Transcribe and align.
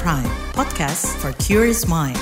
Prime, 0.00 0.24
podcast 0.56 1.04
for 1.20 1.36
curious 1.36 1.84
mind. 1.84 2.16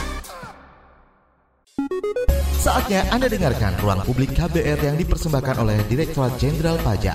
Saatnya 2.58 3.06
Anda 3.14 3.30
dengarkan 3.30 3.78
ruang 3.78 4.02
publik 4.02 4.34
KBR 4.34 4.82
yang 4.82 4.98
dipersembahkan 4.98 5.54
oleh 5.62 5.78
Direktorat 5.86 6.34
Jenderal 6.42 6.82
Pajak. 6.82 7.14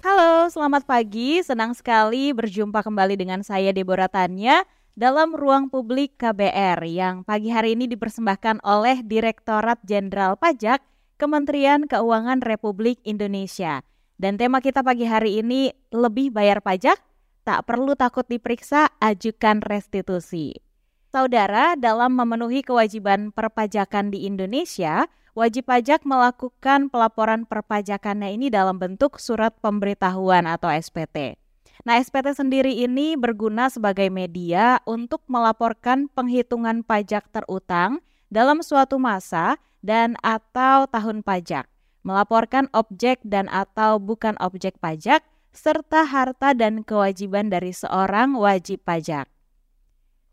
Halo, 0.00 0.48
selamat 0.48 0.88
pagi. 0.88 1.44
Senang 1.44 1.76
sekali 1.76 2.32
berjumpa 2.32 2.80
kembali 2.80 3.20
dengan 3.20 3.44
saya 3.44 3.76
Deborah 3.76 4.08
Tanya 4.08 4.64
dalam 4.96 5.36
ruang 5.36 5.68
publik 5.68 6.16
KBR 6.16 6.80
yang 6.88 7.28
pagi 7.28 7.52
hari 7.52 7.76
ini 7.76 7.84
dipersembahkan 7.84 8.64
oleh 8.64 9.04
Direktorat 9.04 9.84
Jenderal 9.84 10.40
Pajak 10.40 10.80
Kementerian 11.20 11.84
Keuangan 11.84 12.40
Republik 12.40 13.04
Indonesia. 13.04 13.84
Dan 14.16 14.40
tema 14.40 14.64
kita 14.64 14.80
pagi 14.80 15.04
hari 15.04 15.44
ini 15.44 15.68
lebih 15.92 16.32
bayar 16.32 16.64
pajak, 16.64 16.96
tak 17.44 17.68
perlu 17.68 17.92
takut 17.92 18.24
diperiksa, 18.24 18.88
ajukan 18.96 19.60
restitusi. 19.60 20.56
Saudara, 21.12 21.76
dalam 21.76 22.16
memenuhi 22.16 22.64
kewajiban 22.64 23.28
perpajakan 23.28 24.08
di 24.08 24.24
Indonesia, 24.24 25.04
wajib 25.36 25.68
pajak 25.68 26.08
melakukan 26.08 26.88
pelaporan 26.88 27.44
perpajakannya 27.44 28.32
ini 28.40 28.48
dalam 28.48 28.80
bentuk 28.80 29.20
surat 29.20 29.52
pemberitahuan 29.60 30.48
atau 30.48 30.72
SPT. 30.72 31.36
Nah, 31.84 32.00
SPT 32.00 32.40
sendiri 32.40 32.72
ini 32.72 33.20
berguna 33.20 33.68
sebagai 33.68 34.08
media 34.08 34.80
untuk 34.88 35.20
melaporkan 35.28 36.08
penghitungan 36.08 36.88
pajak 36.88 37.28
terutang 37.28 38.00
dalam 38.32 38.64
suatu 38.64 38.96
masa 38.96 39.60
dan 39.84 40.16
atau 40.24 40.88
tahun 40.88 41.20
pajak 41.20 41.68
melaporkan 42.06 42.70
objek 42.70 43.18
dan 43.26 43.50
atau 43.50 43.98
bukan 43.98 44.38
objek 44.38 44.78
pajak, 44.78 45.26
serta 45.50 46.06
harta 46.06 46.54
dan 46.54 46.86
kewajiban 46.86 47.50
dari 47.50 47.74
seorang 47.74 48.38
wajib 48.38 48.86
pajak. 48.86 49.26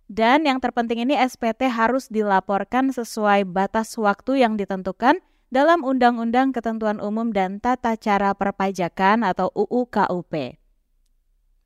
Dan 0.06 0.46
yang 0.46 0.62
terpenting 0.62 1.02
ini 1.02 1.18
SPT 1.18 1.66
harus 1.74 2.06
dilaporkan 2.14 2.94
sesuai 2.94 3.50
batas 3.50 3.98
waktu 3.98 4.46
yang 4.46 4.54
ditentukan 4.54 5.18
dalam 5.50 5.82
Undang-Undang 5.82 6.54
Ketentuan 6.54 7.02
Umum 7.02 7.34
dan 7.34 7.58
Tata 7.58 7.98
Cara 7.98 8.38
Perpajakan 8.38 9.26
atau 9.26 9.50
UU 9.58 9.90
KUP. 9.90 10.62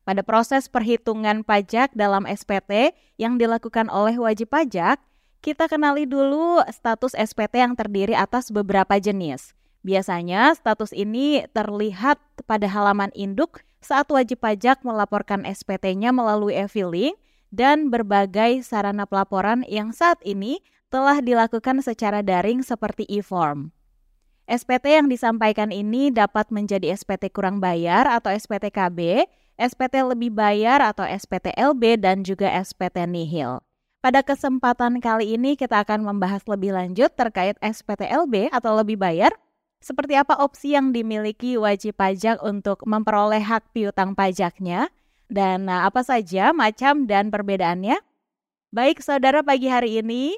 Pada 0.08 0.23
proses 0.23 0.72
perhitungan 0.72 1.44
pajak 1.44 1.91
dalam 1.91 2.23
SPT 2.23 2.95
yang 3.19 3.35
dilakukan 3.35 3.91
oleh 3.91 4.16
wajib 4.16 4.55
pajak, 4.55 5.03
kita 5.44 5.67
kenali 5.67 6.08
dulu 6.08 6.63
status 6.72 7.11
SPT 7.11 7.59
yang 7.59 7.75
terdiri 7.75 8.16
atas 8.16 8.47
beberapa 8.47 8.95
jenis. 8.95 9.56
Biasanya 9.88 10.52
status 10.52 10.91
ini 10.91 11.47
terlihat 11.55 12.19
pada 12.43 12.67
halaman 12.67 13.07
induk 13.16 13.63
saat 13.80 14.11
wajib 14.11 14.44
pajak 14.44 14.83
melaporkan 14.83 15.47
SPT-nya 15.47 16.11
melalui 16.11 16.59
e-filing 16.59 17.16
dan 17.55 17.88
berbagai 17.88 18.67
sarana 18.67 19.07
pelaporan 19.07 19.63
yang 19.63 19.95
saat 19.95 20.19
ini 20.27 20.59
telah 20.91 21.23
dilakukan 21.23 21.79
secara 21.79 22.19
daring 22.19 22.67
seperti 22.67 23.07
e-form. 23.07 23.71
SPT 24.52 24.99
yang 24.99 25.07
disampaikan 25.07 25.71
ini 25.71 26.11
dapat 26.11 26.51
menjadi 26.51 26.91
SPT 26.91 27.31
kurang 27.31 27.63
bayar 27.63 28.11
atau 28.11 28.27
SPT 28.35 28.75
KB, 28.75 29.23
SPT 29.55 30.03
lebih 30.03 30.35
bayar 30.35 30.83
atau 30.83 31.07
SPT 31.07 31.55
LB 31.55 32.03
dan 32.03 32.27
juga 32.27 32.51
SPT 32.59 33.07
nihil. 33.07 33.63
Pada 34.03 34.19
kesempatan 34.19 34.99
kali 34.99 35.39
ini 35.39 35.55
kita 35.55 35.79
akan 35.79 36.03
membahas 36.03 36.44
lebih 36.44 36.75
lanjut 36.75 37.11
terkait 37.16 37.55
SPT 37.63 38.07
LB 38.07 38.51
atau 38.51 38.75
lebih 38.75 38.99
bayar 38.99 39.31
seperti 39.81 40.17
apa 40.17 40.36
opsi 40.42 40.73
yang 40.73 40.92
dimiliki 40.92 41.56
wajib 41.56 41.97
pajak 41.97 42.42
untuk 42.42 42.81
memperoleh 42.83 43.42
hak 43.42 43.72
piutang 43.72 44.17
pajaknya? 44.17 44.89
Dan 45.28 45.67
nah, 45.67 45.84
apa 45.84 46.02
saja 46.08 46.56
macam 46.56 47.03
dan 47.03 47.28
perbedaannya? 47.28 48.00
Baik 48.72 49.03
saudara 49.03 49.44
pagi 49.44 49.68
hari 49.68 50.00
ini, 50.00 50.35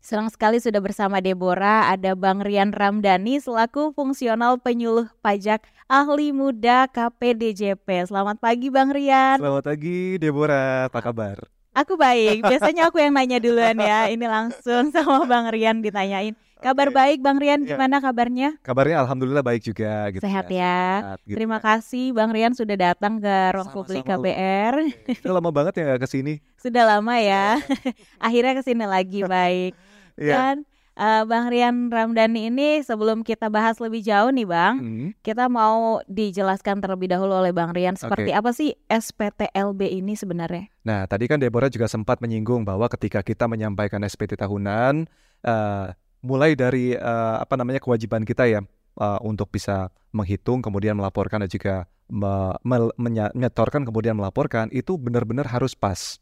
senang 0.00 0.28
sekali 0.32 0.60
sudah 0.60 0.80
bersama 0.80 1.20
Deborah, 1.20 1.92
ada 1.92 2.16
Bang 2.16 2.40
Rian 2.44 2.72
Ramdhani 2.72 3.40
selaku 3.40 3.92
fungsional 3.92 4.60
penyuluh 4.60 5.08
pajak 5.20 5.64
ahli 5.88 6.32
muda 6.32 6.88
KPDJP. 6.92 8.08
Selamat 8.08 8.40
pagi 8.40 8.68
Bang 8.72 8.92
Rian. 8.92 9.40
Selamat 9.40 9.64
pagi 9.64 10.16
Deborah, 10.16 10.88
apa 10.88 11.00
kabar? 11.00 11.36
Aku 11.76 12.00
baik, 12.00 12.40
biasanya 12.40 12.88
aku 12.88 13.04
yang 13.04 13.12
nanya 13.12 13.36
duluan 13.36 13.76
ya, 13.76 14.08
ini 14.08 14.24
langsung 14.24 14.88
sama 14.96 15.28
Bang 15.28 15.52
Rian 15.52 15.84
ditanyain. 15.84 16.32
Kabar 16.56 16.88
okay. 16.88 16.96
baik 16.96 17.18
Bang 17.20 17.36
Rian, 17.36 17.68
iya. 17.68 17.76
gimana 17.76 18.00
kabarnya? 18.00 18.56
Kabarnya 18.64 19.04
alhamdulillah 19.04 19.44
baik 19.44 19.60
juga 19.60 20.08
gitu. 20.08 20.24
Sehat 20.24 20.48
ya. 20.48 20.56
ya. 20.56 20.80
Sehat, 21.04 21.18
gitu. 21.28 21.36
Terima 21.36 21.58
kasih 21.60 22.16
Bang 22.16 22.32
Rian 22.32 22.56
sudah 22.56 22.76
datang 22.80 23.20
ke 23.20 23.36
Ruang 23.52 23.70
Publik 23.76 24.08
KBR. 24.08 24.74
Sudah 25.20 25.34
lama 25.36 25.50
banget 25.52 25.84
ya 25.84 26.00
ke 26.00 26.08
sini. 26.08 26.40
Sudah 26.56 26.96
lama 26.96 27.20
ya. 27.20 27.60
Akhirnya 28.26 28.56
ke 28.56 28.62
sini 28.64 28.84
lagi 28.88 29.20
baik. 29.28 29.76
yeah. 30.16 30.56
Dan 30.56 30.56
uh, 30.96 31.22
Bang 31.28 31.52
Rian 31.52 31.92
Ramdhani 31.92 32.48
ini 32.48 32.80
sebelum 32.80 33.20
kita 33.22 33.52
bahas 33.52 33.76
lebih 33.78 34.00
jauh 34.00 34.32
nih 34.32 34.48
Bang, 34.48 34.74
hmm. 34.80 35.08
kita 35.20 35.46
mau 35.52 36.00
dijelaskan 36.08 36.80
terlebih 36.80 37.12
dahulu 37.12 37.36
oleh 37.36 37.52
Bang 37.52 37.76
Rian 37.76 37.94
seperti 37.94 38.32
okay. 38.32 38.40
apa 38.40 38.50
sih 38.56 38.72
SPTLB 38.88 39.92
ini 39.92 40.16
sebenarnya? 40.16 40.72
Nah, 40.82 41.04
tadi 41.04 41.28
kan 41.28 41.36
Deborah 41.36 41.68
juga 41.68 41.86
sempat 41.86 42.18
menyinggung 42.24 42.64
bahwa 42.64 42.88
ketika 42.88 43.20
kita 43.20 43.44
menyampaikan 43.44 44.00
SPT 44.08 44.40
tahunan 44.40 45.06
uh, 45.44 45.92
mulai 46.24 46.56
dari 46.56 46.96
uh, 46.96 47.36
apa 47.40 47.54
namanya 47.58 47.80
kewajiban 47.82 48.24
kita 48.24 48.48
ya 48.48 48.60
uh, 49.00 49.20
untuk 49.24 49.52
bisa 49.52 49.92
menghitung 50.12 50.64
kemudian 50.64 50.96
melaporkan 50.96 51.44
dan 51.44 51.50
juga 51.50 51.74
me, 52.08 52.56
me, 52.64 52.88
menyetorkan 52.96 53.84
kemudian 53.84 54.16
melaporkan 54.16 54.72
itu 54.72 54.96
benar-benar 54.96 55.48
harus 55.50 55.76
pas. 55.76 56.20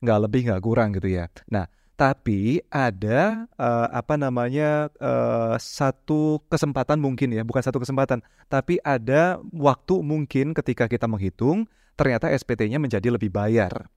Nggak 0.00 0.18
lebih 0.28 0.40
nggak 0.48 0.62
kurang 0.64 0.96
gitu 0.96 1.08
ya. 1.12 1.28
Nah 1.52 1.68
tapi 2.00 2.64
ada 2.72 3.44
uh, 3.60 3.88
apa 3.92 4.16
namanya 4.16 4.88
uh, 4.96 5.60
satu 5.60 6.40
kesempatan 6.48 6.96
mungkin 6.96 7.28
ya 7.28 7.44
bukan 7.44 7.60
satu 7.60 7.76
kesempatan 7.76 8.24
tapi 8.48 8.80
ada 8.80 9.36
waktu 9.52 10.00
mungkin 10.00 10.56
ketika 10.56 10.88
kita 10.88 11.04
menghitung 11.04 11.68
ternyata 12.00 12.32
SPT-nya 12.32 12.80
menjadi 12.80 13.12
lebih 13.12 13.28
bayar 13.28 13.92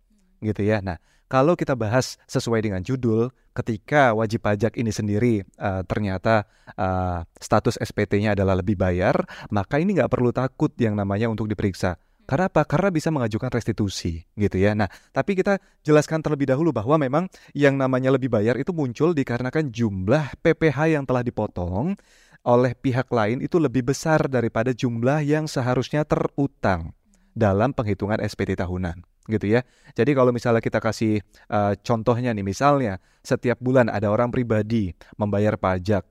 gitu 0.46 0.62
ya 0.62 0.84
nah 0.84 1.00
kalau 1.34 1.58
kita 1.58 1.74
bahas 1.74 2.22
sesuai 2.30 2.62
dengan 2.62 2.86
judul, 2.86 3.34
ketika 3.58 4.14
wajib 4.14 4.46
pajak 4.46 4.78
ini 4.78 4.94
sendiri 4.94 5.42
uh, 5.58 5.82
ternyata 5.82 6.46
uh, 6.78 7.26
status 7.42 7.82
SPT-nya 7.82 8.38
adalah 8.38 8.62
lebih 8.62 8.78
bayar, 8.78 9.18
maka 9.50 9.82
ini 9.82 9.98
nggak 9.98 10.14
perlu 10.14 10.30
takut 10.30 10.70
yang 10.78 10.94
namanya 10.94 11.34
untuk 11.34 11.50
diperiksa. 11.50 11.98
Karena 12.30 12.54
apa? 12.54 12.62
Karena 12.70 12.94
bisa 12.94 13.10
mengajukan 13.10 13.50
restitusi, 13.50 14.22
gitu 14.38 14.62
ya. 14.62 14.78
Nah, 14.78 14.86
tapi 15.10 15.34
kita 15.34 15.58
jelaskan 15.82 16.22
terlebih 16.22 16.54
dahulu 16.54 16.70
bahwa 16.70 17.02
memang 17.02 17.26
yang 17.58 17.82
namanya 17.82 18.14
lebih 18.14 18.30
bayar 18.30 18.54
itu 18.62 18.70
muncul 18.70 19.18
dikarenakan 19.18 19.74
jumlah 19.74 20.38
PPh 20.38 20.94
yang 20.94 21.04
telah 21.10 21.26
dipotong 21.26 21.98
oleh 22.46 22.78
pihak 22.78 23.10
lain 23.10 23.42
itu 23.42 23.58
lebih 23.58 23.90
besar 23.90 24.30
daripada 24.30 24.70
jumlah 24.70 25.26
yang 25.26 25.50
seharusnya 25.50 26.06
terutang 26.06 26.94
dalam 27.34 27.74
penghitungan 27.74 28.22
SPT 28.22 28.54
tahunan 28.54 29.13
gitu 29.28 29.46
ya. 29.48 29.62
Jadi 29.96 30.12
kalau 30.16 30.32
misalnya 30.36 30.60
kita 30.60 30.84
kasih 30.84 31.24
uh, 31.48 31.74
contohnya 31.80 32.36
nih, 32.36 32.44
misalnya 32.44 33.00
setiap 33.24 33.60
bulan 33.64 33.88
ada 33.88 34.12
orang 34.12 34.30
pribadi 34.30 34.92
membayar 35.16 35.56
pajak 35.56 36.04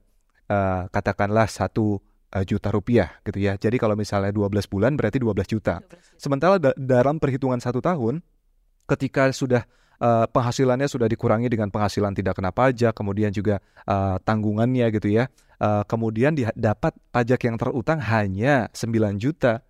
uh, 0.49 0.89
katakanlah 0.89 1.45
satu 1.45 2.01
uh, 2.33 2.43
juta 2.43 2.73
rupiah 2.73 3.21
gitu 3.21 3.37
ya. 3.37 3.53
Jadi 3.55 3.77
kalau 3.77 3.93
misalnya 3.93 4.33
12 4.33 4.49
bulan 4.65 4.97
berarti 4.97 5.21
12 5.21 5.45
juta. 5.45 5.79
12 5.79 5.85
juta. 5.85 5.97
Sementara 6.17 6.55
da 6.57 6.73
dalam 6.73 7.21
perhitungan 7.21 7.61
satu 7.61 7.79
tahun 7.79 8.25
ketika 8.89 9.29
sudah 9.31 9.63
uh, 10.01 10.25
penghasilannya 10.27 10.89
sudah 10.89 11.07
dikurangi 11.07 11.47
dengan 11.47 11.69
penghasilan 11.69 12.11
tidak 12.17 12.41
kena 12.41 12.49
pajak, 12.49 12.91
kemudian 12.97 13.29
juga 13.29 13.61
uh, 13.85 14.17
tanggungannya 14.25 14.89
gitu 14.91 15.13
ya. 15.13 15.29
Uh, 15.61 15.85
kemudian 15.87 16.35
dapat 16.57 16.91
pajak 17.13 17.39
yang 17.47 17.55
terutang 17.55 18.01
hanya 18.01 18.67
9 18.73 19.21
juta. 19.21 19.63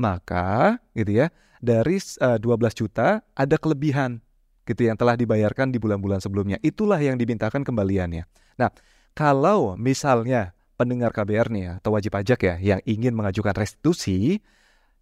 Maka 0.00 0.80
gitu 0.96 1.12
ya, 1.12 1.28
dari 1.60 2.00
uh, 2.00 2.36
eh, 2.36 2.38
12 2.40 2.80
juta 2.80 3.20
ada 3.36 3.56
kelebihan 3.60 4.18
gitu 4.64 4.88
yang 4.88 4.96
telah 4.96 5.14
dibayarkan 5.14 5.70
di 5.70 5.78
bulan-bulan 5.78 6.24
sebelumnya. 6.24 6.56
Itulah 6.64 6.98
yang 7.00 7.20
dimintakan 7.20 7.62
kembaliannya. 7.62 8.24
Nah, 8.56 8.70
kalau 9.12 9.76
misalnya 9.76 10.56
pendengar 10.80 11.12
KBR 11.12 11.52
nih 11.52 11.62
ya, 11.62 11.72
atau 11.76 11.92
wajib 11.92 12.16
pajak 12.16 12.40
ya 12.40 12.54
yang 12.56 12.80
ingin 12.88 13.12
mengajukan 13.12 13.52
restitusi, 13.52 14.40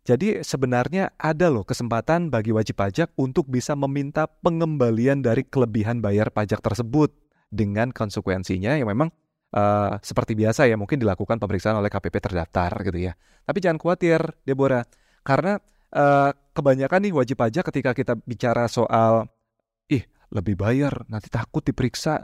jadi 0.02 0.40
sebenarnya 0.40 1.12
ada 1.20 1.52
loh 1.52 1.68
kesempatan 1.68 2.32
bagi 2.32 2.50
wajib 2.50 2.80
pajak 2.80 3.12
untuk 3.20 3.46
bisa 3.46 3.76
meminta 3.76 4.24
pengembalian 4.24 5.20
dari 5.20 5.44
kelebihan 5.44 6.00
bayar 6.00 6.32
pajak 6.32 6.64
tersebut 6.64 7.12
dengan 7.52 7.92
konsekuensinya 7.92 8.76
yang 8.76 8.88
memang 8.88 9.12
uh, 9.52 10.00
seperti 10.00 10.32
biasa 10.32 10.64
ya 10.64 10.80
mungkin 10.80 10.96
dilakukan 10.96 11.36
pemeriksaan 11.36 11.76
oleh 11.76 11.92
KPP 11.92 12.24
terdaftar 12.24 12.72
gitu 12.88 12.98
ya. 13.04 13.12
Tapi 13.44 13.58
jangan 13.60 13.76
khawatir 13.76 14.20
Deborah, 14.48 14.84
karena 15.20 15.60
uh, 15.94 16.30
kebanyakan 16.52 17.00
nih 17.08 17.14
wajib 17.14 17.36
pajak 17.38 17.64
ketika 17.72 17.90
kita 17.94 18.12
bicara 18.26 18.66
soal 18.66 19.30
ih 19.88 20.04
lebih 20.28 20.58
bayar 20.58 21.04
nanti 21.08 21.32
takut 21.32 21.64
diperiksa 21.64 22.20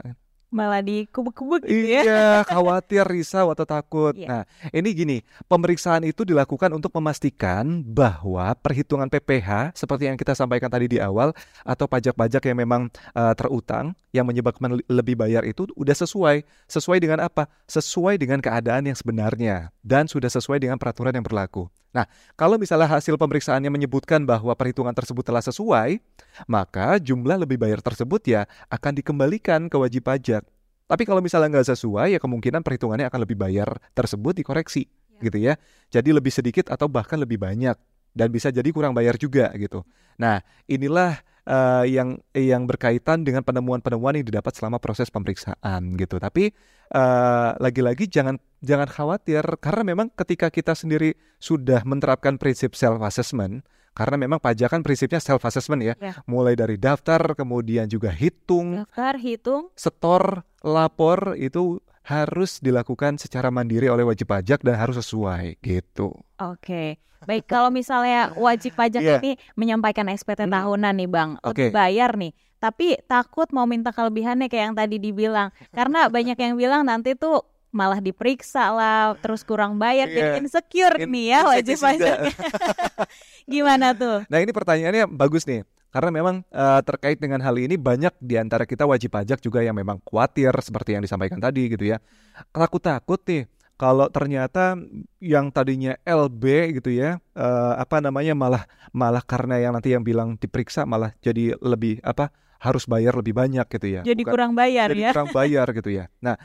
malah 0.55 0.79
dikubuk-kubuk 0.79 1.67
gitu 1.67 1.87
ya. 1.91 2.01
Iya, 2.07 2.27
khawatir, 2.47 3.03
risau 3.03 3.51
atau 3.51 3.67
takut. 3.67 4.15
Iya. 4.15 4.27
Nah, 4.31 4.43
ini 4.71 4.89
gini, 4.95 5.17
pemeriksaan 5.51 6.07
itu 6.07 6.23
dilakukan 6.23 6.71
untuk 6.71 6.95
memastikan 6.95 7.83
bahwa 7.83 8.55
perhitungan 8.63 9.11
PPH 9.11 9.75
seperti 9.75 10.07
yang 10.07 10.15
kita 10.15 10.31
sampaikan 10.31 10.71
tadi 10.71 10.87
di 10.87 10.97
awal 11.03 11.35
atau 11.67 11.85
pajak-pajak 11.91 12.47
yang 12.47 12.57
memang 12.63 12.87
eh, 13.11 13.33
terutang 13.35 13.91
yang 14.15 14.23
menyebabkan 14.23 14.79
lebih 14.87 15.19
bayar 15.19 15.43
itu 15.43 15.67
udah 15.75 15.93
sesuai. 15.93 16.47
Sesuai 16.71 17.03
dengan 17.03 17.19
apa? 17.27 17.51
Sesuai 17.67 18.15
dengan 18.15 18.39
keadaan 18.39 18.87
yang 18.87 18.95
sebenarnya 18.95 19.75
dan 19.83 20.07
sudah 20.07 20.31
sesuai 20.31 20.63
dengan 20.63 20.79
peraturan 20.79 21.11
yang 21.11 21.27
berlaku. 21.27 21.67
Nah, 21.95 22.03
kalau 22.35 22.59
misalnya 22.59 22.91
hasil 22.91 23.15
pemeriksaannya 23.15 23.71
menyebutkan 23.71 24.27
bahwa 24.27 24.51
perhitungan 24.51 24.91
tersebut 24.91 25.23
telah 25.23 25.39
sesuai, 25.39 26.03
maka 26.43 26.99
jumlah 26.99 27.47
lebih 27.47 27.55
bayar 27.55 27.79
tersebut 27.79 28.19
ya 28.27 28.43
akan 28.67 28.99
dikembalikan 28.99 29.71
ke 29.71 29.79
wajib 29.79 30.03
pajak. 30.03 30.43
Tapi 30.91 31.03
kalau 31.07 31.23
misalnya 31.23 31.55
nggak 31.55 31.71
sesuai, 31.71 32.13
ya 32.13 32.19
kemungkinan 32.19 32.67
perhitungannya 32.67 33.07
akan 33.07 33.19
lebih 33.23 33.39
bayar 33.39 33.79
tersebut 33.95 34.35
dikoreksi, 34.35 34.91
gitu 35.23 35.37
ya. 35.39 35.55
Jadi 35.87 36.11
lebih 36.11 36.35
sedikit 36.35 36.67
atau 36.67 36.91
bahkan 36.91 37.15
lebih 37.15 37.39
banyak 37.39 37.79
dan 38.15 38.27
bisa 38.31 38.51
jadi 38.51 38.67
kurang 38.75 38.91
bayar 38.91 39.15
juga 39.15 39.51
gitu. 39.55 39.83
Nah, 40.19 40.39
inilah 40.67 41.19
eh, 41.47 41.83
yang 41.91 42.19
yang 42.35 42.63
berkaitan 42.67 43.23
dengan 43.23 43.43
penemuan-penemuan 43.43 44.19
yang 44.19 44.25
didapat 44.27 44.55
selama 44.55 44.79
proses 44.79 45.11
pemeriksaan 45.11 45.95
gitu. 45.99 46.19
Tapi 46.19 46.51
eh, 46.91 47.49
lagi-lagi 47.59 48.07
jangan 48.11 48.39
jangan 48.65 48.89
khawatir 48.89 49.45
karena 49.61 49.85
memang 49.85 50.09
ketika 50.11 50.49
kita 50.49 50.73
sendiri 50.73 51.13
sudah 51.37 51.85
menerapkan 51.85 52.35
prinsip 52.35 52.73
self 52.73 52.99
assessment 52.99 53.61
karena 53.95 54.19
memang 54.19 54.43
pajak 54.43 54.67
kan 54.67 54.83
prinsipnya 54.83 55.23
self 55.23 55.39
assessment 55.45 55.79
ya, 55.79 55.95
Ya. 55.95 56.19
mulai 56.27 56.51
dari 56.51 56.75
daftar 56.75 57.31
kemudian 57.31 57.87
juga 57.87 58.11
hitung 58.11 58.83
Daftar, 58.83 59.15
hitung, 59.15 59.63
setor, 59.71 60.43
lapor 60.59 61.39
itu 61.39 61.79
harus 62.03 62.59
dilakukan 62.59 63.15
secara 63.15 63.47
mandiri 63.49 63.87
oleh 63.87 64.03
wajib 64.03 64.27
pajak 64.27 64.61
dan 64.61 64.75
harus 64.75 64.99
sesuai 64.99 65.57
gitu. 65.57 66.11
Oke, 66.37 66.99
baik. 67.23 67.47
Kalau 67.47 67.71
misalnya 67.71 68.29
wajib 68.35 68.75
pajak 68.75 69.01
Iya. 69.01 69.17
ini 69.17 69.31
menyampaikan 69.55 70.11
SPT 70.11 70.43
Hmm. 70.45 70.53
tahunan 70.53 70.93
nih, 70.99 71.09
Bang, 71.09 71.39
Oke. 71.41 71.71
bayar 71.71 72.13
nih, 72.13 72.35
tapi 72.59 72.99
takut 73.07 73.49
mau 73.49 73.65
minta 73.65 73.89
kelebihannya 73.89 74.45
kayak 74.45 74.63
yang 74.69 74.75
tadi 74.75 74.99
dibilang, 74.99 75.49
karena 75.71 76.05
banyak 76.05 76.35
yang 76.35 76.53
bilang 76.53 76.83
nanti 76.83 77.15
tuh 77.15 77.41
malah 77.75 77.99
diperiksa 77.99 78.71
lah, 78.71 79.19
terus 79.19 79.43
kurang 79.43 79.75
bayar, 79.75 80.07
jadi 80.07 80.39
Iya. 80.39 80.39
insecure 80.39 80.95
In- 80.95 81.11
nih 81.11 81.25
ya 81.29 81.39
wajib 81.43 81.75
pajaknya. 81.77 82.31
Gimana 83.51 83.91
tuh? 83.91 84.23
Nah 84.25 84.39
ini 84.39 84.49
pertanyaannya 84.49 85.11
bagus 85.11 85.43
nih. 85.43 85.67
Karena 85.91 86.11
memang 86.11 86.43
eh, 86.45 86.81
terkait 86.83 87.15
dengan 87.15 87.39
hal 87.39 87.55
ini 87.55 87.75
banyak 87.75 88.11
di 88.19 88.35
antara 88.35 88.63
kita 88.63 88.83
wajib 88.83 89.11
pajak 89.11 89.39
juga 89.39 89.59
yang 89.59 89.75
memang 89.75 89.99
khawatir 90.03 90.51
seperti 90.59 90.95
yang 90.95 91.03
disampaikan 91.03 91.39
tadi 91.39 91.71
gitu 91.71 91.87
ya. 91.87 92.03
Takut-takut 92.51 93.19
nih 93.23 93.47
kalau 93.75 94.07
ternyata 94.07 94.75
yang 95.19 95.51
tadinya 95.51 95.95
LB 96.03 96.43
gitu 96.79 96.91
ya, 96.91 97.19
eh, 97.31 97.73
apa 97.75 97.99
namanya 97.99 98.35
malah 98.35 98.63
malah 98.91 99.23
karena 99.23 99.55
yang 99.59 99.71
nanti 99.71 99.95
yang 99.95 100.03
bilang 100.03 100.35
diperiksa 100.35 100.83
malah 100.83 101.15
jadi 101.19 101.55
lebih 101.59 102.03
apa 102.03 102.27
harus 102.59 102.87
bayar 102.87 103.15
lebih 103.15 103.31
banyak 103.31 103.63
gitu 103.67 103.87
ya. 103.87 104.01
Jadi 104.03 104.23
Bukan- 104.23 104.33
kurang 104.35 104.51
bayar 104.51 104.91
jadi 104.91 104.99
ya? 104.99 105.11
kurang 105.15 105.31
bayar 105.31 105.67
gitu 105.71 105.89
ya. 105.91 106.11
Nah, 106.19 106.35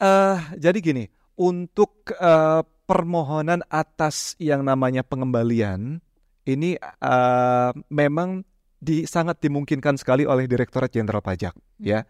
eh 0.00 0.38
jadi 0.56 0.78
gini, 0.80 1.04
untuk 1.36 2.10
eh, 2.16 2.62
permohonan 2.88 3.62
atas 3.70 4.34
yang 4.42 4.66
namanya 4.66 5.06
pengembalian 5.06 6.02
ini 6.48 6.74
eh, 6.80 7.70
memang 7.92 8.42
di, 8.80 9.04
sangat 9.04 9.38
dimungkinkan 9.44 10.00
sekali 10.00 10.24
oleh 10.24 10.48
Direktorat 10.48 10.88
Jenderal 10.90 11.20
Pajak, 11.20 11.52
ya. 11.78 12.08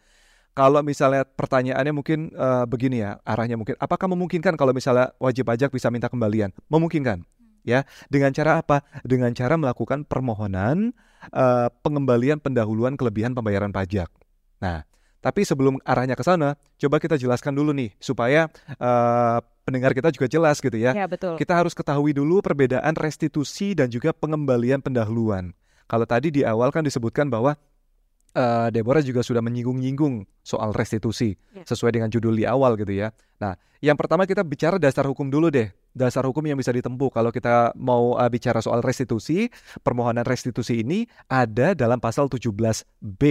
Kalau 0.50 0.82
misalnya 0.82 1.22
pertanyaannya 1.26 1.94
mungkin 1.94 2.30
eh, 2.34 2.64
begini 2.66 3.02
ya, 3.02 3.18
arahnya 3.22 3.54
mungkin, 3.58 3.78
apakah 3.78 4.10
memungkinkan 4.10 4.58
kalau 4.58 4.74
misalnya 4.74 5.14
wajib 5.22 5.46
pajak 5.46 5.70
bisa 5.70 5.90
minta 5.94 6.10
kembalian? 6.10 6.50
Memungkinkan, 6.66 7.22
ya. 7.62 7.86
Dengan 8.10 8.34
cara 8.34 8.58
apa? 8.62 8.82
Dengan 9.06 9.30
cara 9.34 9.54
melakukan 9.54 10.06
permohonan 10.06 10.90
eh, 11.30 11.68
pengembalian 11.86 12.42
pendahuluan 12.42 12.98
kelebihan 12.98 13.34
pembayaran 13.34 13.70
pajak. 13.70 14.10
Nah, 14.58 14.82
tapi 15.20 15.44
sebelum 15.44 15.76
arahnya 15.84 16.16
ke 16.16 16.24
sana, 16.24 16.56
coba 16.76 16.96
kita 16.96 17.16
jelaskan 17.16 17.52
dulu 17.52 17.76
nih 17.76 17.92
supaya 17.96 18.48
eh, 18.66 19.38
pendengar 19.62 19.92
kita 19.92 20.08
juga 20.10 20.26
jelas 20.26 20.58
gitu 20.58 20.74
ya. 20.74 20.96
Ya 20.96 21.04
betul. 21.06 21.36
Kita 21.36 21.54
harus 21.54 21.76
ketahui 21.76 22.10
dulu 22.10 22.40
perbedaan 22.40 22.96
restitusi 22.96 23.76
dan 23.76 23.86
juga 23.86 24.10
pengembalian 24.10 24.80
pendahuluan. 24.80 25.52
Kalau 25.86 26.08
tadi 26.08 26.32
di 26.32 26.42
awal 26.42 26.72
kan 26.72 26.80
disebutkan 26.82 27.28
bahwa 27.28 27.54
eh, 28.32 28.68
Deborah 28.72 29.02
juga 29.02 29.20
sudah 29.20 29.42
menyinggung-nyinggung 29.42 30.24
soal 30.40 30.72
restitusi 30.72 31.36
Ya. 31.52 31.62
sesuai 31.68 31.92
dengan 31.94 32.08
judul 32.08 32.34
di 32.34 32.48
awal 32.48 32.80
gitu 32.80 32.94
ya. 32.94 33.10
Nah, 33.38 33.54
yang 33.80 33.96
pertama 33.96 34.24
kita 34.24 34.40
bicara 34.40 34.80
dasar 34.80 35.04
hukum 35.04 35.28
dulu 35.28 35.50
deh. 35.50 35.68
Dasar 35.90 36.22
hukum 36.22 36.46
yang 36.46 36.54
bisa 36.54 36.70
ditempuh 36.70 37.10
kalau 37.10 37.28
kita 37.28 37.74
mau 37.74 38.14
eh, 38.16 38.30
bicara 38.30 38.62
soal 38.62 38.80
restitusi, 38.80 39.50
permohonan 39.82 40.22
restitusi 40.24 40.80
ini 40.80 41.04
ada 41.26 41.74
dalam 41.74 41.98
pasal 41.98 42.30
17B 42.30 43.22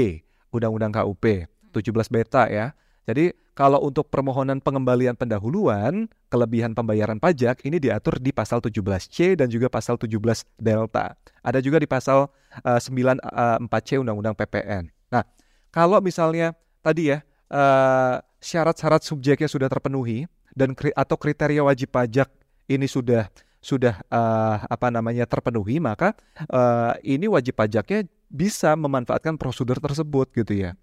Undang-Undang 0.51 0.91
KUP, 0.91 1.25
17 1.69 2.09
beta 2.09 2.49
ya. 2.49 2.73
Jadi 3.09 3.33
kalau 3.57 3.81
untuk 3.83 4.07
permohonan 4.07 4.63
pengembalian 4.63 5.19
pendahuluan, 5.19 6.07
kelebihan 6.31 6.71
pembayaran 6.71 7.19
pajak 7.19 7.59
ini 7.67 7.75
diatur 7.75 8.15
di 8.21 8.31
pasal 8.31 8.63
17C 8.63 9.35
dan 9.35 9.51
juga 9.51 9.67
pasal 9.67 9.99
17 9.99 10.15
delta. 10.55 11.17
Ada 11.43 11.59
juga 11.59 11.81
di 11.81 11.89
pasal 11.89 12.31
eh, 12.63 12.79
94C 12.79 13.99
Undang-Undang 13.99 14.37
PPN. 14.37 14.87
Nah, 15.11 15.27
kalau 15.73 15.99
misalnya 15.99 16.55
tadi 16.79 17.11
ya 17.11 17.19
eh, 17.51 18.15
syarat-syarat 18.39 19.03
subjeknya 19.03 19.51
sudah 19.51 19.67
terpenuhi 19.67 20.23
dan 20.55 20.71
kri- 20.71 20.95
atau 20.95 21.19
kriteria 21.19 21.65
wajib 21.65 21.91
pajak 21.91 22.31
ini 22.71 22.87
sudah 22.87 23.27
sudah 23.59 23.99
eh, 24.07 24.55
apa 24.63 24.87
namanya 24.87 25.27
terpenuhi, 25.27 25.83
maka 25.83 26.15
eh, 26.47 26.93
ini 27.03 27.27
wajib 27.27 27.59
pajaknya 27.59 28.07
bisa 28.31 28.71
memanfaatkan 28.79 29.35
prosedur 29.35 29.83
tersebut 29.83 30.31
gitu 30.31 30.55
ya. 30.55 30.79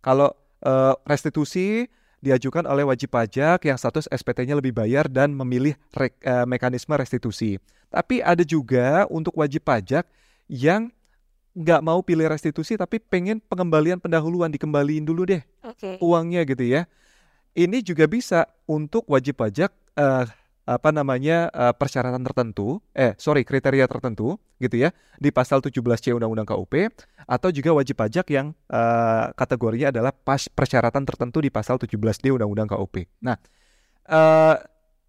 Kalau 0.00 0.32
eh, 0.64 0.94
restitusi 1.04 1.88
diajukan 2.20 2.68
oleh 2.68 2.84
wajib 2.84 3.16
pajak 3.16 3.64
yang 3.64 3.80
status 3.80 4.04
SPT-nya 4.12 4.52
lebih 4.52 4.76
bayar 4.76 5.08
dan 5.08 5.32
memilih 5.32 5.72
rek- 5.96 6.20
eh, 6.20 6.44
mekanisme 6.44 6.92
restitusi. 6.96 7.56
Tapi 7.88 8.20
ada 8.20 8.44
juga 8.44 9.08
untuk 9.10 9.34
wajib 9.40 9.64
pajak 9.66 10.04
yang 10.46 10.92
nggak 11.50 11.82
mau 11.82 11.98
pilih 11.98 12.30
restitusi 12.30 12.78
tapi 12.78 13.02
pengen 13.02 13.42
pengembalian 13.42 13.98
pendahuluan 13.98 14.54
dikembaliin 14.54 15.02
dulu 15.02 15.26
deh 15.26 15.42
Oke. 15.66 15.98
uangnya 15.98 16.46
gitu 16.46 16.62
ya. 16.62 16.86
Ini 17.50 17.82
juga 17.82 18.06
bisa 18.06 18.46
untuk 18.70 19.02
wajib 19.10 19.42
pajak 19.42 19.74
eh, 19.98 20.24
apa 20.68 20.90
namanya 20.92 21.48
eh, 21.50 21.74
persyaratan 21.74 22.20
tertentu, 22.24 22.78
eh 22.92 23.16
sorry 23.16 23.42
kriteria 23.44 23.88
tertentu 23.88 24.36
gitu 24.60 24.76
ya 24.76 24.92
di 25.16 25.32
pasal 25.32 25.64
17C 25.64 26.12
Undang-Undang 26.12 26.48
KUP 26.52 26.74
atau 27.24 27.48
juga 27.48 27.72
wajib 27.74 27.96
pajak 27.96 28.28
yang 28.30 28.52
eh, 28.68 29.24
kategorinya 29.34 29.88
adalah 29.90 30.12
pas 30.12 30.46
persyaratan 30.46 31.02
tertentu 31.08 31.40
di 31.40 31.48
pasal 31.48 31.80
17D 31.80 32.30
Undang-Undang 32.36 32.68
KUP. 32.76 33.08
Nah, 33.24 33.36
eh, 34.06 34.56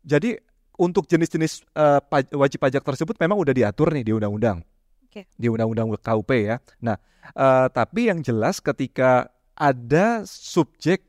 jadi 0.02 0.40
untuk 0.82 1.06
jenis-jenis 1.06 1.62
paj- 2.10 2.34
wajib 2.34 2.58
pajak 2.58 2.82
tersebut 2.82 3.14
memang 3.22 3.38
udah 3.38 3.54
diatur 3.54 3.94
nih 3.94 4.02
di 4.02 4.18
undang-undang, 4.18 4.66
Oke. 5.06 5.30
di 5.38 5.46
undang-undang 5.46 5.94
KUP 5.94 6.32
ya. 6.42 6.58
Nah, 6.82 6.98
eh, 7.38 7.68
tapi 7.70 8.10
yang 8.10 8.26
jelas 8.26 8.58
ketika 8.58 9.30
ada 9.54 10.26
subjek 10.26 11.06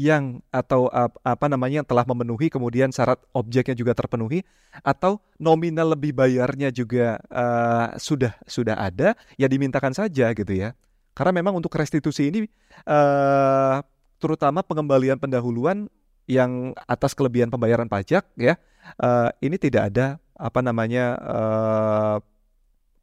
yang 0.00 0.40
atau 0.48 0.88
ap- 0.88 1.20
apa 1.20 1.46
namanya 1.52 1.84
yang 1.84 1.88
telah 1.88 2.08
memenuhi 2.08 2.48
kemudian 2.48 2.88
syarat 2.88 3.20
objeknya 3.36 3.76
juga 3.76 3.92
terpenuhi 3.92 4.40
atau 4.80 5.20
nominal 5.36 5.92
lebih 5.92 6.16
bayarnya 6.16 6.72
juga 6.72 7.20
eh, 7.28 7.86
sudah 8.00 8.32
sudah 8.48 8.80
ada 8.80 9.12
ya 9.36 9.44
dimintakan 9.44 9.92
saja 9.92 10.32
gitu 10.32 10.52
ya 10.56 10.72
karena 11.12 11.36
memang 11.36 11.60
untuk 11.60 11.76
restitusi 11.76 12.32
ini 12.32 12.48
eh, 12.88 13.76
terutama 14.16 14.64
pengembalian 14.64 15.20
pendahuluan 15.20 15.92
yang 16.24 16.72
atas 16.88 17.12
kelebihan 17.12 17.52
pembayaran 17.52 17.92
pajak 17.92 18.24
ya 18.40 18.56
eh, 18.96 19.30
ini 19.44 19.60
tidak 19.60 19.92
ada 19.92 20.16
apa 20.32 20.64
namanya 20.64 21.04
eh, 21.20 22.16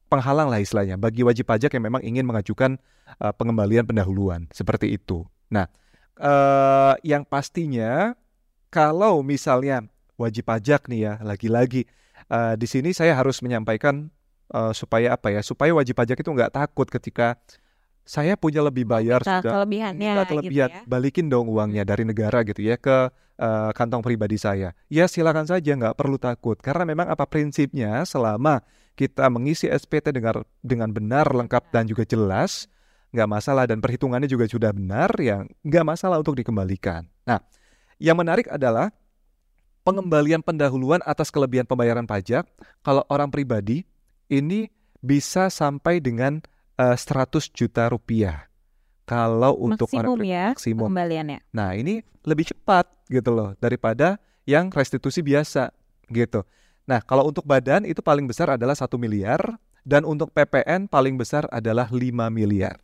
penghalang 0.10 0.50
lah 0.50 0.58
istilahnya 0.58 0.98
bagi 0.98 1.22
wajib 1.22 1.46
pajak 1.46 1.78
yang 1.78 1.86
memang 1.94 2.02
ingin 2.02 2.26
mengajukan 2.26 2.82
eh, 3.22 3.34
pengembalian 3.38 3.86
pendahuluan 3.86 4.50
seperti 4.50 4.98
itu. 4.98 5.30
Nah, 5.54 5.70
eh, 6.18 6.94
yang 7.06 7.24
pastinya 7.24 8.14
kalau 8.74 9.24
misalnya 9.24 9.86
wajib 10.18 10.50
pajak 10.50 10.90
nih 10.90 11.00
ya, 11.08 11.14
lagi-lagi 11.24 11.86
eh, 12.30 12.54
di 12.58 12.68
sini 12.68 12.92
saya 12.92 13.16
harus 13.16 13.40
menyampaikan 13.46 14.10
eh, 14.54 14.74
supaya 14.74 15.16
apa 15.16 15.34
ya, 15.34 15.42
supaya 15.46 15.72
wajib 15.74 15.98
pajak 15.98 16.20
itu 16.20 16.30
nggak 16.30 16.54
takut 16.54 16.90
ketika 16.90 17.38
saya 18.08 18.40
punya 18.40 18.64
lebih 18.64 18.88
bayar 18.88 19.20
Minta 19.20 19.44
sudah 19.44 19.52
kelebihannya 19.60 20.12
gitu 20.16 20.32
kelebihan, 20.32 20.70
ya. 20.72 20.82
balikin 20.88 21.28
dong 21.28 21.52
uangnya 21.52 21.84
dari 21.84 22.08
negara 22.08 22.40
gitu 22.48 22.64
ya 22.64 22.80
ke 22.80 23.12
eh, 23.36 23.72
kantong 23.76 24.00
pribadi 24.00 24.40
saya. 24.40 24.72
Ya 24.88 25.12
silakan 25.12 25.44
saja, 25.44 25.76
nggak 25.76 26.00
perlu 26.00 26.16
takut 26.16 26.56
karena 26.64 26.88
memang 26.88 27.12
apa 27.12 27.28
prinsipnya 27.28 28.08
selama 28.08 28.64
kita 28.98 29.28
mengisi 29.30 29.68
SPT 29.70 30.16
dengan 30.16 30.42
dengan 30.64 30.90
benar, 30.90 31.30
lengkap 31.30 31.70
dan 31.70 31.86
juga 31.86 32.08
jelas, 32.08 32.72
nggak 33.18 33.30
masalah 33.30 33.66
dan 33.66 33.82
perhitungannya 33.82 34.30
juga 34.30 34.46
sudah 34.46 34.70
benar, 34.70 35.10
ya 35.18 35.42
nggak 35.66 35.86
masalah 35.98 36.22
untuk 36.22 36.38
dikembalikan. 36.38 37.10
Nah, 37.26 37.42
yang 37.98 38.14
menarik 38.14 38.46
adalah 38.46 38.94
pengembalian 39.82 40.46
pendahuluan 40.46 41.02
atas 41.02 41.34
kelebihan 41.34 41.66
pembayaran 41.66 42.06
pajak 42.06 42.46
kalau 42.86 43.02
orang 43.10 43.34
pribadi 43.34 43.90
ini 44.30 44.70
bisa 45.02 45.50
sampai 45.50 45.98
dengan 45.98 46.46
uh, 46.78 46.94
eh, 46.94 46.98
100 46.98 47.50
juta 47.50 47.90
rupiah. 47.90 48.46
Kalau 49.08 49.56
untuk 49.56 49.88
maksimum 49.88 50.20
orang 50.20 50.28
ya 50.28 50.46
maksimum. 50.54 50.92
pengembaliannya. 50.92 51.40
Nah, 51.56 51.74
ini 51.74 52.04
lebih 52.28 52.52
cepat 52.52 52.92
gitu 53.08 53.32
loh 53.32 53.56
daripada 53.58 54.20
yang 54.44 54.68
restitusi 54.68 55.24
biasa 55.24 55.72
gitu. 56.12 56.44
Nah, 56.84 57.00
kalau 57.02 57.32
untuk 57.32 57.48
badan 57.48 57.88
itu 57.88 58.04
paling 58.04 58.28
besar 58.28 58.60
adalah 58.60 58.76
satu 58.76 59.00
miliar 59.00 59.40
dan 59.88 60.04
untuk 60.04 60.36
PPN 60.36 60.92
paling 60.92 61.16
besar 61.16 61.48
adalah 61.48 61.88
5 61.88 62.28
miliar. 62.28 62.76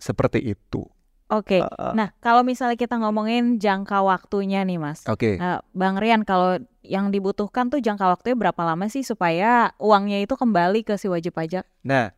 Seperti 0.00 0.40
itu. 0.40 0.88
Oke. 1.30 1.60
Okay. 1.60 1.60
Uh, 1.62 1.94
nah, 1.94 2.10
kalau 2.18 2.42
misalnya 2.42 2.74
kita 2.74 2.98
ngomongin 2.98 3.62
jangka 3.62 4.02
waktunya 4.02 4.66
nih, 4.66 4.82
Mas. 4.82 5.06
Oke. 5.06 5.38
Okay. 5.38 5.44
Uh, 5.44 5.62
Bang 5.70 6.00
Rian, 6.00 6.26
kalau 6.26 6.58
yang 6.82 7.14
dibutuhkan 7.14 7.70
tuh 7.70 7.78
jangka 7.78 8.10
waktunya 8.10 8.34
berapa 8.34 8.62
lama 8.66 8.90
sih 8.90 9.06
supaya 9.06 9.70
uangnya 9.78 10.26
itu 10.26 10.34
kembali 10.34 10.82
ke 10.82 10.98
si 10.98 11.06
wajib 11.06 11.38
pajak? 11.38 11.62
Nah, 11.86 12.10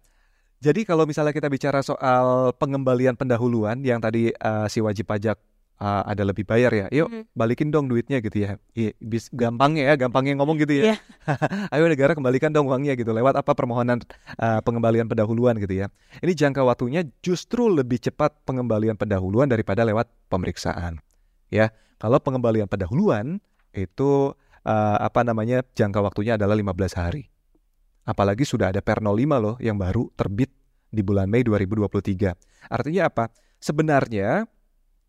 jadi 0.64 0.86
kalau 0.88 1.04
misalnya 1.04 1.36
kita 1.36 1.52
bicara 1.52 1.84
soal 1.84 2.56
pengembalian 2.56 3.18
pendahuluan 3.18 3.82
yang 3.84 4.00
tadi 4.00 4.32
uh, 4.32 4.64
si 4.70 4.80
wajib 4.80 5.10
pajak 5.10 5.36
uh, 5.82 6.02
ada 6.06 6.22
lebih 6.22 6.46
bayar 6.46 6.70
ya. 6.70 6.86
Yuk 6.94 7.10
hmm. 7.10 7.24
balikin 7.34 7.74
dong 7.74 7.90
duitnya 7.90 8.22
gitu 8.22 8.46
ya. 8.46 8.50
I, 8.78 8.94
bis, 9.02 9.26
gampangnya 9.34 9.90
ya, 9.90 9.94
gampangnya 9.98 10.38
ngomong 10.38 10.62
gitu 10.62 10.78
ya. 10.78 10.94
Yeah. 10.94 10.98
Ayo 11.74 11.90
negara 11.90 12.14
kembalikan 12.14 12.54
dong 12.54 12.70
uangnya 12.70 12.94
gitu. 12.94 13.10
Lewat 13.10 13.34
apa 13.34 13.50
permohonan 13.58 13.98
uh, 14.38 14.62
pengembalian 14.62 15.10
pendahuluan 15.10 15.58
gitu 15.58 15.82
ya. 15.82 15.86
Ini 16.22 16.32
jangka 16.38 16.62
waktunya 16.62 17.02
justru 17.20 17.66
lebih 17.66 17.98
cepat 17.98 18.46
pengembalian 18.46 18.94
pendahuluan 18.94 19.50
daripada 19.50 19.82
lewat 19.82 20.06
pemeriksaan. 20.30 21.02
Ya, 21.50 21.74
kalau 21.98 22.22
pengembalian 22.22 22.70
pendahuluan 22.70 23.42
itu 23.74 24.32
uh, 24.64 24.96
apa 25.02 25.20
namanya 25.26 25.66
jangka 25.74 26.00
waktunya 26.00 26.38
adalah 26.38 26.54
15 26.54 27.00
hari. 27.02 27.28
Apalagi 28.02 28.42
sudah 28.42 28.74
ada 28.74 28.82
Per 28.82 28.98
05 28.98 29.14
loh 29.38 29.54
yang 29.62 29.78
baru 29.78 30.10
terbit 30.18 30.50
di 30.90 31.00
bulan 31.00 31.30
Mei 31.30 31.46
2023. 31.46 32.68
Artinya 32.68 33.02
apa? 33.06 33.30
Sebenarnya 33.62 34.50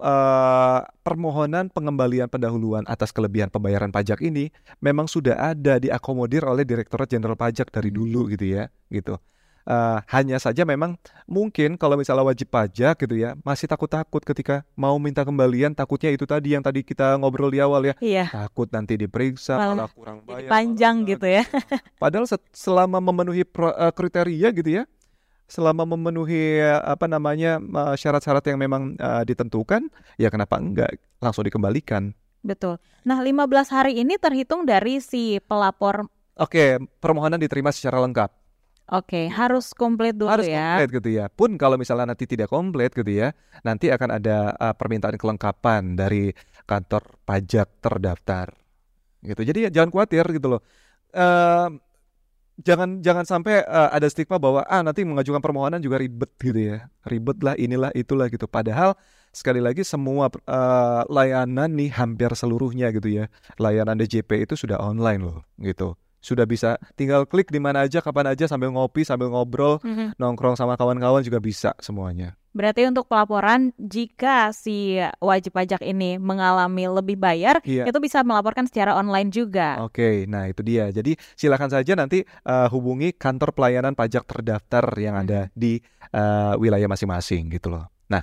uh, 0.04 0.84
permohonan 1.02 1.72
pengembalian 1.72 2.28
pendahuluan 2.28 2.84
atas 2.86 3.16
kelebihan 3.16 3.48
pembayaran 3.48 3.90
pajak 3.90 4.20
ini 4.20 4.52
memang 4.84 5.08
sudah 5.08 5.40
ada 5.40 5.80
diakomodir 5.80 6.44
oleh 6.44 6.68
Direktorat 6.68 7.08
Jenderal 7.08 7.40
Pajak 7.40 7.72
dari 7.72 7.90
hmm. 7.90 7.98
dulu 7.98 8.22
gitu 8.36 8.46
ya, 8.60 8.68
gitu. 8.92 9.18
Uh, 9.64 10.04
hanya 10.12 10.36
saja 10.44 10.68
memang 10.68 11.00
mungkin 11.24 11.80
kalau 11.80 11.96
misalnya 11.96 12.28
wajib 12.28 12.52
pajak 12.52 13.00
gitu 13.00 13.16
ya 13.16 13.32
masih 13.48 13.64
takut-takut 13.64 14.20
ketika 14.20 14.68
mau 14.76 15.00
minta 15.00 15.24
kembalian 15.24 15.72
takutnya 15.72 16.12
itu 16.12 16.28
tadi 16.28 16.52
yang 16.52 16.60
tadi 16.60 16.84
kita 16.84 17.16
ngobrol 17.16 17.48
di 17.48 17.64
awal 17.64 17.80
ya 17.88 17.96
iya. 18.04 18.28
takut 18.28 18.68
nanti 18.76 19.00
diperiksa 19.00 19.56
malah, 19.56 19.88
malah 19.88 19.92
kurang 19.96 20.20
bayar 20.28 20.52
panjang 20.52 21.08
gitu 21.08 21.24
ya 21.32 21.48
padahal 22.04 22.28
selama 22.52 23.00
memenuhi 23.00 23.48
pro, 23.48 23.72
uh, 23.72 23.88
kriteria 23.96 24.52
gitu 24.52 24.68
ya 24.68 24.84
selama 25.48 25.84
memenuhi 25.86 26.60
apa 26.64 27.06
namanya 27.06 27.60
syarat-syarat 28.00 28.44
yang 28.48 28.60
memang 28.60 28.96
uh, 28.98 29.22
ditentukan 29.28 29.92
ya 30.18 30.32
kenapa 30.34 30.58
enggak 30.58 30.98
langsung 31.20 31.46
dikembalikan 31.46 32.16
betul 32.42 32.80
nah 33.04 33.20
15 33.20 33.44
hari 33.70 34.00
ini 34.02 34.16
terhitung 34.18 34.64
dari 34.64 35.04
si 35.04 35.38
pelapor 35.44 36.08
oke 36.40 36.64
permohonan 37.04 37.40
diterima 37.40 37.70
secara 37.70 38.02
lengkap 38.02 38.44
Oke, 38.92 39.32
harus 39.32 39.72
komplit 39.72 40.12
dulu 40.12 40.28
harus 40.28 40.44
ya. 40.44 40.60
Harus 40.76 40.92
komplit 40.92 40.92
gitu 41.00 41.10
ya. 41.16 41.26
Pun 41.32 41.56
kalau 41.56 41.80
misalnya 41.80 42.12
nanti 42.12 42.28
tidak 42.28 42.52
komplit 42.52 42.92
gitu 42.92 43.08
ya, 43.08 43.32
nanti 43.64 43.88
akan 43.88 44.20
ada 44.20 44.52
uh, 44.60 44.76
permintaan 44.76 45.16
kelengkapan 45.16 45.96
dari 45.96 46.36
kantor 46.68 47.16
pajak 47.24 47.80
terdaftar. 47.80 48.52
Gitu. 49.24 49.40
Jadi 49.40 49.60
ya 49.66 49.70
jangan 49.72 49.88
khawatir 49.88 50.28
gitu 50.36 50.48
loh. 50.52 50.62
Uh, 51.16 51.80
jangan 52.62 53.02
jangan 53.02 53.26
sampai 53.26 53.66
uh, 53.66 53.90
ada 53.90 54.06
stigma 54.06 54.38
bahwa 54.38 54.62
ah 54.70 54.86
nanti 54.86 55.02
mengajukan 55.02 55.42
permohonan 55.42 55.82
juga 55.82 55.98
ribet 55.98 56.30
gitu 56.38 56.60
ya 56.60 56.78
ribet 57.08 57.42
lah 57.42 57.58
inilah 57.58 57.90
itulah 57.98 58.30
gitu 58.30 58.46
padahal 58.46 58.94
sekali 59.34 59.58
lagi 59.58 59.82
semua 59.82 60.30
uh, 60.30 61.02
layanan 61.10 61.74
nih 61.74 61.90
hampir 61.90 62.30
seluruhnya 62.38 62.94
gitu 62.94 63.10
ya 63.10 63.26
layanan 63.58 63.98
DJP 63.98 64.46
itu 64.46 64.54
sudah 64.54 64.78
online 64.78 65.26
loh 65.26 65.42
gitu 65.58 65.98
sudah 66.24 66.48
bisa 66.48 66.80
tinggal 66.96 67.28
klik 67.28 67.52
di 67.52 67.60
mana 67.60 67.84
aja 67.84 68.00
kapan 68.00 68.32
aja 68.32 68.48
sambil 68.48 68.72
ngopi 68.72 69.04
sambil 69.04 69.28
ngobrol 69.28 69.84
mm-hmm. 69.84 70.16
nongkrong 70.16 70.56
sama 70.56 70.80
kawan-kawan 70.80 71.20
juga 71.20 71.44
bisa 71.44 71.76
semuanya. 71.84 72.40
Berarti 72.54 72.86
untuk 72.86 73.10
pelaporan 73.10 73.74
jika 73.82 74.54
si 74.54 75.02
wajib 75.18 75.58
pajak 75.58 75.82
ini 75.82 76.22
mengalami 76.22 76.86
lebih 76.86 77.18
bayar 77.18 77.58
iya. 77.66 77.90
itu 77.90 77.98
bisa 77.98 78.22
melaporkan 78.22 78.70
secara 78.70 78.94
online 78.94 79.34
juga. 79.34 79.82
Oke, 79.82 80.30
nah 80.30 80.46
itu 80.46 80.62
dia. 80.62 80.94
Jadi 80.94 81.18
silakan 81.34 81.74
saja 81.74 81.98
nanti 81.98 82.22
uh, 82.46 82.70
hubungi 82.70 83.18
kantor 83.18 83.58
pelayanan 83.58 83.98
pajak 83.98 84.30
terdaftar 84.30 84.86
yang 85.02 85.18
ada 85.18 85.50
di 85.58 85.82
uh, 86.14 86.54
wilayah 86.62 86.86
masing-masing 86.86 87.50
gitu 87.50 87.74
loh. 87.74 87.90
Nah, 88.06 88.22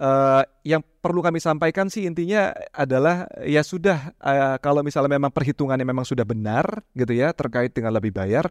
uh, 0.00 0.42
yang 0.62 0.80
perlu 0.80 1.20
kami 1.20 1.42
sampaikan 1.42 1.90
sih 1.90 2.06
intinya 2.06 2.54
adalah 2.72 3.26
ya 3.42 3.60
sudah 3.60 4.14
uh, 4.22 4.56
kalau 4.62 4.80
misalnya 4.80 5.18
memang 5.18 5.34
perhitungannya 5.34 5.84
memang 5.84 6.06
sudah 6.06 6.24
benar 6.24 6.82
gitu 6.94 7.12
ya 7.12 7.34
terkait 7.34 7.74
dengan 7.74 7.92
lebih 7.92 8.14
bayar 8.14 8.48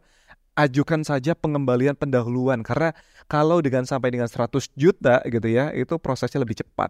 ajukan 0.57 1.05
saja 1.05 1.37
pengembalian 1.37 1.93
pendahuluan 1.93 2.65
karena 2.65 2.97
kalau 3.29 3.61
dengan 3.61 3.85
sampai 3.85 4.09
dengan 4.09 4.25
100 4.25 4.73
juta 4.73 5.21
gitu 5.29 5.45
ya 5.45 5.69
itu 5.77 6.01
prosesnya 6.01 6.41
lebih 6.41 6.57
cepat. 6.65 6.89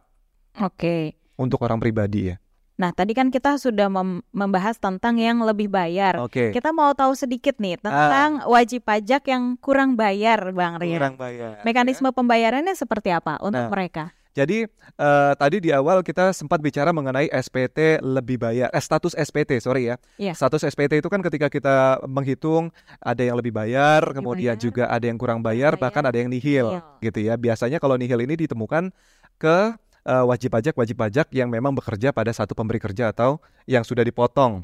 Oke. 0.63 0.71
Okay. 0.79 1.03
Untuk 1.37 1.61
orang 1.61 1.77
pribadi 1.77 2.33
ya. 2.33 2.41
Nah, 2.77 2.93
tadi 2.93 3.17
kan 3.17 3.33
kita 3.33 3.57
sudah 3.57 3.89
mem 3.89 4.21
membahas 4.29 4.77
tentang 4.77 5.17
yang 5.17 5.41
lebih 5.41 5.65
bayar. 5.65 6.21
Oke. 6.21 6.49
Okay. 6.49 6.49
Kita 6.53 6.69
mau 6.69 6.93
tahu 6.93 7.17
sedikit 7.17 7.57
nih 7.57 7.81
tentang 7.81 8.45
ah. 8.45 8.49
wajib 8.49 8.85
pajak 8.85 9.25
yang 9.25 9.57
kurang 9.57 9.97
bayar, 9.97 10.53
Bang 10.53 10.77
Rian. 10.77 11.01
Kurang 11.01 11.17
bayar. 11.17 11.65
Mekanisme 11.65 12.09
ya. 12.09 12.13
pembayarannya 12.13 12.77
seperti 12.77 13.09
apa 13.09 13.41
untuk 13.41 13.65
nah, 13.65 13.73
mereka? 13.73 14.13
Jadi 14.37 14.69
uh, 15.01 15.33
tadi 15.33 15.57
di 15.57 15.73
awal 15.73 16.05
kita 16.05 16.29
sempat 16.29 16.61
bicara 16.61 16.93
mengenai 16.93 17.25
SPT 17.33 17.97
lebih 18.05 18.37
bayar, 18.37 18.69
eh, 18.69 18.83
status 18.83 19.17
SPT 19.17 19.57
sorry 19.57 19.89
ya. 19.89 19.97
Yeah. 20.21 20.37
Status 20.37 20.61
SPT 20.61 21.01
itu 21.01 21.09
kan 21.09 21.25
ketika 21.25 21.49
kita 21.49 22.05
menghitung 22.05 22.69
ada 23.01 23.25
yang 23.25 23.33
lebih 23.33 23.49
bayar, 23.49 24.05
lebih 24.05 24.21
kemudian 24.21 24.53
bayar. 24.53 24.61
juga 24.61 24.83
ada 24.93 25.05
yang 25.09 25.17
kurang 25.17 25.41
bayar, 25.41 25.73
bayar, 25.73 25.81
bahkan 25.81 26.05
ada 26.05 26.21
yang 26.21 26.29
nihil, 26.29 26.77
nihil, 26.77 27.01
gitu 27.01 27.19
ya. 27.25 27.33
Biasanya 27.33 27.81
kalau 27.81 27.97
nihil 27.97 28.21
ini 28.21 28.37
ditemukan 28.45 28.93
ke 29.41 29.73
uh, 30.05 30.23
wajib 30.29 30.53
pajak 30.53 30.77
wajib 30.77 31.01
pajak 31.01 31.33
yang 31.33 31.49
memang 31.49 31.73
bekerja 31.73 32.13
pada 32.13 32.29
satu 32.29 32.53
pemberi 32.53 32.77
kerja 32.77 33.09
atau 33.09 33.41
yang 33.65 33.81
sudah 33.81 34.05
dipotong 34.05 34.61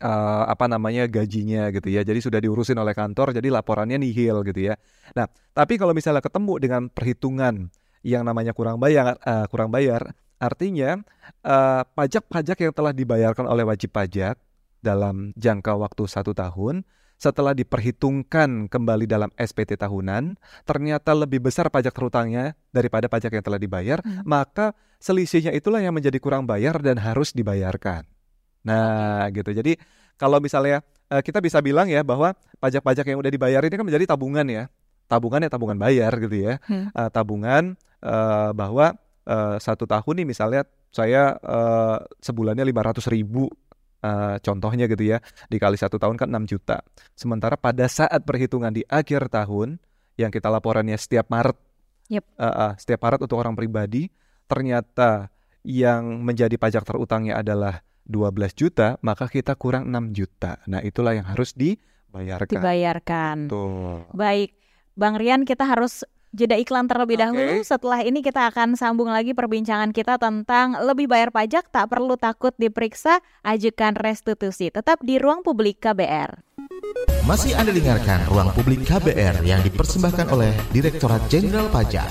uh, 0.00 0.44
apa 0.48 0.66
namanya 0.72 1.04
gajinya 1.04 1.68
gitu 1.68 1.92
ya. 1.92 2.00
Jadi 2.00 2.24
sudah 2.24 2.40
diurusin 2.40 2.80
oleh 2.80 2.96
kantor, 2.96 3.36
jadi 3.36 3.48
laporannya 3.52 4.00
nihil 4.00 4.40
gitu 4.48 4.72
ya. 4.72 4.74
Nah, 5.12 5.28
tapi 5.52 5.76
kalau 5.76 5.92
misalnya 5.92 6.24
ketemu 6.24 6.54
dengan 6.56 6.82
perhitungan 6.88 7.68
yang 8.06 8.22
namanya 8.22 8.54
kurang 8.54 8.78
bayar 8.78 9.18
uh, 9.26 9.50
kurang 9.50 9.74
bayar 9.74 10.14
artinya 10.36 11.00
eh, 11.40 11.82
pajak-pajak 11.96 12.56
uh, 12.60 12.62
yang 12.68 12.74
telah 12.76 12.92
dibayarkan 12.92 13.48
oleh 13.48 13.64
wajib 13.64 13.88
pajak 13.88 14.36
dalam 14.84 15.32
jangka 15.32 15.72
waktu 15.74 16.04
satu 16.04 16.36
tahun 16.36 16.84
setelah 17.16 17.56
diperhitungkan 17.56 18.68
kembali 18.68 19.08
dalam 19.08 19.32
SPT 19.40 19.80
tahunan 19.80 20.36
ternyata 20.68 21.16
lebih 21.16 21.40
besar 21.40 21.72
pajak 21.72 21.96
terutangnya 21.96 22.52
daripada 22.68 23.08
pajak 23.08 23.32
yang 23.32 23.40
telah 23.40 23.56
dibayar 23.56 24.04
hmm. 24.04 24.28
maka 24.28 24.76
selisihnya 25.00 25.56
itulah 25.56 25.80
yang 25.80 25.96
menjadi 25.96 26.20
kurang 26.20 26.44
bayar 26.44 26.76
dan 26.84 27.00
harus 27.00 27.32
dibayarkan. 27.32 28.04
Nah 28.68 29.28
gitu. 29.32 29.56
Jadi 29.56 29.80
kalau 30.20 30.40
misalnya 30.40 30.84
uh, 31.08 31.24
kita 31.24 31.40
bisa 31.40 31.60
bilang 31.64 31.88
ya 31.88 32.04
bahwa 32.04 32.36
pajak-pajak 32.60 33.08
yang 33.08 33.18
udah 33.20 33.32
dibayar 33.32 33.60
ini 33.64 33.74
kan 33.76 33.86
menjadi 33.86 34.04
tabungan 34.16 34.46
ya 34.48 34.64
tabungan 35.06 35.42
ya 35.42 35.50
tabungan 35.50 35.78
bayar 35.78 36.12
gitu 36.18 36.36
ya 36.36 36.54
hmm. 36.66 36.94
uh, 36.94 37.10
tabungan 37.10 37.74
uh, 38.02 38.50
bahwa 38.52 38.94
uh, 39.26 39.56
satu 39.58 39.86
tahun 39.86 40.22
nih 40.22 40.26
misalnya 40.26 40.62
saya 40.94 41.36
uh, 41.42 42.00
sebulannya 42.22 42.64
lima 42.64 42.82
ratus 42.86 43.10
ribu 43.10 43.50
uh, 44.00 44.36
contohnya 44.40 44.88
gitu 44.88 45.04
ya 45.04 45.18
dikali 45.52 45.76
satu 45.76 46.00
tahun 46.00 46.16
kan 46.16 46.30
6 46.30 46.52
juta 46.56 46.80
sementara 47.12 47.58
pada 47.58 47.84
saat 47.90 48.22
perhitungan 48.24 48.72
di 48.72 48.86
akhir 48.88 49.28
tahun 49.28 49.76
yang 50.16 50.32
kita 50.32 50.48
laporannya 50.48 50.96
setiap 50.96 51.28
Maret 51.28 51.58
yep. 52.08 52.24
uh, 52.40 52.46
uh, 52.46 52.72
setiap 52.80 53.04
Maret 53.04 53.20
untuk 53.28 53.36
orang 53.36 53.52
pribadi 53.52 54.08
ternyata 54.48 55.28
yang 55.66 56.22
menjadi 56.22 56.54
pajak 56.56 56.86
terutangnya 56.86 57.42
adalah 57.42 57.82
12 58.06 58.32
juta 58.54 58.96
maka 59.02 59.26
kita 59.26 59.58
kurang 59.58 59.90
6 59.90 60.16
juta 60.16 60.62
nah 60.70 60.80
itulah 60.80 61.12
yang 61.12 61.26
harus 61.26 61.52
dibayarkan 61.52 62.56
dibayarkan 62.56 63.36
Tuh. 63.50 64.06
baik 64.14 64.55
Bang 64.96 65.20
Rian 65.20 65.44
kita 65.44 65.68
harus 65.68 66.08
jeda 66.32 66.56
iklan 66.56 66.88
terlebih 66.88 67.20
dahulu. 67.20 67.60
Setelah 67.60 68.00
ini 68.00 68.24
kita 68.24 68.48
akan 68.48 68.80
sambung 68.80 69.12
lagi 69.12 69.36
perbincangan 69.36 69.92
kita 69.92 70.16
tentang 70.16 70.72
lebih 70.80 71.04
bayar 71.04 71.28
pajak 71.28 71.68
tak 71.68 71.92
perlu 71.92 72.16
takut 72.16 72.56
diperiksa, 72.56 73.20
ajukan 73.44 73.92
restitusi. 73.92 74.72
Tetap 74.72 75.04
di 75.04 75.20
ruang 75.20 75.44
publik 75.44 75.84
KBR. 75.84 76.40
Masih 77.28 77.52
Anda 77.60 77.76
dengarkan 77.76 78.24
ruang 78.32 78.48
publik 78.56 78.88
KBR 78.88 79.44
yang 79.44 79.60
dipersembahkan 79.60 80.32
oleh 80.32 80.56
Direktorat 80.72 81.28
Jenderal 81.28 81.68
Pajak. 81.68 82.08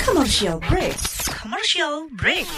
Commercial 0.00 0.56
break. 0.64 0.96
Commercial 1.28 2.08
break. 2.16 2.48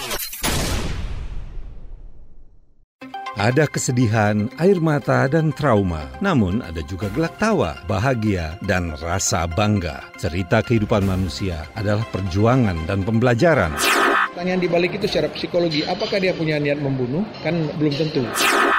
Ada 3.39 3.71
kesedihan, 3.71 4.51
air 4.59 4.83
mata, 4.83 5.31
dan 5.31 5.55
trauma. 5.55 6.11
Namun 6.19 6.59
ada 6.59 6.83
juga 6.83 7.07
gelak 7.15 7.39
tawa, 7.39 7.79
bahagia, 7.87 8.59
dan 8.67 8.99
rasa 8.99 9.47
bangga. 9.47 10.03
Cerita 10.19 10.59
kehidupan 10.59 11.07
manusia 11.07 11.71
adalah 11.79 12.03
perjuangan 12.11 12.91
dan 12.91 13.07
pembelajaran. 13.07 13.79
Pertanyaan 14.35 14.59
dibalik 14.59 14.99
itu 14.99 15.07
secara 15.07 15.31
psikologi, 15.31 15.87
apakah 15.87 16.19
dia 16.19 16.35
punya 16.35 16.59
niat 16.59 16.83
membunuh? 16.83 17.23
Kan 17.47 17.71
belum 17.79 17.95
tentu. 17.95 18.27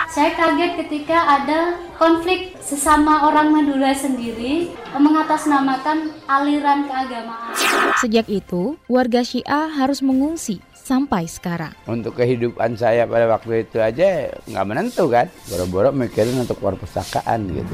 Saya 0.10 0.34
kaget 0.34 0.74
ketika 0.82 1.38
ada 1.38 1.78
konflik 2.02 2.58
sesama 2.66 3.30
orang 3.30 3.54
Madura 3.54 3.94
sendiri 3.94 4.74
mengatasnamakan 4.98 6.18
aliran 6.26 6.90
keagamaan. 6.90 7.54
Sejak 8.02 8.26
itu, 8.26 8.74
warga 8.90 9.22
Syiah 9.22 9.70
harus 9.70 10.02
mengungsi 10.02 10.66
sampai 10.74 11.30
sekarang. 11.30 11.78
Untuk 11.86 12.18
kehidupan 12.18 12.74
saya 12.74 13.06
pada 13.06 13.30
waktu 13.30 13.70
itu 13.70 13.78
aja 13.78 14.34
nggak 14.50 14.66
menentu 14.66 15.14
kan. 15.14 15.30
Boro-boro 15.46 15.94
mikirin 15.94 16.42
untuk 16.42 16.58
perpustakaan 16.58 17.46
gitu. 17.54 17.74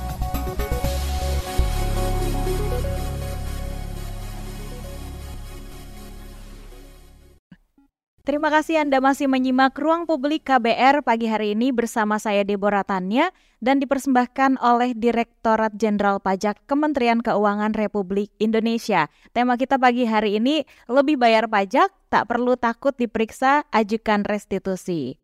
Terima 8.21 8.53
kasih 8.53 8.85
Anda 8.85 9.01
masih 9.01 9.25
menyimak 9.25 9.73
Ruang 9.73 10.05
Publik 10.05 10.45
KBR 10.45 11.01
pagi 11.01 11.25
hari 11.25 11.57
ini 11.57 11.73
bersama 11.73 12.21
saya 12.21 12.45
Deborah 12.45 12.85
Tanya 12.85 13.33
dan 13.65 13.81
dipersembahkan 13.81 14.61
oleh 14.61 14.93
Direktorat 14.93 15.73
Jenderal 15.73 16.21
Pajak 16.21 16.61
Kementerian 16.69 17.25
Keuangan 17.25 17.73
Republik 17.73 18.29
Indonesia. 18.37 19.09
Tema 19.33 19.57
kita 19.57 19.81
pagi 19.81 20.05
hari 20.05 20.37
ini 20.37 20.61
lebih 20.85 21.17
bayar 21.17 21.49
pajak, 21.49 21.89
tak 22.13 22.29
perlu 22.29 22.53
takut 22.61 22.93
diperiksa, 22.93 23.65
ajukan 23.73 24.21
restitusi. 24.21 25.20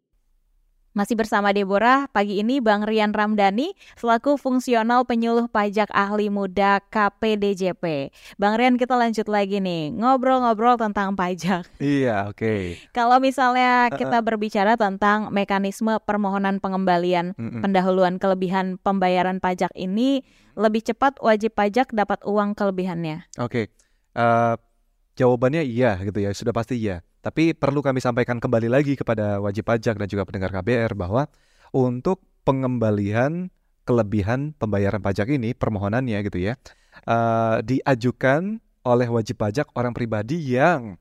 Masih 0.98 1.14
bersama 1.14 1.54
Deborah, 1.54 2.10
pagi 2.10 2.42
ini 2.42 2.58
Bang 2.58 2.82
Rian 2.82 3.14
Ramdhani 3.14 3.78
selaku 4.02 4.34
fungsional 4.34 5.06
penyuluh 5.06 5.46
pajak 5.46 5.94
ahli 5.94 6.34
muda 6.34 6.82
KPDJP. 6.90 8.10
Bang 8.42 8.58
Rian 8.58 8.82
kita 8.82 8.98
lanjut 8.98 9.30
lagi 9.30 9.62
nih, 9.62 9.94
ngobrol-ngobrol 9.94 10.74
tentang 10.82 11.14
pajak. 11.14 11.70
Iya, 11.78 12.34
oke. 12.34 12.42
Okay. 12.42 12.62
Kalau 12.98 13.22
misalnya 13.22 13.94
kita 13.94 14.26
berbicara 14.26 14.74
tentang 14.74 15.30
mekanisme 15.30 16.02
permohonan 16.02 16.58
pengembalian 16.58 17.38
mm 17.38 17.46
-mm. 17.46 17.62
pendahuluan 17.62 18.18
kelebihan 18.18 18.82
pembayaran 18.82 19.38
pajak 19.38 19.70
ini, 19.78 20.26
lebih 20.58 20.82
cepat 20.82 21.22
wajib 21.22 21.54
pajak 21.54 21.94
dapat 21.94 22.26
uang 22.26 22.58
kelebihannya. 22.58 23.30
Oke. 23.38 23.70
Okay. 23.70 23.78
Uh, 24.18 24.58
eh, 24.58 24.67
jawabannya 25.18 25.66
iya 25.66 25.98
gitu 26.06 26.22
ya, 26.22 26.30
sudah 26.32 26.54
pasti 26.54 26.78
iya. 26.78 27.02
Tapi 27.26 27.58
perlu 27.58 27.82
kami 27.82 28.00
sampaikan 28.00 28.38
kembali 28.38 28.70
lagi 28.70 28.94
kepada 28.94 29.42
wajib 29.42 29.68
pajak 29.68 29.98
dan 29.98 30.08
juga 30.08 30.24
pendengar 30.24 30.54
KBR 30.54 30.94
bahwa 30.94 31.28
untuk 31.76 32.24
pengembalian 32.48 33.52
kelebihan 33.84 34.56
pembayaran 34.56 35.04
pajak 35.04 35.28
ini 35.32 35.56
permohonannya 35.56 36.20
gitu 36.28 36.44
ya 36.44 36.60
uh, 37.08 37.64
diajukan 37.64 38.60
oleh 38.88 39.08
wajib 39.12 39.40
pajak 39.40 39.68
orang 39.76 39.92
pribadi 39.92 40.40
yang 40.56 40.96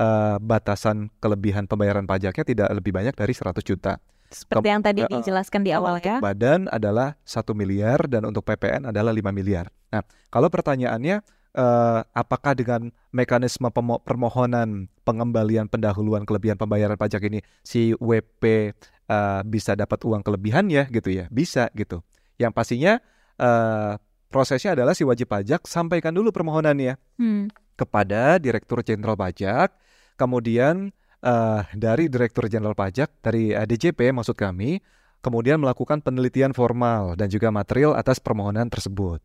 uh, 0.00 0.36
batasan 0.40 1.12
kelebihan 1.20 1.68
pembayaran 1.68 2.08
pajaknya 2.08 2.44
tidak 2.44 2.68
lebih 2.72 2.92
banyak 2.96 3.14
dari 3.16 3.32
100 3.36 3.60
juta. 3.64 4.00
Seperti 4.28 4.68
yang 4.68 4.84
tadi 4.84 5.08
dijelaskan 5.08 5.64
di 5.64 5.72
awal 5.72 6.04
ya. 6.04 6.20
Badan 6.20 6.68
adalah 6.68 7.16
satu 7.24 7.56
miliar 7.56 8.04
dan 8.12 8.28
untuk 8.28 8.44
PPN 8.44 8.92
adalah 8.92 9.08
5 9.12 9.24
miliar. 9.32 9.72
Nah, 9.88 10.04
kalau 10.28 10.52
pertanyaannya 10.52 11.24
uh, 11.58 12.00
apakah 12.14 12.54
dengan 12.54 12.94
mekanisme 13.10 13.66
permohonan 14.06 14.86
pengembalian 15.02 15.66
pendahuluan 15.66 16.22
kelebihan 16.22 16.54
pembayaran 16.54 16.94
pajak 16.94 17.26
ini 17.26 17.42
si 17.66 17.92
WP 17.98 18.42
uh, 18.44 18.62
eh, 19.08 19.40
bisa 19.42 19.74
dapat 19.74 19.98
uang 20.06 20.22
kelebihannya 20.22 20.86
gitu 20.94 21.10
ya? 21.10 21.26
Bisa 21.28 21.68
gitu. 21.74 22.06
Yang 22.38 22.52
pastinya 22.54 22.92
uh, 23.42 23.98
prosesnya 24.30 24.78
adalah 24.78 24.94
si 24.94 25.02
wajib 25.02 25.26
pajak 25.32 25.66
sampaikan 25.66 26.14
dulu 26.14 26.30
permohonannya 26.30 27.00
hmm. 27.18 27.74
kepada 27.74 28.36
Direktur 28.38 28.84
Jenderal 28.84 29.16
Pajak 29.16 29.74
kemudian 30.20 30.92
uh, 31.24 31.64
dari 31.72 32.12
Direktur 32.12 32.46
Jenderal 32.46 32.76
Pajak 32.76 33.24
dari 33.24 33.56
uh, 33.56 33.64
DJP 33.64 34.12
maksud 34.12 34.36
kami 34.36 34.84
kemudian 35.24 35.58
melakukan 35.58 36.04
penelitian 36.04 36.52
formal 36.54 37.18
dan 37.18 37.32
juga 37.32 37.48
material 37.50 37.96
atas 37.96 38.20
permohonan 38.22 38.68
tersebut 38.68 39.18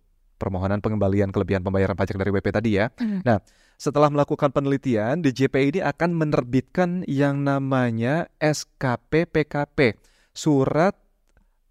permohonan 0.44 0.84
pengembalian 0.84 1.32
kelebihan 1.32 1.64
pembayaran 1.64 1.96
pajak 1.96 2.20
dari 2.20 2.36
WP 2.36 2.52
tadi 2.52 2.76
ya. 2.76 2.92
Mm. 3.00 3.24
Nah, 3.24 3.40
setelah 3.80 4.12
melakukan 4.12 4.52
penelitian, 4.52 5.24
DJP 5.24 5.56
ini 5.72 5.80
akan 5.80 6.12
menerbitkan 6.12 7.08
yang 7.08 7.48
namanya 7.48 8.28
SKP 8.44 9.32
PKP, 9.32 9.96
surat 10.36 11.00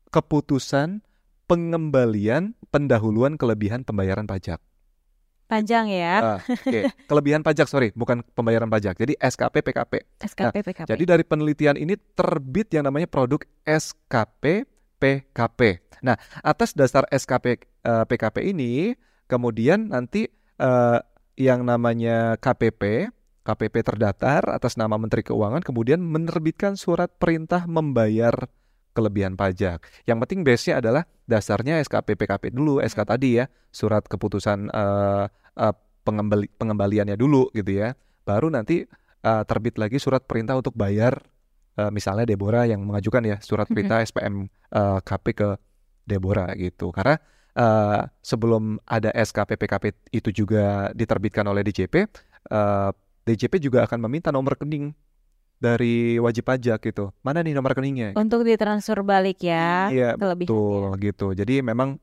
keputusan 0.09 1.05
pengembalian 1.45 2.57
pendahuluan 2.73 3.37
kelebihan 3.37 3.85
pembayaran 3.85 4.25
pajak. 4.25 4.57
Panjang 5.53 5.93
ya. 5.93 6.41
Uh, 6.41 6.41
okay. 6.65 6.89
Kelebihan 7.13 7.45
pajak, 7.45 7.69
sorry, 7.69 7.93
bukan 7.93 8.25
pembayaran 8.33 8.73
pajak. 8.73 8.97
Jadi 8.97 9.13
SKP 9.21 9.61
PKP. 9.61 10.01
SKP 10.25 10.57
nah, 10.57 10.65
PKP. 10.65 10.89
Jadi 10.97 11.05
dari 11.05 11.25
penelitian 11.29 11.77
ini 11.77 11.93
terbit 12.17 12.73
yang 12.73 12.89
namanya 12.89 13.05
produk 13.05 13.45
SKP 13.69 14.65
PKP. 14.97 15.61
Nah, 16.01 16.17
atas 16.41 16.73
dasar 16.73 17.05
SKP 17.13 17.61
uh, 17.87 18.03
eh, 18.03 18.05
PKP 18.07 18.37
ini, 18.55 18.95
kemudian 19.27 19.91
nanti 19.91 20.27
uh, 20.59 20.99
yang 21.39 21.67
namanya 21.67 22.39
KPP, 22.39 23.11
KPP 23.43 23.75
terdaftar 23.83 24.47
atas 24.55 24.79
nama 24.79 24.95
Menteri 24.99 25.27
Keuangan, 25.27 25.63
kemudian 25.65 25.99
menerbitkan 25.99 26.79
surat 26.79 27.11
perintah 27.19 27.67
membayar 27.67 28.35
kelebihan 28.93 29.35
pajak. 29.35 29.89
Yang 30.05 30.19
penting 30.29 30.41
base-nya 30.45 30.75
adalah 30.79 31.03
dasarnya 31.25 31.81
SKP 31.81 32.15
PKP 32.15 32.53
dulu, 32.53 32.79
SK 32.85 33.09
tadi 33.09 33.41
ya, 33.41 33.49
surat 33.73 34.05
keputusan 34.05 34.69
uh, 34.69 35.27
uh, 35.57 35.75
pengembali, 36.05 36.47
pengembaliannya 36.61 37.17
dulu 37.17 37.49
gitu 37.57 37.83
ya. 37.83 37.97
Baru 38.23 38.53
nanti 38.53 38.85
uh, 39.25 39.43
terbit 39.49 39.81
lagi 39.81 39.97
surat 39.97 40.23
perintah 40.29 40.55
untuk 40.55 40.77
bayar 40.77 41.19
uh, 41.81 41.91
misalnya 41.91 42.29
Deborah 42.29 42.69
yang 42.69 42.85
mengajukan 42.85 43.23
ya 43.25 43.37
surat 43.41 43.67
perintah 43.67 44.05
SPM 44.05 44.47
uh, 44.77 45.01
KP 45.01 45.27
ke 45.35 45.49
Deborah 46.05 46.53
gitu. 46.59 46.93
Karena 46.93 47.17
uh, 47.57 48.09
sebelum 48.21 48.81
ada 48.89 49.13
SKP 49.13 49.57
PKP 49.57 49.85
itu 50.13 50.45
juga 50.45 50.91
diterbitkan 50.97 51.45
oleh 51.49 51.65
DJP, 51.65 52.09
uh, 52.53 52.91
DJP 53.25 53.63
juga 53.63 53.85
akan 53.87 53.99
meminta 54.09 54.35
nomor 54.35 54.59
rekening 54.59 54.93
dari 55.63 56.19
wajib 56.19 56.51
pajak 56.51 56.83
gitu. 56.83 57.15
Mana 57.23 57.39
nih 57.47 57.55
nomor 57.55 57.71
rekeningnya? 57.71 58.19
Untuk 58.19 58.43
ditransfer 58.43 58.99
balik 59.07 59.47
ya. 59.47 59.95
Iya 59.95 60.19
betul 60.19 60.91
gitu. 60.99 61.31
Jadi 61.39 61.63
memang 61.63 62.03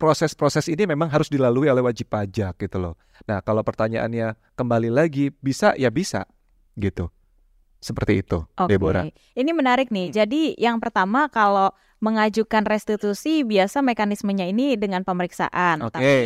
proses-proses 0.00 0.64
uh, 0.66 0.72
ini 0.72 0.88
memang 0.88 1.12
harus 1.12 1.28
dilalui 1.28 1.68
oleh 1.68 1.84
wajib 1.84 2.08
pajak 2.08 2.56
gitu 2.56 2.80
loh. 2.80 2.94
Nah 3.28 3.44
kalau 3.44 3.60
pertanyaannya 3.60 4.56
kembali 4.56 4.88
lagi 4.88 5.28
bisa 5.44 5.76
ya 5.76 5.92
bisa 5.92 6.24
gitu. 6.80 7.12
Seperti 7.82 8.22
itu, 8.22 8.46
okay. 8.54 8.78
Deborah. 8.78 9.10
Ini 9.34 9.50
menarik 9.50 9.90
nih. 9.90 10.14
Jadi 10.14 10.54
yang 10.54 10.78
pertama 10.78 11.26
kalau 11.26 11.74
mengajukan 11.98 12.62
restitusi 12.62 13.42
biasa 13.42 13.82
mekanismenya 13.82 14.46
ini 14.46 14.78
dengan 14.78 15.02
pemeriksaan. 15.02 15.82
Oke. 15.82 15.98
Okay. 15.98 16.22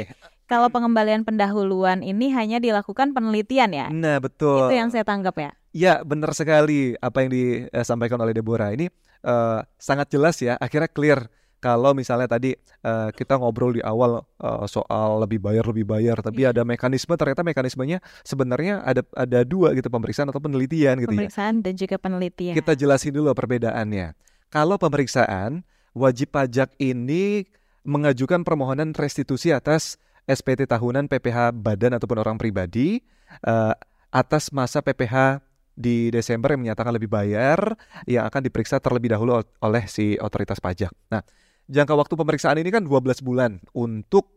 kalau 0.47 0.71
pengembalian 0.71 1.27
pendahuluan 1.27 2.07
ini 2.07 2.31
hanya 2.31 2.63
dilakukan 2.63 3.11
penelitian 3.11 3.75
ya. 3.75 3.87
Nah, 3.91 4.23
betul. 4.23 4.71
Itu 4.71 4.75
yang 4.79 4.95
saya 4.95 5.03
tanggap 5.03 5.35
ya. 5.35 5.51
Ya, 5.75 5.95
benar 6.07 6.33
sekali 6.39 6.95
apa 7.03 7.27
yang 7.27 7.31
disampaikan 7.35 8.23
oleh 8.23 8.31
Deborah. 8.31 8.71
Ini 8.71 8.87
uh, 9.27 9.67
sangat 9.75 10.15
jelas 10.15 10.39
ya, 10.39 10.55
akhirnya 10.57 10.87
clear 10.87 11.27
kalau 11.59 11.97
misalnya 11.97 12.29
tadi 12.29 12.55
uh, 12.85 13.09
kita 13.11 13.41
ngobrol 13.41 13.75
di 13.75 13.83
awal 13.83 14.23
uh, 14.39 14.67
soal 14.69 15.25
lebih 15.25 15.41
bayar 15.41 15.65
lebih 15.67 15.89
bayar, 15.89 16.21
tapi 16.21 16.45
yeah. 16.45 16.53
ada 16.53 16.63
mekanisme 16.63 17.13
ternyata 17.17 17.43
mekanismenya 17.43 17.99
sebenarnya 18.23 18.85
ada 18.85 19.03
ada 19.17 19.41
dua 19.43 19.73
gitu 19.73 19.89
pemeriksaan 19.89 20.29
atau 20.29 20.39
penelitian 20.39 21.01
gitu 21.01 21.11
pemeriksaan 21.11 21.17
ya. 21.17 21.31
Pemeriksaan 21.33 21.55
dan 21.65 21.75
juga 21.75 21.97
penelitian. 21.97 22.55
Kita 22.55 22.73
jelasin 22.77 23.13
dulu 23.17 23.33
perbedaannya. 23.33 24.07
Kalau 24.53 24.77
pemeriksaan 24.79 25.65
wajib 25.97 26.37
pajak 26.37 26.77
ini 26.79 27.49
mengajukan 27.87 28.45
permohonan 28.45 28.93
restitusi 28.93 29.51
atas 29.55 29.97
SPT 30.27 30.67
tahunan 30.67 31.07
PPH 31.07 31.55
badan 31.55 31.97
ataupun 31.97 32.19
orang 32.19 32.37
pribadi 32.37 33.01
uh, 33.47 33.73
atas 34.11 34.51
masa 34.51 34.83
PPH 34.83 35.41
di 35.77 36.09
Desember 36.09 36.57
yang 36.57 36.65
menyatakan 36.67 36.91
lebih 36.91 37.13
bayar 37.13 37.77
yang 38.09 38.25
akan 38.25 38.41
diperiksa 38.49 38.81
terlebih 38.81 39.13
dahulu 39.13 39.45
oleh 39.61 39.85
si 39.87 40.17
otoritas 40.17 40.57
pajak. 40.59 40.91
Nah, 41.13 41.21
jangka 41.67 41.95
waktu 41.99 42.15
pemeriksaan 42.15 42.59
ini 42.63 42.71
kan 42.71 42.83
12 42.87 43.23
bulan 43.27 43.59
untuk 43.75 44.31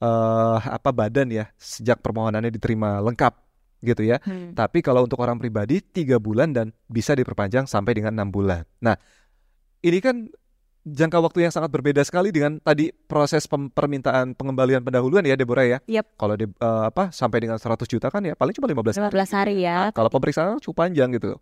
uh, 0.00 0.60
apa 0.60 0.92
badan 0.92 1.32
ya 1.32 1.44
sejak 1.56 2.04
permohonannya 2.04 2.52
diterima 2.52 3.00
lengkap 3.00 3.34
gitu 3.84 4.02
ya. 4.04 4.20
Hmm. 4.24 4.56
Tapi 4.56 4.80
kalau 4.80 5.04
untuk 5.04 5.20
orang 5.20 5.36
pribadi 5.36 5.80
tiga 5.80 6.16
bulan 6.16 6.52
dan 6.52 6.72
bisa 6.88 7.12
diperpanjang 7.12 7.68
sampai 7.68 7.92
dengan 7.96 8.16
enam 8.16 8.28
bulan. 8.32 8.64
Nah, 8.80 8.96
ini 9.84 9.98
kan 10.00 10.28
jangka 10.86 11.18
waktu 11.18 11.38
yang 11.48 11.52
sangat 11.52 11.74
berbeda 11.74 12.06
sekali 12.06 12.30
dengan 12.30 12.62
tadi 12.62 12.94
proses 12.94 13.44
permintaan 13.50 14.38
pengembalian 14.38 14.86
pendahuluan 14.86 15.26
ya 15.26 15.34
Deborah 15.34 15.66
ya. 15.66 15.78
Yep. 15.84 16.06
Kalau 16.14 16.34
de, 16.38 16.46
uh, 16.62 16.86
apa 16.88 17.10
sampai 17.10 17.42
dengan 17.42 17.58
100 17.58 17.84
juta 17.90 18.06
kan 18.08 18.22
ya 18.22 18.38
paling 18.38 18.54
cuma 18.54 18.70
15 18.70 19.02
15 19.02 19.10
hari, 19.10 19.26
hari 19.34 19.56
ya. 19.66 19.90
Nah, 19.90 19.92
kalau 19.92 20.10
pemeriksaan 20.12 20.62
cukup 20.62 20.86
panjang 20.86 21.10
gitu. 21.16 21.36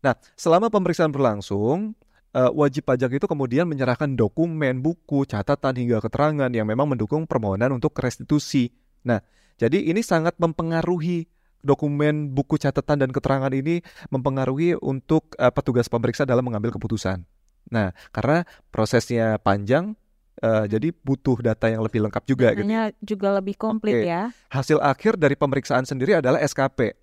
Nah, 0.00 0.16
selama 0.36 0.72
pemeriksaan 0.72 1.12
berlangsung 1.12 1.92
uh, 2.34 2.50
wajib 2.54 2.86
pajak 2.86 3.18
itu 3.18 3.26
kemudian 3.26 3.66
menyerahkan 3.66 4.14
dokumen, 4.14 4.82
buku, 4.82 5.26
catatan 5.26 5.74
hingga 5.74 5.98
keterangan 6.02 6.50
yang 6.50 6.66
memang 6.66 6.90
mendukung 6.90 7.26
permohonan 7.26 7.74
untuk 7.74 7.94
restitusi. 7.98 8.70
Nah, 9.06 9.22
jadi 9.58 9.80
ini 9.90 10.00
sangat 10.04 10.36
mempengaruhi 10.38 11.26
dokumen, 11.60 12.32
buku, 12.32 12.56
catatan 12.56 13.04
dan 13.04 13.10
keterangan 13.12 13.52
ini 13.52 13.84
mempengaruhi 14.08 14.76
untuk 14.80 15.36
uh, 15.36 15.52
petugas 15.52 15.88
pemeriksa 15.92 16.24
dalam 16.24 16.46
mengambil 16.46 16.72
keputusan. 16.74 17.24
Nah, 17.68 17.92
karena 18.10 18.48
prosesnya 18.72 19.36
panjang, 19.38 19.94
uh, 20.40 20.64
jadi 20.64 20.90
butuh 21.04 21.38
data 21.44 21.68
yang 21.68 21.84
lebih 21.84 22.00
lengkap 22.08 22.24
juga. 22.24 22.56
Gitu. 22.56 22.66
juga 23.04 23.28
lebih 23.38 23.54
komplit 23.60 24.04
okay. 24.04 24.10
ya. 24.10 24.22
Hasil 24.48 24.80
akhir 24.80 25.20
dari 25.20 25.36
pemeriksaan 25.36 25.84
sendiri 25.84 26.18
adalah 26.18 26.40
SKP. 26.40 26.96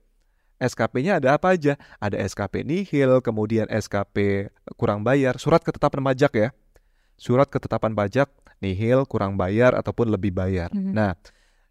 SKP-nya 0.57 1.21
ada 1.21 1.37
apa 1.37 1.53
aja? 1.53 1.77
Ada 2.01 2.17
SKP 2.25 2.65
nihil, 2.65 3.21
kemudian 3.21 3.69
SKP 3.69 4.49
kurang 4.73 5.05
bayar, 5.05 5.37
surat 5.37 5.61
ketetapan 5.61 6.01
pajak 6.01 6.33
ya. 6.33 6.49
Surat 7.17 7.49
ketetapan 7.49 7.93
pajak 7.93 8.29
nihil, 8.61 9.05
kurang 9.05 9.37
bayar 9.37 9.77
ataupun 9.77 10.09
lebih 10.09 10.33
bayar. 10.33 10.73
Mm 10.73 10.81
-hmm. 10.81 10.93
Nah, 10.93 11.13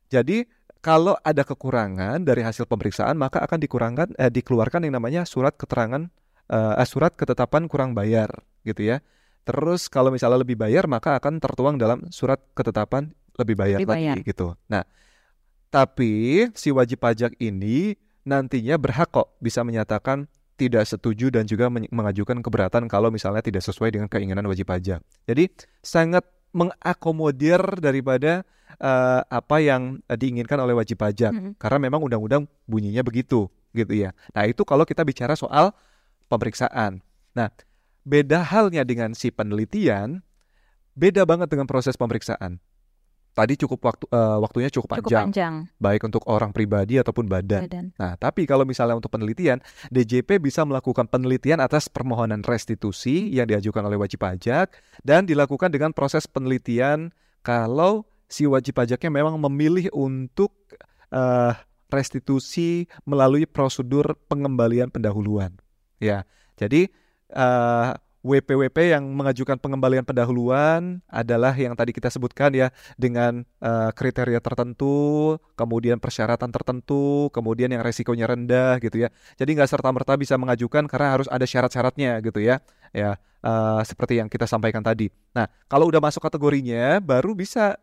jadi 0.06 0.46
kalau 0.78 1.18
ada 1.26 1.42
kekurangan 1.42 2.22
dari 2.22 2.46
hasil 2.46 2.70
pemeriksaan 2.70 3.18
maka 3.18 3.42
akan 3.42 3.58
dikurangkan 3.58 4.14
eh, 4.22 4.30
dikeluarkan 4.30 4.86
yang 4.86 4.94
namanya 5.02 5.26
surat 5.26 5.58
keterangan 5.58 6.06
uh, 6.46 6.78
surat 6.86 7.10
ketetapan 7.18 7.66
kurang 7.66 7.90
bayar 7.90 8.30
gitu 8.62 8.86
ya. 8.86 9.02
Terus 9.46 9.90
kalau 9.90 10.10
misalnya 10.14 10.42
lebih 10.42 10.58
bayar 10.58 10.86
maka 10.90 11.18
akan 11.18 11.42
tertuang 11.42 11.78
dalam 11.78 12.06
surat 12.10 12.38
ketetapan 12.54 13.10
lebih 13.38 13.54
bayar, 13.58 13.78
lebih 13.82 13.90
bayar. 13.90 14.14
lagi 14.18 14.22
gitu. 14.26 14.54
Nah, 14.70 14.82
tapi 15.70 16.46
si 16.54 16.70
wajib 16.70 17.02
pajak 17.02 17.34
ini 17.42 17.98
nantinya 18.26 18.74
berhak 18.76 19.14
kok 19.14 19.38
bisa 19.38 19.62
menyatakan 19.62 20.26
tidak 20.58 20.88
setuju 20.88 21.30
dan 21.30 21.46
juga 21.46 21.70
mengajukan 21.70 22.42
keberatan 22.42 22.90
kalau 22.90 23.12
misalnya 23.12 23.44
tidak 23.44 23.62
sesuai 23.62 23.94
dengan 23.94 24.08
keinginan 24.10 24.44
wajib 24.50 24.66
pajak. 24.66 25.04
Jadi 25.28 25.52
sangat 25.84 26.26
mengakomodir 26.50 27.60
daripada 27.78 28.42
uh, 28.80 29.20
apa 29.28 29.60
yang 29.60 30.00
diinginkan 30.08 30.56
oleh 30.58 30.72
wajib 30.72 30.98
pajak 30.98 31.30
mm 31.30 31.40
-hmm. 31.40 31.52
karena 31.60 31.78
memang 31.78 32.00
undang-undang 32.02 32.48
bunyinya 32.64 33.04
begitu 33.04 33.52
gitu 33.76 33.92
ya. 33.92 34.16
Nah, 34.32 34.48
itu 34.48 34.64
kalau 34.64 34.88
kita 34.88 35.04
bicara 35.04 35.36
soal 35.36 35.76
pemeriksaan. 36.32 37.04
Nah, 37.36 37.52
beda 38.08 38.40
halnya 38.40 38.82
dengan 38.82 39.12
si 39.12 39.28
penelitian, 39.28 40.24
beda 40.96 41.28
banget 41.28 41.52
dengan 41.52 41.68
proses 41.68 42.00
pemeriksaan. 42.00 42.58
Tadi 43.36 43.52
cukup 43.60 43.84
waktu 43.84 44.04
uh, 44.08 44.40
waktunya 44.40 44.72
cukup, 44.72 44.96
cukup 44.96 45.12
panjang, 45.12 45.28
panjang, 45.28 45.54
baik 45.76 46.08
untuk 46.08 46.24
orang 46.24 46.56
pribadi 46.56 46.96
ataupun 46.96 47.28
badan. 47.28 47.68
badan. 47.68 47.84
Nah, 48.00 48.16
tapi 48.16 48.48
kalau 48.48 48.64
misalnya 48.64 48.96
untuk 48.96 49.12
penelitian, 49.12 49.60
DJP 49.92 50.40
bisa 50.40 50.64
melakukan 50.64 51.04
penelitian 51.04 51.60
atas 51.60 51.92
permohonan 51.92 52.40
restitusi 52.40 53.28
yang 53.28 53.44
diajukan 53.44 53.84
oleh 53.84 54.00
wajib 54.00 54.24
pajak 54.24 54.72
dan 55.04 55.28
dilakukan 55.28 55.68
dengan 55.68 55.92
proses 55.92 56.24
penelitian 56.24 57.12
kalau 57.44 58.08
si 58.24 58.48
wajib 58.48 58.80
pajaknya 58.80 59.12
memang 59.12 59.36
memilih 59.36 59.92
untuk 59.92 60.56
uh, 61.12 61.52
restitusi 61.92 62.88
melalui 63.04 63.44
prosedur 63.44 64.16
pengembalian 64.32 64.88
pendahuluan. 64.88 65.52
Ya, 66.00 66.24
jadi 66.56 66.88
uh, 67.36 68.00
WPWP 68.26 68.90
yang 68.90 69.06
mengajukan 69.14 69.54
pengembalian 69.62 70.02
pendahuluan 70.02 70.98
adalah 71.06 71.54
yang 71.54 71.78
tadi 71.78 71.94
kita 71.94 72.10
sebutkan 72.10 72.50
ya 72.50 72.74
dengan 72.98 73.46
uh, 73.62 73.94
kriteria 73.94 74.42
tertentu, 74.42 75.38
kemudian 75.54 76.02
persyaratan 76.02 76.50
tertentu, 76.50 77.30
kemudian 77.30 77.70
yang 77.70 77.86
resikonya 77.86 78.26
rendah 78.26 78.82
gitu 78.82 79.06
ya. 79.06 79.14
Jadi 79.38 79.50
nggak 79.54 79.70
serta 79.70 79.94
merta 79.94 80.18
bisa 80.18 80.34
mengajukan 80.34 80.90
karena 80.90 81.14
harus 81.14 81.30
ada 81.30 81.46
syarat-syaratnya 81.46 82.18
gitu 82.26 82.42
ya. 82.42 82.58
Ya 82.90 83.22
uh, 83.46 83.80
seperti 83.86 84.18
yang 84.18 84.26
kita 84.26 84.50
sampaikan 84.50 84.82
tadi. 84.82 85.06
Nah 85.30 85.46
kalau 85.70 85.86
udah 85.86 86.02
masuk 86.02 86.18
kategorinya 86.18 86.98
baru 86.98 87.38
bisa 87.38 87.78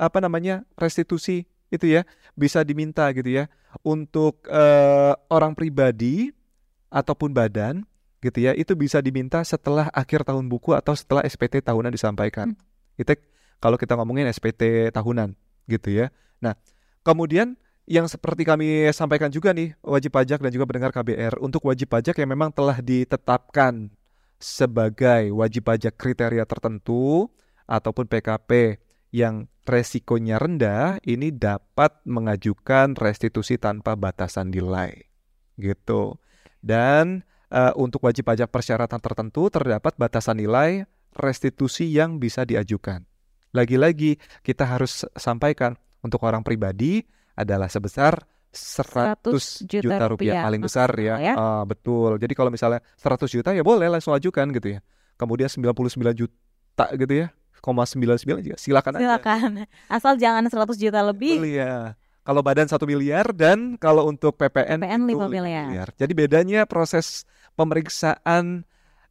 apa 0.00 0.18
namanya 0.24 0.64
restitusi 0.80 1.44
itu 1.68 1.88
ya 1.88 2.08
bisa 2.32 2.62
diminta 2.62 3.04
gitu 3.12 3.42
ya 3.42 3.44
untuk 3.84 4.44
uh, 4.48 5.12
orang 5.28 5.52
pribadi 5.52 6.30
ataupun 6.88 7.34
badan 7.34 7.82
gitu 8.26 8.38
ya 8.42 8.52
itu 8.52 8.74
bisa 8.74 8.98
diminta 8.98 9.40
setelah 9.46 9.86
akhir 9.94 10.26
tahun 10.26 10.50
buku 10.50 10.74
atau 10.74 10.98
setelah 10.98 11.22
SPT 11.22 11.62
tahunan 11.62 11.94
disampaikan. 11.94 12.58
Hmm. 12.58 12.98
Itu 12.98 13.14
kalau 13.62 13.78
kita 13.78 13.94
ngomongin 13.94 14.26
SPT 14.28 14.90
tahunan 14.90 15.38
gitu 15.70 15.88
ya. 15.94 16.10
Nah, 16.42 16.58
kemudian 17.06 17.54
yang 17.86 18.10
seperti 18.10 18.42
kami 18.42 18.90
sampaikan 18.90 19.30
juga 19.30 19.54
nih 19.54 19.78
wajib 19.78 20.10
pajak 20.10 20.42
dan 20.42 20.50
juga 20.50 20.66
pendengar 20.66 20.90
KBR 20.90 21.38
untuk 21.38 21.62
wajib 21.70 21.86
pajak 21.86 22.18
yang 22.18 22.34
memang 22.34 22.50
telah 22.50 22.82
ditetapkan 22.82 23.94
sebagai 24.42 25.30
wajib 25.32 25.70
pajak 25.70 25.94
kriteria 25.94 26.44
tertentu 26.44 27.30
ataupun 27.64 28.10
PKP 28.10 28.82
yang 29.14 29.46
resikonya 29.66 30.36
rendah 30.36 30.98
ini 31.06 31.30
dapat 31.30 32.02
mengajukan 32.04 32.98
restitusi 32.98 33.56
tanpa 33.56 33.94
batasan 33.94 34.50
nilai 34.50 35.06
gitu. 35.56 36.20
Dan 36.60 37.22
uh, 37.50 37.72
untuk 37.78 38.02
wajib 38.06 38.26
pajak 38.26 38.50
persyaratan 38.50 38.98
tertentu 38.98 39.48
terdapat 39.50 39.94
batasan 39.98 40.40
nilai 40.40 40.86
restitusi 41.16 41.88
yang 41.88 42.20
bisa 42.20 42.44
diajukan. 42.44 43.04
Lagi-lagi 43.54 44.20
kita 44.44 44.68
harus 44.68 45.08
sampaikan 45.16 45.78
untuk 46.04 46.20
orang 46.28 46.44
pribadi 46.44 47.02
adalah 47.36 47.72
sebesar 47.72 48.20
100, 48.52 49.20
100 49.20 49.68
juta, 49.68 49.84
juta 49.84 50.04
rupiah, 50.08 50.08
rupiah 50.08 50.42
paling 50.48 50.62
besar 50.64 50.88
ya. 50.96 51.16
ya. 51.20 51.34
Uh, 51.36 51.64
betul. 51.68 52.16
Jadi 52.16 52.32
kalau 52.32 52.48
misalnya 52.48 52.80
100 52.96 53.28
juta 53.28 53.52
ya 53.52 53.60
boleh 53.60 53.88
langsung 53.92 54.16
ajukan 54.16 54.48
gitu 54.56 54.76
ya. 54.76 54.80
Kemudian 55.20 55.48
99 55.48 56.16
juta 56.16 56.86
gitu 56.96 57.14
ya. 57.26 57.28
0,99 57.64 58.46
juga 58.46 58.56
silakan, 58.60 58.60
silakan 58.60 58.92
aja. 58.94 59.00
Silakan. 59.02 59.50
Asal 59.90 60.12
jangan 60.20 60.44
100 60.46 60.76
juta 60.78 61.00
lebih. 61.02 61.40
Betul 61.40 61.56
ya. 61.56 61.96
Kalau 62.26 62.42
badan 62.42 62.66
satu 62.66 62.90
miliar 62.90 63.30
dan 63.30 63.78
kalau 63.78 64.10
untuk 64.10 64.34
PPN, 64.34 64.82
PPN 64.82 65.02
5 65.06 65.30
miliar. 65.30 65.66
miliar. 65.70 65.88
Jadi 65.94 66.12
bedanya 66.14 66.66
proses 66.66 67.22
pemeriksaan 67.56 68.62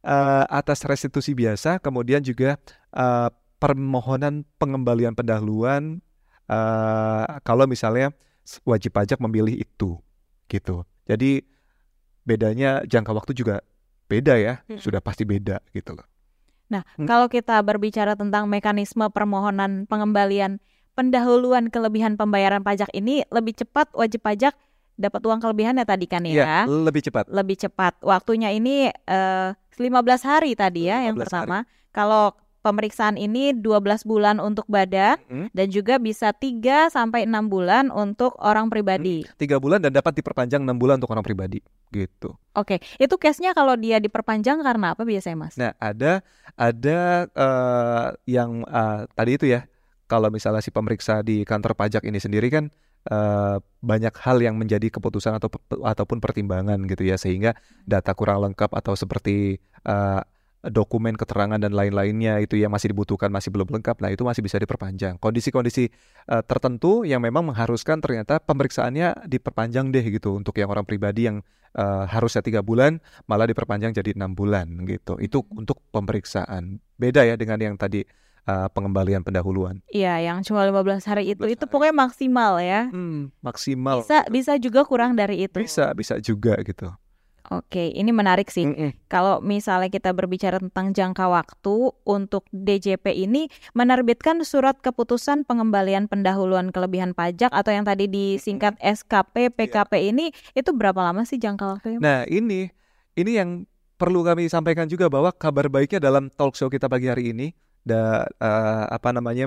uh, 0.06 0.44
atas 0.48 0.86
restitusi 0.86 1.34
biasa, 1.34 1.82
kemudian 1.82 2.22
juga 2.22 2.56
uh, 2.94 3.28
permohonan 3.58 4.46
pengembalian 4.56 5.12
pendahuluan 5.12 6.00
uh, 6.46 7.42
kalau 7.42 7.66
misalnya 7.66 8.14
wajib 8.62 8.94
pajak 8.94 9.18
memilih 9.18 9.58
itu, 9.58 9.98
gitu. 10.46 10.86
Jadi 11.10 11.42
bedanya 12.22 12.82
jangka 12.86 13.12
waktu 13.14 13.32
juga 13.34 13.62
beda 14.06 14.38
ya, 14.38 14.62
hmm. 14.70 14.78
sudah 14.78 15.02
pasti 15.02 15.26
beda 15.26 15.58
gitu 15.74 15.98
loh. 15.98 16.06
Nah, 16.66 16.82
hmm. 16.98 17.06
kalau 17.06 17.26
kita 17.30 17.58
berbicara 17.62 18.18
tentang 18.18 18.50
mekanisme 18.50 19.06
permohonan 19.10 19.86
pengembalian 19.86 20.58
pendahuluan 20.98 21.68
kelebihan 21.70 22.16
pembayaran 22.16 22.64
pajak 22.64 22.88
ini 22.96 23.22
lebih 23.28 23.54
cepat 23.54 23.92
wajib 23.92 24.24
pajak 24.24 24.56
dapat 24.96 25.20
uang 25.22 25.40
kelebihannya 25.44 25.84
tadi 25.84 26.08
kan 26.08 26.24
ya? 26.24 26.34
ya 26.44 26.58
lebih 26.66 27.04
cepat. 27.04 27.28
Lebih 27.28 27.56
cepat. 27.68 28.00
Waktunya 28.00 28.50
ini 28.52 28.88
uh, 29.08 29.52
eh, 29.52 29.80
15 29.80 29.92
hari 30.24 30.56
tadi 30.56 30.88
ya 30.88 31.04
yang 31.04 31.16
pertama. 31.16 31.62
Hari. 31.62 31.92
Kalau 31.92 32.32
pemeriksaan 32.66 33.14
ini 33.14 33.54
12 33.54 34.02
bulan 34.02 34.42
untuk 34.42 34.66
badan 34.66 35.22
Hmm. 35.30 35.46
dan 35.54 35.70
juga 35.70 36.02
bisa 36.02 36.34
3 36.34 36.90
sampai 36.90 37.22
6 37.22 37.46
bulan 37.46 37.94
untuk 37.94 38.34
orang 38.42 38.66
pribadi. 38.66 39.22
Tiga 39.38 39.62
bulan 39.62 39.78
dan 39.78 39.94
dapat 39.94 40.18
diperpanjang 40.18 40.66
enam 40.66 40.74
bulan 40.74 40.98
untuk 40.98 41.14
orang 41.14 41.22
pribadi 41.22 41.62
gitu. 41.94 42.34
Oke, 42.58 42.82
itu 42.98 43.14
case-nya 43.14 43.54
kalau 43.54 43.78
dia 43.78 44.02
diperpanjang 44.02 44.58
karena 44.66 44.98
apa 44.98 45.06
biasanya, 45.06 45.38
Mas? 45.38 45.54
Nah, 45.54 45.78
ada 45.78 46.26
ada 46.58 46.98
eh, 47.30 48.06
yang 48.26 48.66
eh, 48.66 49.00
tadi 49.14 49.38
itu 49.38 49.46
ya, 49.46 49.70
kalau 50.10 50.26
misalnya 50.34 50.58
si 50.58 50.74
pemeriksa 50.74 51.22
di 51.22 51.46
kantor 51.46 51.78
pajak 51.78 52.02
ini 52.02 52.18
sendiri 52.18 52.50
kan 52.50 52.74
eh, 53.06 53.56
banyak 53.82 54.14
hal 54.18 54.42
yang 54.42 54.58
menjadi 54.58 54.90
keputusan 54.90 55.38
atau 55.38 55.48
ataupun 55.82 56.18
pertimbangan 56.18 56.78
gitu 56.90 57.06
ya, 57.06 57.16
sehingga 57.16 57.54
data 57.86 58.12
kurang 58.18 58.42
lengkap 58.50 58.70
atau 58.74 58.98
seperti 58.98 59.62
eh, 59.86 60.22
dokumen 60.66 61.14
keterangan 61.14 61.62
dan 61.62 61.70
lain-lainnya 61.70 62.42
itu 62.42 62.58
yang 62.58 62.74
masih 62.74 62.90
dibutuhkan 62.90 63.30
masih 63.30 63.54
belum 63.54 63.70
lengkap, 63.70 64.02
nah 64.02 64.10
itu 64.10 64.26
masih 64.26 64.42
bisa 64.42 64.58
diperpanjang. 64.58 65.18
Kondisi-kondisi 65.22 65.90
eh, 66.26 66.42
tertentu 66.46 67.06
yang 67.06 67.22
memang 67.22 67.46
mengharuskan 67.54 68.02
ternyata 68.02 68.42
pemeriksaannya 68.42 69.30
diperpanjang 69.30 69.94
deh 69.94 70.04
gitu 70.10 70.34
untuk 70.34 70.58
yang 70.58 70.70
orang 70.70 70.82
pribadi 70.82 71.30
yang 71.30 71.40
eh, 71.76 72.04
harusnya 72.10 72.42
tiga 72.42 72.60
bulan 72.66 72.98
malah 73.30 73.46
diperpanjang 73.46 73.94
jadi 73.94 74.18
enam 74.18 74.34
bulan 74.34 74.66
gitu. 74.90 75.18
Itu 75.22 75.46
untuk 75.54 75.82
pemeriksaan. 75.94 76.82
Beda 76.98 77.22
ya 77.22 77.38
dengan 77.38 77.62
yang 77.62 77.76
tadi 77.78 78.02
eh, 78.46 78.68
pengembalian 78.72 79.26
pendahuluan. 79.26 79.82
Iya, 79.90 80.22
yang 80.22 80.40
cuma 80.46 80.62
15 80.64 81.02
hari 81.04 81.34
itu 81.34 81.44
itu 81.50 81.64
pokoknya 81.66 81.94
maksimal 81.94 82.62
ya. 82.62 82.88
Hmm, 82.88 83.34
maksimal. 83.42 84.06
Bisa 84.06 84.24
bisa 84.30 84.52
juga 84.56 84.86
kurang 84.86 85.18
dari 85.18 85.44
itu. 85.44 85.58
Bisa 85.58 85.90
bisa 85.92 86.16
juga 86.22 86.56
gitu. 86.62 86.88
Oke, 87.46 87.94
ini 87.94 88.10
menarik 88.10 88.50
sih. 88.50 88.66
Mm-mm. 88.66 88.90
Kalau 89.06 89.38
misalnya 89.38 89.86
kita 89.86 90.10
berbicara 90.10 90.58
tentang 90.58 90.90
jangka 90.90 91.30
waktu 91.30 91.94
untuk 92.02 92.42
DJP 92.50 93.06
ini 93.14 93.46
menerbitkan 93.70 94.42
surat 94.42 94.82
keputusan 94.82 95.46
pengembalian 95.46 96.10
pendahuluan 96.10 96.74
kelebihan 96.74 97.14
pajak 97.14 97.54
atau 97.54 97.70
yang 97.70 97.86
tadi 97.86 98.10
disingkat 98.10 98.74
SKP 98.82 99.54
PKP 99.54 100.10
ini 100.10 100.34
itu 100.58 100.74
berapa 100.74 100.98
lama 100.98 101.22
sih 101.22 101.38
jangka 101.38 101.78
waktunya? 101.78 101.98
Nah, 102.02 102.26
ini 102.26 102.66
ini 103.14 103.30
yang 103.38 103.62
perlu 103.94 104.26
kami 104.26 104.50
sampaikan 104.50 104.90
juga 104.90 105.06
bahwa 105.06 105.30
kabar 105.30 105.70
baiknya 105.70 106.02
dalam 106.02 106.28
talk 106.34 106.58
show 106.58 106.66
kita 106.66 106.90
pagi 106.90 107.06
hari 107.06 107.30
ini 107.30 107.54
da, 107.86 108.26
eh, 108.42 108.84
apa 108.90 109.14
namanya 109.14 109.46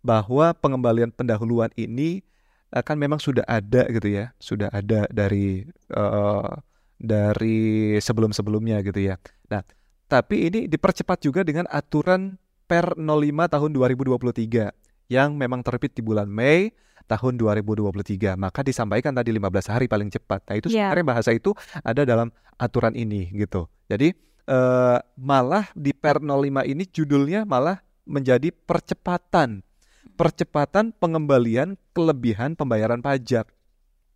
bahwa 0.00 0.56
pengembalian 0.56 1.12
pendahuluan 1.12 1.68
ini 1.76 2.24
eh, 2.72 2.82
kan 2.84 2.96
memang 2.96 3.20
sudah 3.20 3.44
ada 3.44 3.84
gitu 3.92 4.08
ya, 4.08 4.32
sudah 4.40 4.72
ada 4.72 5.04
dari 5.12 5.68
eh, 5.92 6.50
dari 6.96 7.94
sebelum-sebelumnya 8.00 8.80
gitu 8.80 9.04
ya. 9.04 9.20
Nah, 9.52 9.60
tapi 10.08 10.48
ini 10.48 10.64
dipercepat 10.66 11.20
juga 11.20 11.44
dengan 11.44 11.68
aturan 11.68 12.40
Per 12.64 12.96
05 12.96 13.52
tahun 13.52 13.70
2023 13.76 14.72
yang 15.12 15.36
memang 15.36 15.60
terbit 15.60 15.92
di 15.92 16.00
bulan 16.00 16.24
Mei 16.24 16.72
tahun 17.04 17.36
2023. 17.36 18.40
Maka 18.40 18.64
disampaikan 18.64 19.12
tadi 19.12 19.36
15 19.36 19.68
hari 19.68 19.84
paling 19.84 20.08
cepat. 20.08 20.40
Nah, 20.48 20.56
itu 20.56 20.72
Iya. 20.72 20.88
sebenarnya 20.88 21.04
bahasa 21.04 21.30
itu 21.36 21.52
ada 21.84 22.08
dalam 22.08 22.32
aturan 22.56 22.96
ini 22.96 23.28
gitu. 23.36 23.68
Jadi 23.92 24.16
eh, 24.48 24.98
malah 25.16 25.66
di 25.72 25.92
Per 25.92 26.20
05 26.20 26.64
ini 26.68 26.84
judulnya 26.88 27.44
malah 27.48 27.80
menjadi 28.04 28.52
percepatan. 28.52 29.64
Percepatan 30.14 30.94
pengembalian 30.94 31.74
kelebihan 31.96 32.54
pembayaran 32.54 33.02
pajak. 33.02 33.50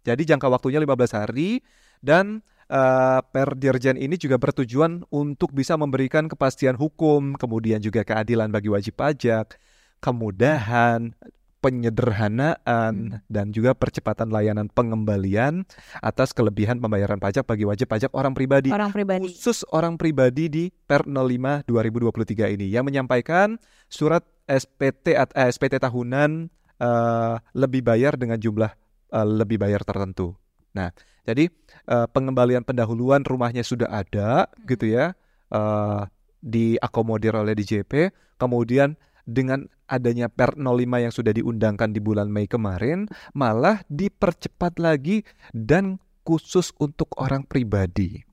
Jadi 0.06 0.22
jangka 0.24 0.46
waktunya 0.48 0.78
15 0.78 1.18
hari 1.18 1.60
dan 2.00 2.40
eh, 2.70 3.20
Per 3.24 3.48
Dirjen 3.58 3.98
ini 3.98 4.14
juga 4.14 4.38
bertujuan 4.38 5.04
untuk 5.10 5.50
bisa 5.52 5.74
memberikan 5.74 6.30
kepastian 6.30 6.78
hukum, 6.78 7.34
kemudian 7.34 7.82
juga 7.82 8.06
keadilan 8.06 8.52
bagi 8.52 8.70
wajib 8.70 8.96
pajak, 9.00 9.58
kemudahan, 9.98 11.12
penyederhanaan, 11.58 13.22
dan 13.26 13.46
juga 13.50 13.74
percepatan 13.74 14.30
layanan 14.30 14.70
pengembalian 14.70 15.66
atas 15.98 16.30
kelebihan 16.30 16.78
pembayaran 16.78 17.18
pajak 17.18 17.44
bagi 17.44 17.66
wajib 17.66 17.88
pajak 17.88 18.14
orang 18.14 18.32
pribadi. 18.32 18.70
Orang 18.70 18.94
pribadi. 18.94 19.26
Khusus 19.26 19.66
orang 19.68 19.98
pribadi 19.98 20.46
di 20.46 20.64
Per 20.70 21.04
05 21.04 21.66
2023 21.66 22.54
ini 22.54 22.70
yang 22.70 22.86
menyampaikan 22.86 23.58
surat 23.86 24.22
SPT 24.46 25.12
at- 25.12 25.34
eh, 25.34 25.50
SPT 25.50 25.76
tahunan 25.76 26.48
eh, 26.78 27.34
lebih 27.52 27.82
bayar 27.82 28.14
dengan 28.14 28.38
jumlah 28.38 28.70
eh, 29.12 29.26
lebih 29.26 29.58
bayar 29.58 29.82
tertentu. 29.82 30.38
Nah, 30.72 30.94
jadi 31.22 31.50
eh, 31.84 32.06
pengembalian 32.08 32.62
pendahuluan 32.62 33.26
rumahnya 33.26 33.60
sudah 33.62 33.90
ada 33.90 34.46
gitu 34.64 34.88
ya. 34.88 35.12
eh, 35.50 36.02
diakomodir 36.38 37.34
oleh 37.34 37.50
DJP, 37.50 38.14
kemudian 38.38 38.94
dengan 39.28 39.68
adanya 39.84 40.32
Per 40.32 40.56
05 40.56 41.04
yang 41.04 41.12
sudah 41.12 41.36
diundangkan 41.36 41.92
di 41.92 42.00
bulan 42.00 42.32
Mei 42.32 42.48
kemarin 42.48 43.04
malah 43.36 43.84
dipercepat 43.92 44.80
lagi 44.80 45.20
dan 45.52 46.00
khusus 46.24 46.72
untuk 46.80 47.12
orang 47.20 47.44
pribadi. 47.44 48.24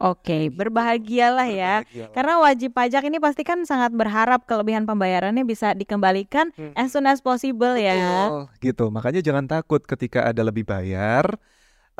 Oke, 0.00 0.48
berbahagialah 0.48 1.48
ya. 1.52 1.74
Karena 2.16 2.40
wajib 2.40 2.72
pajak 2.72 3.04
ini 3.04 3.20
pasti 3.20 3.44
kan 3.44 3.68
sangat 3.68 3.92
berharap 3.92 4.48
kelebihan 4.48 4.88
pembayarannya 4.88 5.44
bisa 5.44 5.76
dikembalikan 5.76 6.56
as 6.72 6.96
soon 6.96 7.04
as 7.04 7.20
possible 7.20 7.76
ya. 7.76 8.32
Gitu. 8.64 8.88
Makanya 8.88 9.20
jangan 9.20 9.44
takut 9.44 9.84
ketika 9.84 10.24
ada 10.24 10.40
lebih 10.40 10.64
bayar. 10.64 11.36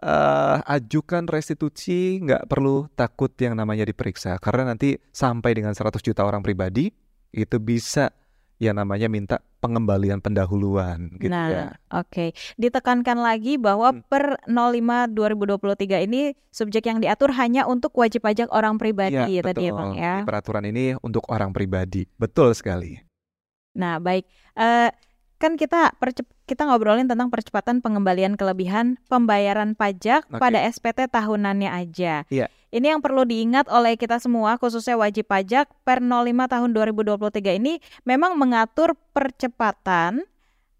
eh, 0.00 0.56
ajukan 0.64 1.28
restitusi, 1.28 2.24
nggak 2.24 2.48
perlu 2.48 2.88
takut 2.96 3.28
yang 3.36 3.52
namanya 3.52 3.84
diperiksa. 3.84 4.40
Karena 4.40 4.72
nanti 4.72 4.96
sampai 5.12 5.52
dengan 5.52 5.76
100 5.76 6.00
juta 6.00 6.24
orang 6.24 6.40
pribadi 6.40 6.88
itu 7.36 7.56
bisa 7.60 8.08
yang 8.60 8.76
namanya 8.76 9.08
minta 9.08 9.40
pengembalian 9.58 10.20
pendahuluan 10.20 11.16
gitu 11.16 11.32
Nah, 11.32 11.48
ya. 11.48 11.64
oke. 11.90 12.36
Ditekankan 12.54 13.16
lagi 13.16 13.56
bahwa 13.56 14.04
per 14.04 14.36
05 14.44 15.08
2023 15.08 16.04
ini 16.04 16.36
subjek 16.48 16.84
yang 16.84 17.00
diatur 17.00 17.32
hanya 17.32 17.64
untuk 17.64 17.96
wajib 17.96 18.20
pajak 18.20 18.52
orang 18.52 18.76
pribadi 18.76 19.16
Iya, 19.16 19.40
tadi 19.42 19.64
ya. 19.64 19.72
Bang 19.72 19.96
ya. 19.96 20.14
Peraturan 20.28 20.68
ini 20.68 20.92
untuk 21.00 21.24
orang 21.26 21.50
pribadi. 21.50 22.04
Betul 22.14 22.52
sekali. 22.52 23.00
Nah, 23.72 23.96
baik. 23.96 24.28
Eh 24.54 24.92
kan 25.40 25.56
kita 25.56 25.96
percep- 25.96 26.28
kita 26.44 26.68
ngobrolin 26.68 27.08
tentang 27.08 27.32
percepatan 27.32 27.80
pengembalian 27.80 28.36
kelebihan 28.36 29.00
pembayaran 29.08 29.72
pajak 29.72 30.28
Oke. 30.28 30.36
pada 30.36 30.60
SPT 30.68 31.08
tahunannya 31.08 31.72
aja. 31.72 32.28
Iya. 32.28 32.52
Ini 32.70 32.94
yang 32.94 33.02
perlu 33.02 33.26
diingat 33.26 33.66
oleh 33.66 33.98
kita 33.98 34.22
semua 34.22 34.54
khususnya 34.54 34.94
wajib 34.94 35.26
pajak 35.26 35.66
per 35.82 35.98
05 35.98 36.30
tahun 36.46 36.70
2023 36.70 37.58
ini 37.58 37.82
memang 38.06 38.38
mengatur 38.38 38.94
percepatan 39.10 40.22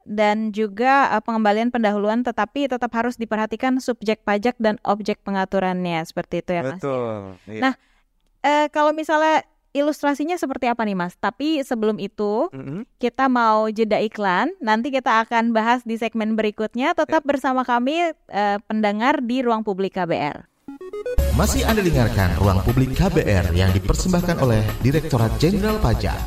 dan 0.07 0.55
juga 0.55 1.11
eh, 1.11 1.23
pengembalian 1.23 1.75
pendahuluan 1.75 2.23
tetapi 2.23 2.71
tetap 2.71 2.91
harus 2.95 3.19
diperhatikan 3.19 3.83
subjek 3.83 4.23
pajak 4.23 4.55
dan 4.63 4.79
objek 4.87 5.19
pengaturannya 5.27 6.03
seperti 6.07 6.47
itu 6.47 6.51
ya 6.55 6.63
Mas. 6.63 6.79
Betul. 6.79 7.39
Iya. 7.51 7.61
Nah, 7.61 7.75
eh, 8.47 8.67
kalau 8.71 8.95
misalnya 8.95 9.43
ilustrasinya 9.71 10.35
seperti 10.35 10.67
apa 10.67 10.83
nih 10.83 10.99
Mas? 10.99 11.15
Tapi 11.19 11.63
sebelum 11.63 12.03
itu 12.03 12.51
Mm-mm. 12.51 12.87
kita 12.99 13.31
mau 13.31 13.71
jeda 13.71 14.03
iklan. 14.03 14.51
Nanti 14.59 14.91
kita 14.91 15.23
akan 15.27 15.55
bahas 15.55 15.87
di 15.87 15.95
segmen 15.95 16.35
berikutnya. 16.35 16.95
Tetap 16.95 17.23
bersama 17.23 17.63
kami 17.63 18.15
eh, 18.15 18.59
pendengar 18.67 19.23
di 19.23 19.43
Ruang 19.47 19.63
Publik 19.63 19.95
KBR. 19.95 20.51
Masih 21.39 21.65
Anda 21.65 21.81
dengarkan 21.81 22.37
Ruang 22.37 22.61
Publik 22.67 22.93
KBR 22.93 23.57
yang 23.57 23.73
dipersembahkan 23.73 24.45
oleh 24.45 24.61
Direktorat 24.85 25.33
Jenderal 25.41 25.81
Pajak. 25.81 26.19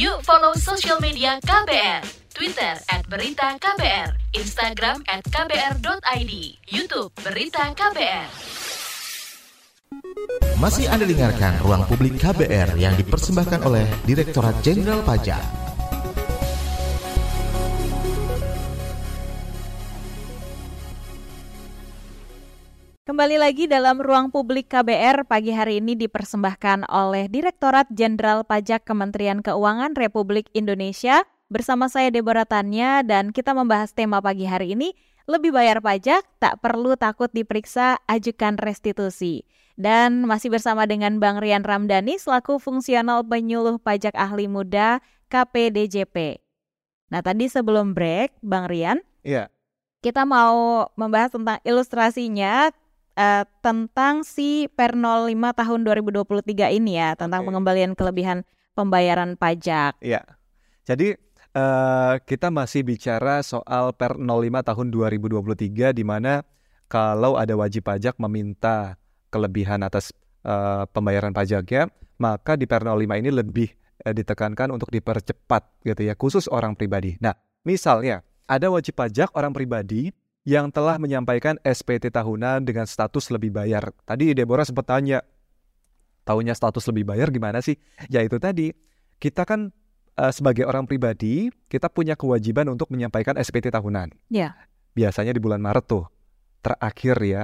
Yuk 0.00 0.24
follow 0.24 0.56
social 0.56 0.96
media 1.04 1.36
KBR. 1.44 2.22
Twitter 2.32 2.74
at 2.88 3.04
Berita 3.06 3.54
KBR, 3.60 4.18
Instagram 4.34 5.04
at 5.06 5.22
KBR.id, 5.28 6.32
Youtube 6.72 7.12
Berita 7.20 7.70
KBR. 7.76 8.81
Masih 10.56 10.88
Anda 10.88 11.04
dengarkan 11.04 11.60
Ruang 11.60 11.84
Publik 11.84 12.16
KBR 12.16 12.80
yang 12.80 12.96
dipersembahkan 12.96 13.60
oleh 13.66 13.84
Direktorat 14.08 14.56
Jenderal 14.64 15.04
Pajak. 15.04 15.42
Kembali 23.04 23.36
lagi 23.36 23.68
dalam 23.68 24.00
Ruang 24.00 24.32
Publik 24.32 24.72
KBR 24.72 25.28
pagi 25.28 25.52
hari 25.52 25.84
ini 25.84 25.92
dipersembahkan 25.98 26.88
oleh 26.88 27.28
Direktorat 27.28 27.92
Jenderal 27.92 28.48
Pajak 28.48 28.88
Kementerian 28.88 29.44
Keuangan 29.44 29.92
Republik 29.92 30.48
Indonesia 30.56 31.20
bersama 31.52 31.92
saya 31.92 32.08
Deborah 32.08 32.48
Tanya 32.48 33.04
dan 33.04 33.28
kita 33.28 33.52
membahas 33.52 33.92
tema 33.92 34.24
pagi 34.24 34.48
hari 34.48 34.72
ini 34.72 34.96
lebih 35.28 35.52
bayar 35.52 35.84
pajak 35.84 36.24
tak 36.40 36.58
perlu 36.64 36.96
takut 36.96 37.28
diperiksa 37.28 38.00
ajukan 38.08 38.56
restitusi. 38.56 39.44
Dan 39.74 40.28
masih 40.28 40.52
bersama 40.52 40.84
dengan 40.84 41.16
Bang 41.16 41.40
Rian 41.40 41.64
Ramdhani 41.64 42.20
selaku 42.20 42.60
fungsional 42.60 43.24
penyuluh 43.24 43.80
pajak 43.80 44.12
ahli 44.12 44.46
muda 44.46 45.00
KPDJP. 45.32 46.40
Nah 47.08 47.20
tadi 47.24 47.48
sebelum 47.48 47.96
break 47.96 48.36
Bang 48.44 48.68
Rian 48.68 49.00
Iya. 49.22 49.48
kita 50.02 50.26
mau 50.26 50.90
membahas 50.98 51.30
tentang 51.30 51.62
ilustrasinya 51.62 52.74
uh, 53.14 53.44
tentang 53.62 54.26
si 54.26 54.66
Per 54.72 54.98
05 54.98 55.30
tahun 55.32 55.80
2023 55.86 56.76
ini 56.76 56.98
ya, 56.98 57.14
tentang 57.14 57.46
Oke. 57.46 57.54
pengembalian 57.54 57.92
kelebihan 57.94 58.42
pembayaran 58.72 59.36
pajak. 59.36 59.96
Iya. 60.00 60.24
Jadi 60.82 61.14
eh, 61.54 62.14
kita 62.24 62.48
masih 62.50 62.82
bicara 62.82 63.44
soal 63.44 63.92
Per 63.94 64.18
05 64.18 64.66
tahun 64.66 64.86
2023 64.90 65.94
di 65.94 66.02
mana 66.02 66.42
kalau 66.88 67.38
ada 67.38 67.54
wajib 67.54 67.86
pajak 67.86 68.18
meminta 68.18 68.96
kelebihan 69.32 69.80
atas 69.80 70.12
eh, 70.44 70.84
pembayaran 70.92 71.32
pajaknya, 71.32 71.88
maka 72.20 72.60
di 72.60 72.68
Per 72.68 72.84
05 72.84 73.00
ini 73.16 73.30
lebih 73.32 73.72
eh, 74.04 74.12
ditekankan 74.12 74.68
untuk 74.68 74.92
dipercepat 74.92 75.82
gitu 75.88 76.02
ya, 76.04 76.12
khusus 76.12 76.46
orang 76.52 76.76
pribadi. 76.76 77.16
Nah, 77.24 77.32
misalnya 77.64 78.20
ada 78.44 78.68
wajib 78.68 79.00
pajak 79.00 79.32
orang 79.32 79.56
pribadi 79.56 80.12
yang 80.42 80.68
telah 80.74 80.98
menyampaikan 80.98 81.56
SPT 81.62 82.10
tahunan 82.10 82.66
dengan 82.66 82.84
status 82.84 83.30
lebih 83.30 83.54
bayar. 83.54 83.94
Tadi 84.02 84.34
Deborah 84.34 84.66
sempat 84.66 84.90
tanya, 84.90 85.22
taunya 86.26 86.52
status 86.52 86.82
lebih 86.90 87.06
bayar 87.06 87.30
gimana 87.30 87.62
sih? 87.62 87.78
Ya 88.10 88.26
itu 88.26 88.42
tadi, 88.42 88.74
kita 89.22 89.46
kan 89.46 89.70
eh, 90.18 90.32
sebagai 90.34 90.66
orang 90.66 90.84
pribadi, 90.90 91.48
kita 91.70 91.86
punya 91.86 92.18
kewajiban 92.18 92.66
untuk 92.70 92.90
menyampaikan 92.90 93.38
SPT 93.38 93.70
tahunan. 93.70 94.10
Ya. 94.34 94.58
Biasanya 94.92 95.32
di 95.32 95.40
bulan 95.40 95.62
Maret 95.62 95.84
tuh, 95.88 96.04
terakhir 96.60 97.16
ya, 97.22 97.42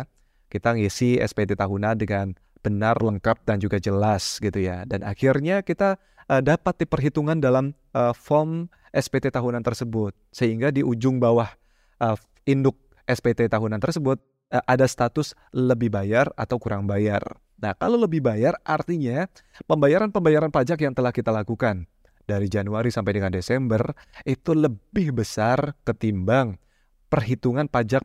kita 0.49 0.77
ngisi 0.77 1.21
SPT 1.21 1.55
tahunan 1.55 1.97
dengan 2.01 2.33
benar, 2.61 2.99
lengkap, 2.99 3.47
dan 3.47 3.63
juga 3.63 3.79
jelas 3.79 4.43
gitu 4.43 4.59
ya. 4.59 4.85
Dan 4.85 5.07
akhirnya 5.07 5.63
kita 5.63 5.97
eh, 6.29 6.43
dapat 6.43 6.85
diperhitungan 6.85 7.39
dalam 7.39 7.73
eh, 7.95 8.13
form 8.17 8.69
SPT 8.93 9.31
tahunan 9.33 9.63
tersebut. 9.63 10.17
Sehingga 10.33 10.75
di 10.75 10.83
ujung 10.83 11.21
bawah 11.23 11.49
eh, 12.03 12.17
induk 12.49 12.77
SPT 13.09 13.49
tahunan 13.49 13.81
tersebut 13.81 14.19
eh, 14.53 14.65
ada 14.65 14.85
status 14.89 15.37
lebih 15.55 15.93
bayar 15.93 16.33
atau 16.35 16.57
kurang 16.57 16.89
bayar. 16.89 17.23
Nah, 17.59 17.75
kalau 17.75 17.99
lebih 17.99 18.23
bayar 18.23 18.55
artinya 18.63 19.27
pembayaran-pembayaran 19.67 20.55
pajak 20.55 20.79
yang 20.79 20.95
telah 20.95 21.11
kita 21.11 21.35
lakukan 21.35 21.91
dari 22.29 22.47
Januari 22.47 22.93
sampai 22.93 23.19
dengan 23.19 23.33
Desember 23.33 23.97
itu 24.29 24.53
lebih 24.53 25.17
besar 25.17 25.75
ketimbang 25.83 26.61
perhitungan 27.09 27.67
pajak 27.67 28.05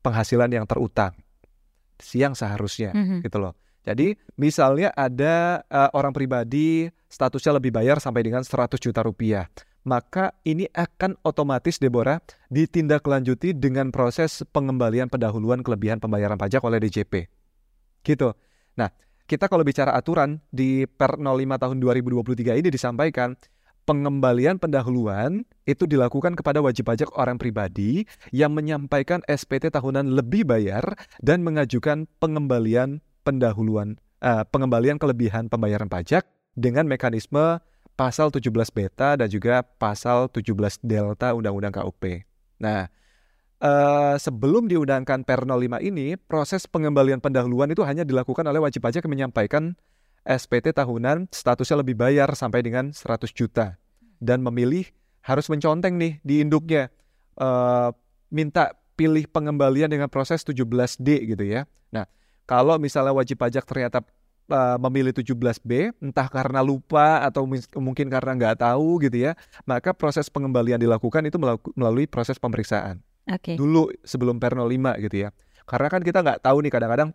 penghasilan 0.00 0.48
yang 0.54 0.64
terutang 0.64 1.12
siang 2.00 2.34
seharusnya 2.34 2.90
Mhm. 2.92 3.22
gitu 3.22 3.38
loh. 3.38 3.54
Jadi 3.80 4.12
misalnya 4.36 4.92
ada 4.92 5.64
eh, 5.64 5.90
orang 5.96 6.12
pribadi 6.12 6.84
statusnya 7.08 7.56
lebih 7.56 7.72
bayar 7.72 7.96
sampai 7.96 8.20
dengan 8.24 8.44
100 8.44 8.76
juta 8.76 9.00
rupiah. 9.00 9.48
Maka 9.80 10.36
ini 10.44 10.68
akan 10.68 11.16
otomatis 11.24 11.80
Deborah 11.80 12.20
ditindaklanjuti 12.52 13.56
dengan 13.56 13.88
proses 13.88 14.44
pengembalian 14.52 15.08
pendahuluan 15.08 15.64
kelebihan 15.64 15.96
pembayaran 15.96 16.36
pajak 16.36 16.60
oleh 16.60 16.76
DJP. 16.84 17.24
Gitu. 18.04 18.28
Nah, 18.76 18.92
kita 19.24 19.48
kalau 19.48 19.64
bicara 19.64 19.96
aturan 19.96 20.44
di 20.52 20.84
Per 20.84 21.16
05 21.16 21.56
tahun 21.56 21.76
2023 21.80 22.60
ini 22.60 22.68
disampaikan 22.68 23.32
pengembalian 23.84 24.60
pendahuluan 24.60 25.44
itu 25.64 25.86
dilakukan 25.86 26.36
kepada 26.36 26.60
wajib 26.60 26.88
pajak 26.88 27.10
orang 27.16 27.36
pribadi 27.36 28.04
yang 28.30 28.52
menyampaikan 28.52 29.24
SPT 29.26 29.72
tahunan 29.72 30.12
lebih 30.14 30.46
bayar 30.46 30.82
dan 31.20 31.42
mengajukan 31.44 32.06
pengembalian 32.18 33.00
pendahuluan 33.22 34.00
eh, 34.20 34.44
pengembalian 34.48 35.00
kelebihan 35.00 35.48
pembayaran 35.48 35.88
pajak 35.88 36.28
dengan 36.54 36.86
mekanisme 36.86 37.60
pasal 37.96 38.32
17 38.32 38.48
beta 38.72 39.16
dan 39.20 39.28
juga 39.28 39.60
pasal 39.60 40.32
17 40.32 40.80
delta 40.80 41.36
Undang-Undang 41.36 41.80
KUP. 41.80 42.24
Nah, 42.60 42.88
eh, 43.60 44.14
sebelum 44.16 44.68
diundangkan 44.68 45.24
Per 45.24 45.44
05 45.44 45.80
ini, 45.84 46.16
proses 46.16 46.64
pengembalian 46.64 47.20
pendahuluan 47.20 47.68
itu 47.68 47.84
hanya 47.84 48.04
dilakukan 48.04 48.44
oleh 48.48 48.60
wajib 48.60 48.84
pajak 48.84 49.04
yang 49.04 49.12
menyampaikan 49.12 49.76
SPT 50.24 50.76
tahunan 50.76 51.32
statusnya 51.32 51.80
lebih 51.80 51.96
bayar 51.96 52.28
sampai 52.36 52.60
dengan 52.60 52.92
100 52.92 53.32
juta 53.32 53.80
dan 54.20 54.44
memilih 54.44 54.84
harus 55.24 55.48
menconteng 55.48 55.96
nih 55.96 56.20
di 56.20 56.44
induknya 56.44 56.92
eh, 57.40 57.90
minta 58.28 58.76
pilih 58.94 59.24
pengembalian 59.32 59.88
dengan 59.88 60.12
proses 60.12 60.44
17D 60.44 61.08
gitu 61.24 61.44
ya. 61.44 61.64
Nah, 61.88 62.04
kalau 62.44 62.76
misalnya 62.76 63.16
wajib 63.16 63.40
pajak 63.40 63.64
ternyata 63.64 64.04
eh, 64.52 64.76
memilih 64.76 65.16
17B 65.16 65.96
entah 66.04 66.28
karena 66.28 66.60
lupa 66.60 67.24
atau 67.24 67.48
mungkin 67.80 68.12
karena 68.12 68.36
nggak 68.36 68.60
tahu 68.60 69.00
gitu 69.04 69.30
ya, 69.30 69.32
maka 69.64 69.96
proses 69.96 70.28
pengembalian 70.28 70.80
dilakukan 70.80 71.24
itu 71.24 71.40
melalui 71.76 72.04
proses 72.04 72.36
pemeriksaan 72.36 73.00
Oke. 73.24 73.56
dulu 73.56 73.88
sebelum 74.04 74.36
Per 74.36 74.52
05 74.52 75.04
gitu 75.08 75.16
ya. 75.24 75.30
Karena 75.64 75.88
kan 75.88 76.02
kita 76.02 76.18
nggak 76.20 76.40
tahu 76.44 76.66
nih 76.66 76.72
kadang-kadang 76.72 77.10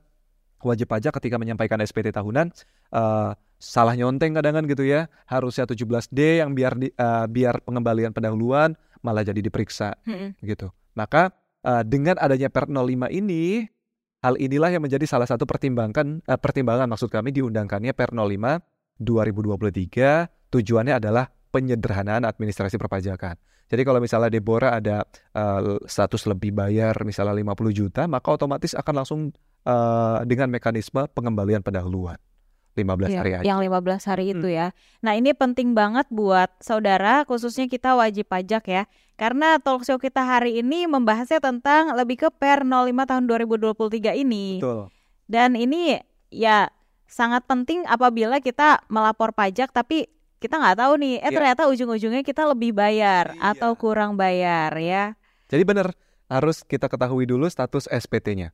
wajib 0.65 0.89
pajak 0.89 1.13
ketika 1.21 1.37
menyampaikan 1.37 1.77
SPT 1.79 2.09
tahunan 2.09 2.49
eh, 2.91 3.31
salah 3.55 3.95
nyonteng 3.95 4.35
kadang 4.35 4.57
kan 4.57 4.65
gitu 4.65 4.83
ya. 4.83 5.07
Harusnya 5.29 5.69
17D 5.69 6.41
yang 6.41 6.51
biar 6.57 6.73
di- 6.75 6.91
eh, 6.91 7.25
biar 7.29 7.61
pengembalian 7.61 8.11
pendahuluan 8.11 8.73
malah 9.05 9.21
jadi 9.21 9.37
diperiksa 9.39 9.93
Mm-mm. 10.03 10.35
gitu. 10.41 10.73
Maka 10.97 11.29
eh, 11.61 11.83
dengan 11.85 12.17
adanya 12.17 12.49
Per 12.49 12.65
05 12.67 13.09
ini 13.13 13.63
hal 14.25 14.41
inilah 14.41 14.73
yang 14.73 14.81
menjadi 14.81 15.05
salah 15.05 15.29
satu 15.29 15.45
pertimbangan 15.45 16.25
eh, 16.25 16.39
pertimbangan 16.39 16.89
maksud 16.89 17.13
kami 17.13 17.29
diundangkannya 17.31 17.93
Per 17.93 18.11
05 18.11 18.99
2023 18.99 20.51
tujuannya 20.51 20.97
adalah 20.97 21.27
penyederhanaan 21.51 22.23
administrasi 22.27 22.75
perpajakan. 22.75 23.35
Jadi 23.65 23.81
kalau 23.81 23.97
misalnya 23.97 24.29
Deborah 24.29 24.77
ada 24.77 25.03
eh, 25.33 25.61
status 25.85 26.29
lebih 26.29 26.53
bayar 26.53 26.93
misalnya 27.01 27.33
50 27.33 27.73
juta, 27.73 28.05
maka 28.05 28.29
otomatis 28.29 28.77
akan 28.77 28.93
langsung 29.01 29.19
eh, 29.65 30.17
dengan 30.23 30.47
mekanisme 30.47 31.09
pengembalian 31.09 31.59
pendahuluan 31.59 32.15
15 32.75 33.07
Iya, 33.07 33.17
hari 33.17 33.31
aja. 33.33 33.43
yang 33.45 33.59
15 33.59 34.03
hari 34.03 34.25
itu 34.29 34.45
Hmm. 34.45 34.53
ya. 34.53 34.67
Nah, 34.99 35.15
ini 35.15 35.31
penting 35.31 35.71
banget 35.71 36.05
buat 36.09 36.51
saudara, 36.59 37.23
khususnya 37.23 37.65
kita 37.65 37.95
wajib 37.95 38.27
pajak 38.27 38.63
ya. 38.65 38.83
Karena 39.15 39.55
talk 39.57 39.81
show 39.81 39.95
kita 39.95 40.19
hari 40.19 40.59
ini 40.59 40.83
membahasnya 40.85 41.39
tentang 41.39 41.95
lebih 41.95 42.19
ke 42.19 42.29
Per 42.29 42.61
05 42.61 43.07
tahun 43.07 43.25
2023 43.25 44.11
ini. 44.11 44.59
Betul. 44.59 44.91
Dan 45.23 45.55
ini 45.55 45.95
ya 46.27 46.67
sangat 47.07 47.47
penting 47.47 47.87
apabila 47.87 48.37
kita 48.37 48.83
melapor 48.87 49.31
pajak 49.31 49.71
tapi 49.71 50.11
kita 50.35 50.59
nggak 50.59 50.77
tahu 50.77 50.93
nih, 50.99 51.15
eh 51.17 51.23
Iya. 51.23 51.31
ternyata 51.31 51.61
ujung-ujungnya 51.65 52.21
kita 52.21 52.43
lebih 52.43 52.75
bayar 52.75 53.33
atau 53.39 53.71
kurang 53.73 54.19
bayar 54.19 54.75
ya. 54.75 55.15
Jadi 55.47 55.63
benar 55.63 55.95
harus 56.27 56.59
kita 56.61 56.85
ketahui 56.85 57.23
dulu 57.23 57.47
status 57.47 57.87
SPT-nya. 57.87 58.51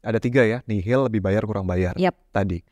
Ada 0.00 0.18
tiga 0.18 0.42
ya, 0.44 0.58
nihil, 0.64 1.06
lebih 1.06 1.20
bayar, 1.20 1.44
kurang 1.44 1.68
bayar. 1.68 1.92
Yap. 2.00 2.16
Tadi. 2.32 2.64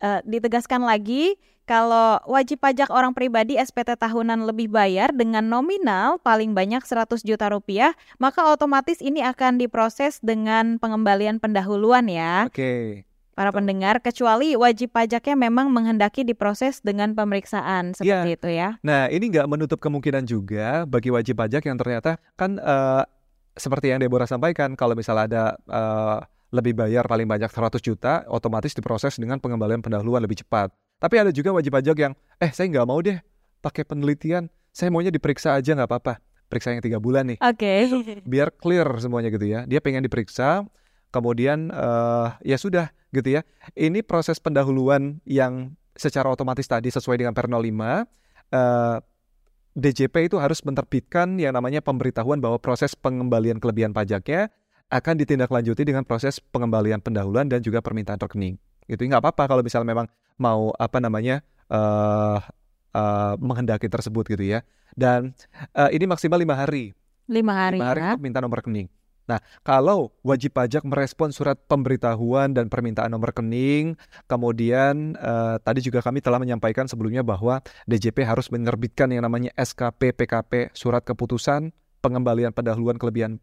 Eh, 0.00 0.20
ditegaskan 0.24 0.80
lagi 0.80 1.36
kalau 1.68 2.18
wajib 2.24 2.58
pajak 2.58 2.88
orang 2.88 3.12
pribadi 3.12 3.60
SPT 3.60 4.00
tahunan 4.00 4.48
lebih 4.48 4.72
bayar 4.72 5.12
dengan 5.12 5.44
nominal 5.44 6.16
paling 6.18 6.56
banyak 6.56 6.80
100 6.82 7.20
juta 7.20 7.52
rupiah, 7.52 7.92
maka 8.16 8.48
otomatis 8.48 8.98
ini 9.04 9.20
akan 9.20 9.60
diproses 9.60 10.18
dengan 10.24 10.80
pengembalian 10.80 11.36
pendahuluan 11.36 12.08
ya. 12.08 12.48
Oke. 12.48 13.04
Para 13.36 13.52
pendengar, 13.52 14.00
kecuali 14.00 14.56
wajib 14.56 14.92
pajaknya 14.92 15.48
memang 15.48 15.68
menghendaki 15.70 16.24
diproses 16.24 16.80
dengan 16.80 17.12
pemeriksaan 17.14 17.92
seperti 17.96 18.34
Iya. 18.34 18.36
itu 18.36 18.48
ya. 18.50 18.68
Nah, 18.82 19.08
ini 19.12 19.30
nggak 19.32 19.48
menutup 19.48 19.78
kemungkinan 19.80 20.24
juga 20.24 20.84
bagi 20.84 21.12
wajib 21.12 21.36
pajak 21.40 21.64
yang 21.64 21.76
ternyata 21.76 22.16
kan 22.36 22.56
eh, 22.56 23.04
seperti 23.54 23.92
yang 23.92 24.00
Deborah 24.00 24.26
sampaikan, 24.28 24.74
kalau 24.74 24.96
misalnya 24.96 25.24
ada 25.28 25.44
eh, 25.68 26.18
lebih 26.50 26.74
bayar 26.74 27.06
paling 27.06 27.26
banyak 27.26 27.50
100 27.50 27.78
juta, 27.78 28.26
otomatis 28.26 28.74
diproses 28.74 29.16
dengan 29.16 29.38
pengembalian 29.38 29.82
pendahuluan 29.82 30.22
lebih 30.22 30.42
cepat. 30.42 30.74
Tapi 31.00 31.14
ada 31.16 31.30
juga 31.30 31.54
wajib 31.54 31.72
pajak 31.72 31.96
yang, 31.96 32.12
eh 32.42 32.50
saya 32.50 32.66
nggak 32.68 32.86
mau 32.86 32.98
deh 33.00 33.16
pakai 33.62 33.86
penelitian, 33.86 34.50
saya 34.74 34.90
maunya 34.90 35.14
diperiksa 35.14 35.54
aja 35.56 35.72
nggak 35.72 35.88
apa-apa. 35.88 36.14
Periksa 36.50 36.74
yang 36.74 36.82
tiga 36.82 36.98
bulan 36.98 37.30
nih, 37.30 37.38
Oke. 37.38 37.86
biar 38.32 38.50
clear 38.58 38.86
semuanya 38.98 39.30
gitu 39.30 39.46
ya. 39.46 39.62
Dia 39.70 39.78
pengen 39.78 40.02
diperiksa, 40.02 40.66
kemudian 41.14 41.70
eh, 41.70 42.26
ya 42.42 42.58
sudah 42.58 42.90
gitu 43.14 43.38
ya. 43.38 43.46
Ini 43.78 44.02
proses 44.02 44.42
pendahuluan 44.42 45.22
yang 45.22 45.78
secara 45.94 46.26
otomatis 46.26 46.66
tadi 46.66 46.90
sesuai 46.90 47.22
dengan 47.22 47.38
Per 47.38 47.46
05, 47.46 48.02
eh, 48.50 48.98
DJP 49.78 50.26
itu 50.26 50.36
harus 50.42 50.58
menerbitkan 50.66 51.38
yang 51.38 51.54
namanya 51.54 51.78
pemberitahuan 51.78 52.42
bahwa 52.42 52.58
proses 52.58 52.98
pengembalian 52.98 53.62
kelebihan 53.62 53.94
pajaknya 53.94 54.50
akan 54.90 55.14
ditindaklanjuti 55.22 55.86
dengan 55.86 56.02
proses 56.02 56.42
pengembalian 56.42 56.98
pendahuluan 56.98 57.46
dan 57.46 57.62
juga 57.62 57.78
permintaan 57.78 58.18
rekening. 58.18 58.58
Itu 58.90 59.06
nggak 59.06 59.22
apa-apa 59.22 59.54
kalau 59.56 59.62
misalnya 59.62 59.94
memang 59.94 60.06
mau 60.36 60.74
apa 60.76 60.98
namanya 60.98 61.46
eh 61.70 62.38
eh, 62.90 63.34
menghendaki 63.38 63.86
tersebut 63.86 64.26
gitu 64.26 64.58
ya. 64.58 64.66
Dan 64.98 65.30
eh, 65.78 65.90
ini 65.94 66.10
maksimal 66.10 66.36
lima 66.42 66.58
hari. 66.58 66.90
Lima 67.30 67.54
hari, 67.54 67.78
Lima 67.78 67.94
hari 67.94 68.02
ya. 68.02 68.12
minta 68.18 68.42
nomor 68.42 68.58
rekening. 68.58 68.90
Nah, 69.30 69.38
kalau 69.62 70.10
wajib 70.26 70.58
pajak 70.58 70.82
merespon 70.82 71.30
surat 71.30 71.54
pemberitahuan 71.70 72.50
dan 72.50 72.66
permintaan 72.66 73.14
nomor 73.14 73.30
rekening, 73.30 73.94
kemudian 74.26 75.14
eh, 75.14 75.56
tadi 75.62 75.78
juga 75.86 76.02
kami 76.02 76.18
telah 76.18 76.42
menyampaikan 76.42 76.90
sebelumnya 76.90 77.22
bahwa 77.22 77.62
DJP 77.86 78.26
harus 78.26 78.50
menerbitkan 78.50 79.06
yang 79.14 79.22
namanya 79.22 79.54
SKP 79.54 80.18
PKP 80.18 80.74
surat 80.74 81.06
keputusan 81.06 81.70
pengembalian 82.02 82.50
pendahuluan 82.50 82.98
kelebihan 82.98 83.38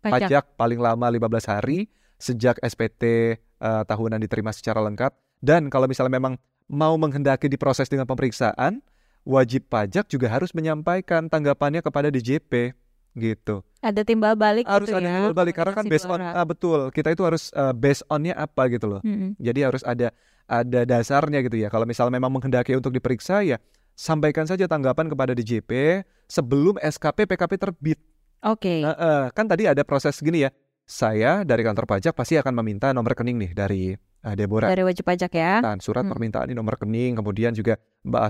Pajak. 0.00 0.32
pajak 0.32 0.44
paling 0.56 0.80
lama 0.80 1.06
15 1.12 1.52
hari 1.52 1.92
sejak 2.16 2.56
SPT 2.64 3.36
eh, 3.36 3.82
tahunan 3.84 4.20
diterima 4.20 4.52
secara 4.52 4.80
lengkap 4.80 5.12
dan 5.40 5.68
kalau 5.68 5.84
misalnya 5.88 6.16
memang 6.16 6.40
mau 6.70 6.94
menghendaki 6.96 7.48
diproses 7.50 7.88
dengan 7.90 8.08
pemeriksaan 8.08 8.80
wajib 9.24 9.68
pajak 9.68 10.08
juga 10.08 10.32
harus 10.32 10.52
menyampaikan 10.56 11.28
tanggapannya 11.28 11.84
kepada 11.84 12.08
DJP 12.08 12.72
gitu. 13.18 13.66
Ada 13.80 14.06
timbal 14.06 14.36
balik 14.38 14.68
Harus 14.68 14.86
gitu 14.86 14.96
ada 15.00 15.08
ya. 15.08 15.14
timbal 15.18 15.34
balik 15.34 15.54
karena 15.56 15.72
kan 15.74 15.84
based 15.88 16.06
on 16.06 16.20
ah, 16.22 16.46
betul. 16.46 16.92
Kita 16.94 17.10
itu 17.10 17.22
harus 17.26 17.50
eh, 17.50 17.74
based 17.74 18.06
onnya 18.06 18.36
apa 18.38 18.70
gitu 18.70 18.86
loh. 18.86 19.00
Mm-mm. 19.02 19.34
Jadi 19.40 19.60
harus 19.66 19.82
ada 19.82 20.14
ada 20.46 20.80
dasarnya 20.86 21.42
gitu 21.42 21.56
ya. 21.58 21.68
Kalau 21.72 21.88
misalnya 21.88 22.14
memang 22.14 22.30
menghendaki 22.30 22.76
untuk 22.76 22.94
diperiksa 22.94 23.42
ya 23.42 23.58
sampaikan 23.98 24.46
saja 24.46 24.64
tanggapan 24.70 25.10
kepada 25.10 25.32
DJP 25.34 26.02
sebelum 26.30 26.78
SKP 26.78 27.26
PKP 27.26 27.52
terbit. 27.58 28.00
Oke. 28.44 28.80
Nah, 28.80 28.96
eh, 28.96 29.24
kan 29.36 29.44
tadi 29.44 29.68
ada 29.68 29.84
proses 29.84 30.16
gini 30.20 30.44
ya. 30.44 30.50
Saya 30.88 31.46
dari 31.46 31.62
kantor 31.62 31.86
pajak 31.86 32.16
pasti 32.18 32.34
akan 32.34 32.50
meminta 32.62 32.90
nomor 32.90 33.14
rekening 33.14 33.36
nih 33.38 33.50
dari 33.54 33.82
eh, 33.94 34.34
Deborah. 34.36 34.68
Dari 34.68 34.82
wajib 34.84 35.06
pajak 35.06 35.32
ya. 35.32 35.62
Kan, 35.64 35.78
surat 35.80 36.04
Hmm. 36.04 36.12
permintaan 36.12 36.50
ini 36.50 36.56
nomor 36.56 36.76
rekening, 36.76 37.16
kemudian 37.16 37.52
juga 37.54 37.78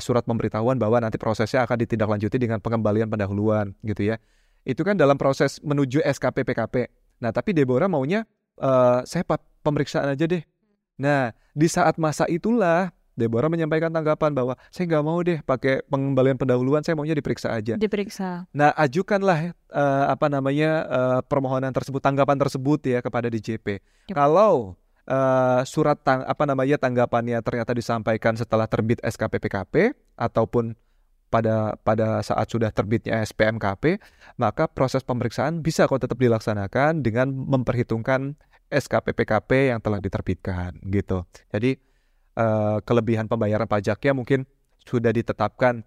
surat 0.02 0.22
pemberitahuan 0.26 0.76
bahwa 0.76 1.00
nanti 1.02 1.16
prosesnya 1.16 1.64
akan 1.66 1.76
ditindaklanjuti 1.82 2.36
dengan 2.36 2.58
pengembalian 2.62 3.08
pendahuluan 3.10 3.74
gitu 3.82 4.12
ya. 4.12 4.20
Itu 4.62 4.84
kan 4.84 4.94
dalam 5.00 5.16
proses 5.16 5.58
menuju 5.64 6.04
SKP 6.04 6.44
PKP. 6.44 6.90
Nah, 7.24 7.32
tapi 7.32 7.56
Deborah 7.56 7.88
maunya 7.88 8.26
eh, 8.60 9.00
saya 9.08 9.24
pemeriksaan 9.64 10.12
aja 10.12 10.26
deh. 10.28 10.42
Nah, 11.00 11.32
di 11.56 11.64
saat 11.64 11.96
masa 11.96 12.28
itulah 12.28 12.92
Deborah 13.20 13.52
menyampaikan 13.52 13.92
tanggapan 13.92 14.32
bahwa 14.32 14.56
saya 14.72 14.88
nggak 14.88 15.04
mau 15.04 15.20
deh 15.20 15.38
pakai 15.44 15.84
pengembalian 15.84 16.40
pendahuluan, 16.40 16.80
saya 16.80 16.96
maunya 16.96 17.12
diperiksa 17.12 17.52
aja. 17.52 17.76
Diperiksa. 17.76 18.48
Nah, 18.56 18.72
ajukanlah 18.72 19.52
eh, 19.52 20.04
apa 20.08 20.26
namanya 20.32 20.70
eh, 20.88 21.20
permohonan 21.28 21.76
tersebut, 21.76 22.00
tanggapan 22.00 22.40
tersebut 22.40 22.80
ya 22.88 23.04
kepada 23.04 23.28
DJP. 23.28 23.84
Yep. 24.08 24.16
Kalau 24.16 24.80
eh, 25.04 25.60
surat 25.68 26.00
tang 26.00 26.24
apa 26.24 26.48
namanya 26.48 26.80
tanggapannya 26.80 27.36
ternyata 27.44 27.76
disampaikan 27.76 28.34
setelah 28.40 28.64
terbit 28.64 29.04
SKP 29.04 29.36
PKP 29.36 29.74
ataupun 30.16 30.72
pada 31.30 31.78
pada 31.86 32.18
saat 32.26 32.50
sudah 32.50 32.74
terbitnya 32.74 33.22
SPMKP, 33.22 34.02
maka 34.36 34.66
proses 34.66 35.06
pemeriksaan 35.06 35.62
bisa 35.62 35.86
kok 35.86 36.02
tetap 36.02 36.18
dilaksanakan 36.18 37.06
dengan 37.06 37.30
memperhitungkan 37.30 38.34
SKP 38.70 39.14
PKP 39.14 39.74
yang 39.74 39.80
telah 39.82 40.02
diterbitkan 40.02 40.78
gitu. 40.90 41.26
Jadi 41.50 41.78
eh, 42.36 42.78
kelebihan 42.84 43.26
pembayaran 43.26 43.66
pajaknya 43.66 44.12
mungkin 44.12 44.46
sudah 44.82 45.10
ditetapkan 45.14 45.82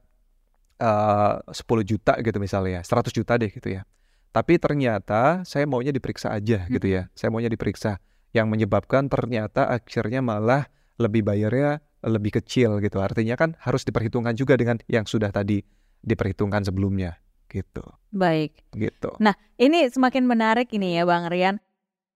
eh 0.82 1.36
10 1.48 1.84
juta 1.86 2.18
gitu 2.20 2.38
misalnya, 2.42 2.82
100 2.82 3.14
juta 3.14 3.38
deh 3.38 3.52
gitu 3.52 3.70
ya. 3.80 3.88
Tapi 4.34 4.58
ternyata 4.58 5.46
saya 5.46 5.70
maunya 5.70 5.94
diperiksa 5.94 6.34
aja 6.34 6.66
gitu 6.66 6.88
ya. 6.90 7.06
Saya 7.14 7.30
maunya 7.30 7.54
diperiksa. 7.54 8.02
Yang 8.34 8.48
menyebabkan 8.50 9.06
ternyata 9.06 9.70
akhirnya 9.70 10.26
malah 10.26 10.66
lebih 10.98 11.22
bayarnya 11.22 11.86
lebih 12.02 12.42
kecil 12.42 12.82
gitu. 12.82 12.98
Artinya 12.98 13.38
kan 13.38 13.54
harus 13.62 13.86
diperhitungkan 13.86 14.34
juga 14.34 14.58
dengan 14.58 14.82
yang 14.90 15.06
sudah 15.06 15.30
tadi 15.30 15.62
diperhitungkan 16.02 16.66
sebelumnya 16.66 17.22
gitu. 17.48 17.86
Baik. 18.10 18.66
Gitu. 18.74 19.14
Nah, 19.22 19.38
ini 19.62 19.86
semakin 19.86 20.26
menarik 20.26 20.74
ini 20.74 20.98
ya 20.98 21.06
Bang 21.06 21.30
Rian. 21.30 21.62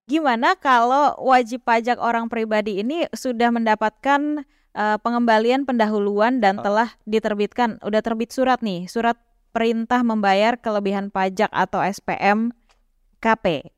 Gimana 0.08 0.56
kalau 0.56 1.12
wajib 1.20 1.62
pajak 1.62 2.00
orang 2.00 2.32
pribadi 2.32 2.80
ini 2.80 3.04
sudah 3.12 3.52
mendapatkan 3.52 4.42
eh, 4.72 4.98
pengembalian 5.02 5.68
pendahuluan 5.68 6.38
dan 6.40 6.58
Ah. 6.58 6.62
telah 6.64 6.88
diterbitkan, 7.04 7.76
udah 7.82 8.00
terbit 8.00 8.30
surat 8.30 8.62
nih, 8.62 8.86
surat 8.86 9.18
perintah 9.50 10.00
membayar 10.00 10.54
kelebihan 10.54 11.10
pajak 11.10 11.50
atau 11.50 11.82
SPM 11.82 12.54
KP. 13.18 13.68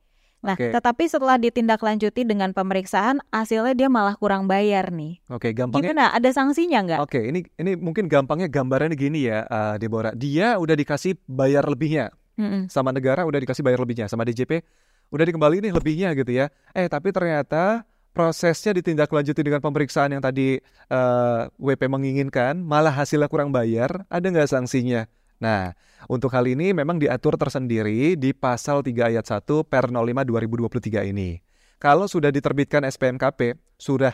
Nah, 0.41 0.57
Oke. 0.57 0.73
tetapi 0.73 1.05
setelah 1.05 1.37
ditindaklanjuti 1.37 2.25
dengan 2.25 2.53
pemeriksaan, 2.53 3.21
hasilnya 3.29 3.73
dia 3.77 3.89
malah 3.89 4.17
kurang 4.17 4.49
bayar 4.49 4.89
nih. 4.89 5.21
Oke, 5.29 5.53
gampangnya 5.53 5.93
Gimana? 5.93 6.07
Ada 6.13 6.33
sanksinya 6.33 6.79
nggak? 6.85 7.01
Oke, 7.01 7.21
ini 7.21 7.45
ini 7.57 7.77
mungkin 7.77 8.09
gampangnya 8.09 8.49
gambarannya 8.49 8.97
gini 8.97 9.29
ya, 9.29 9.45
eh, 9.45 9.75
Deborah. 9.77 10.13
Dia 10.13 10.57
udah 10.57 10.73
dikasih 10.77 11.17
bayar 11.29 11.65
lebihnya 11.65 12.09
Mm-mm. 12.37 12.73
sama 12.73 12.89
negara 12.89 13.25
udah 13.25 13.37
dikasih 13.37 13.61
bayar 13.61 13.81
lebihnya 13.81 14.09
sama 14.09 14.25
DJP 14.25 14.65
udah 15.11 15.25
dikembali 15.27 15.67
nih 15.69 15.73
lebihnya 15.75 16.11
gitu 16.15 16.33
ya. 16.35 16.47
Eh 16.75 16.87
tapi 16.87 17.11
ternyata 17.11 17.87
prosesnya 18.11 18.75
ditindaklanjuti 18.75 19.41
dengan 19.43 19.63
pemeriksaan 19.63 20.15
yang 20.15 20.23
tadi 20.23 20.59
eh, 20.91 21.43
WP 21.59 21.83
menginginkan, 21.87 22.59
malah 22.59 22.95
hasilnya 22.95 23.31
kurang 23.31 23.55
bayar, 23.55 24.07
ada 24.11 24.27
nggak 24.27 24.51
sanksinya? 24.51 25.07
Nah, 25.41 25.73
untuk 26.07 26.31
hal 26.37 26.45
ini 26.45 26.77
memang 26.77 27.01
diatur 27.01 27.41
tersendiri 27.41 28.13
di 28.15 28.37
pasal 28.37 28.85
3 28.85 29.09
ayat 29.15 29.25
1 29.25 29.65
per 29.65 29.89
05 29.89 30.27
2023 30.29 31.11
ini. 31.11 31.41
Kalau 31.81 32.05
sudah 32.05 32.29
diterbitkan 32.29 32.85
SPMKP, 32.85 33.57
sudah 33.81 34.13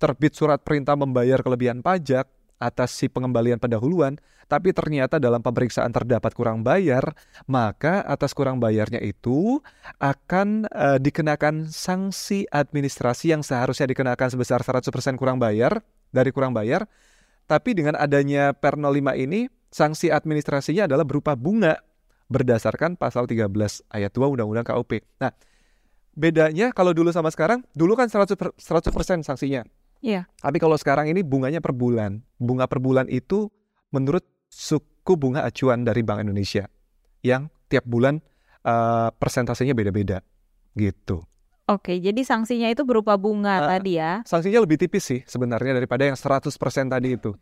terbit 0.00 0.32
surat 0.32 0.64
perintah 0.64 0.96
membayar 0.96 1.44
kelebihan 1.44 1.84
pajak 1.84 2.24
atas 2.62 2.94
si 2.94 3.10
pengembalian 3.10 3.58
pendahuluan, 3.58 4.14
tapi 4.46 4.70
ternyata 4.70 5.18
dalam 5.18 5.42
pemeriksaan 5.42 5.90
terdapat 5.90 6.30
kurang 6.38 6.62
bayar, 6.62 7.18
maka 7.50 8.06
atas 8.06 8.30
kurang 8.30 8.62
bayarnya 8.62 9.02
itu 9.02 9.58
akan 9.98 10.70
eh, 10.70 10.98
dikenakan 11.02 11.66
sanksi 11.66 12.46
administrasi 12.46 13.34
yang 13.34 13.42
seharusnya 13.42 13.90
dikenakan 13.90 14.30
sebesar 14.30 14.62
100% 14.62 15.18
kurang 15.18 15.42
bayar 15.42 15.82
dari 16.14 16.30
kurang 16.30 16.54
bayar, 16.54 16.86
tapi 17.50 17.74
dengan 17.74 17.98
adanya 17.98 18.54
per 18.54 18.78
05 18.78 19.18
ini 19.18 19.50
sanksi 19.72 20.14
administrasinya 20.14 20.86
adalah 20.86 21.02
berupa 21.02 21.34
bunga 21.34 21.82
berdasarkan 22.30 22.96
pasal 22.96 23.26
13 23.26 23.48
ayat 23.92 24.10
2 24.14 24.32
Undang-Undang 24.38 24.68
KUP. 24.68 25.04
Nah, 25.20 25.32
bedanya 26.16 26.72
kalau 26.72 26.92
dulu 26.96 27.12
sama 27.12 27.28
sekarang, 27.32 27.64
dulu 27.76 27.96
kan 27.96 28.08
100%, 28.08 28.36
per- 28.36 28.56
100% 28.56 29.24
sanksinya. 29.24 29.64
Iya. 30.02 30.26
Tapi 30.42 30.58
kalau 30.58 30.74
sekarang 30.74 31.06
ini 31.08 31.22
bunganya 31.22 31.62
per 31.62 31.70
bulan. 31.72 32.20
Bunga 32.36 32.66
per 32.66 32.82
bulan 32.82 33.06
itu 33.06 33.46
menurut 33.94 34.26
suku 34.50 35.14
bunga 35.14 35.46
acuan 35.46 35.86
dari 35.86 36.02
Bank 36.02 36.26
Indonesia 36.26 36.66
yang 37.22 37.46
tiap 37.70 37.86
bulan 37.86 38.18
eh, 38.62 39.08
persentasenya 39.14 39.72
beda-beda 39.72 40.20
gitu. 40.74 41.22
Oke, 41.70 42.02
jadi 42.02 42.18
sanksinya 42.26 42.66
itu 42.68 42.82
berupa 42.82 43.14
bunga 43.14 43.62
Ah. 43.62 43.78
tadi 43.78 43.96
ya. 43.96 44.26
Sanksinya 44.26 44.58
lebih 44.58 44.76
tipis 44.82 45.06
sih 45.06 45.20
sebenarnya 45.24 45.78
daripada 45.78 46.02
yang 46.02 46.18
100% 46.18 46.90
tadi 46.90 47.14
itu. 47.14 47.32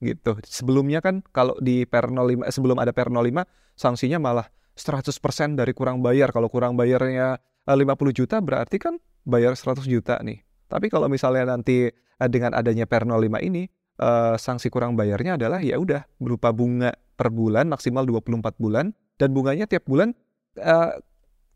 Gitu. 0.00 0.40
Sebelumnya 0.44 1.04
kan 1.04 1.20
kalau 1.32 1.56
di 1.60 1.84
per 1.84 2.08
05 2.08 2.48
eh, 2.48 2.52
sebelum 2.52 2.80
ada 2.80 2.96
per 2.96 3.12
05 3.12 3.44
sanksinya 3.76 4.16
malah 4.16 4.48
100% 4.76 5.56
dari 5.56 5.76
kurang 5.76 6.00
bayar. 6.00 6.32
Kalau 6.32 6.48
kurang 6.48 6.76
bayarnya 6.80 7.36
eh, 7.40 7.76
50 7.76 8.16
juta 8.16 8.40
berarti 8.40 8.80
kan 8.80 8.96
bayar 9.28 9.52
100 9.52 9.84
juta 9.84 10.16
nih. 10.24 10.40
Tapi 10.66 10.88
kalau 10.88 11.06
misalnya 11.06 11.52
nanti 11.56 11.92
dengan 12.24 12.56
adanya 12.56 12.88
per 12.88 13.04
05 13.04 13.28
ini 13.44 13.68
eh, 14.00 14.34
sanksi 14.40 14.72
kurang 14.72 14.96
bayarnya 14.96 15.36
adalah 15.36 15.60
ya 15.60 15.76
udah 15.76 16.04
berupa 16.16 16.50
bunga 16.50 16.96
per 17.16 17.28
bulan 17.32 17.68
maksimal 17.68 18.04
24 18.08 18.56
bulan 18.56 18.92
dan 19.20 19.32
bunganya 19.32 19.68
tiap 19.68 19.84
bulan 19.84 20.16
eh, 20.56 20.92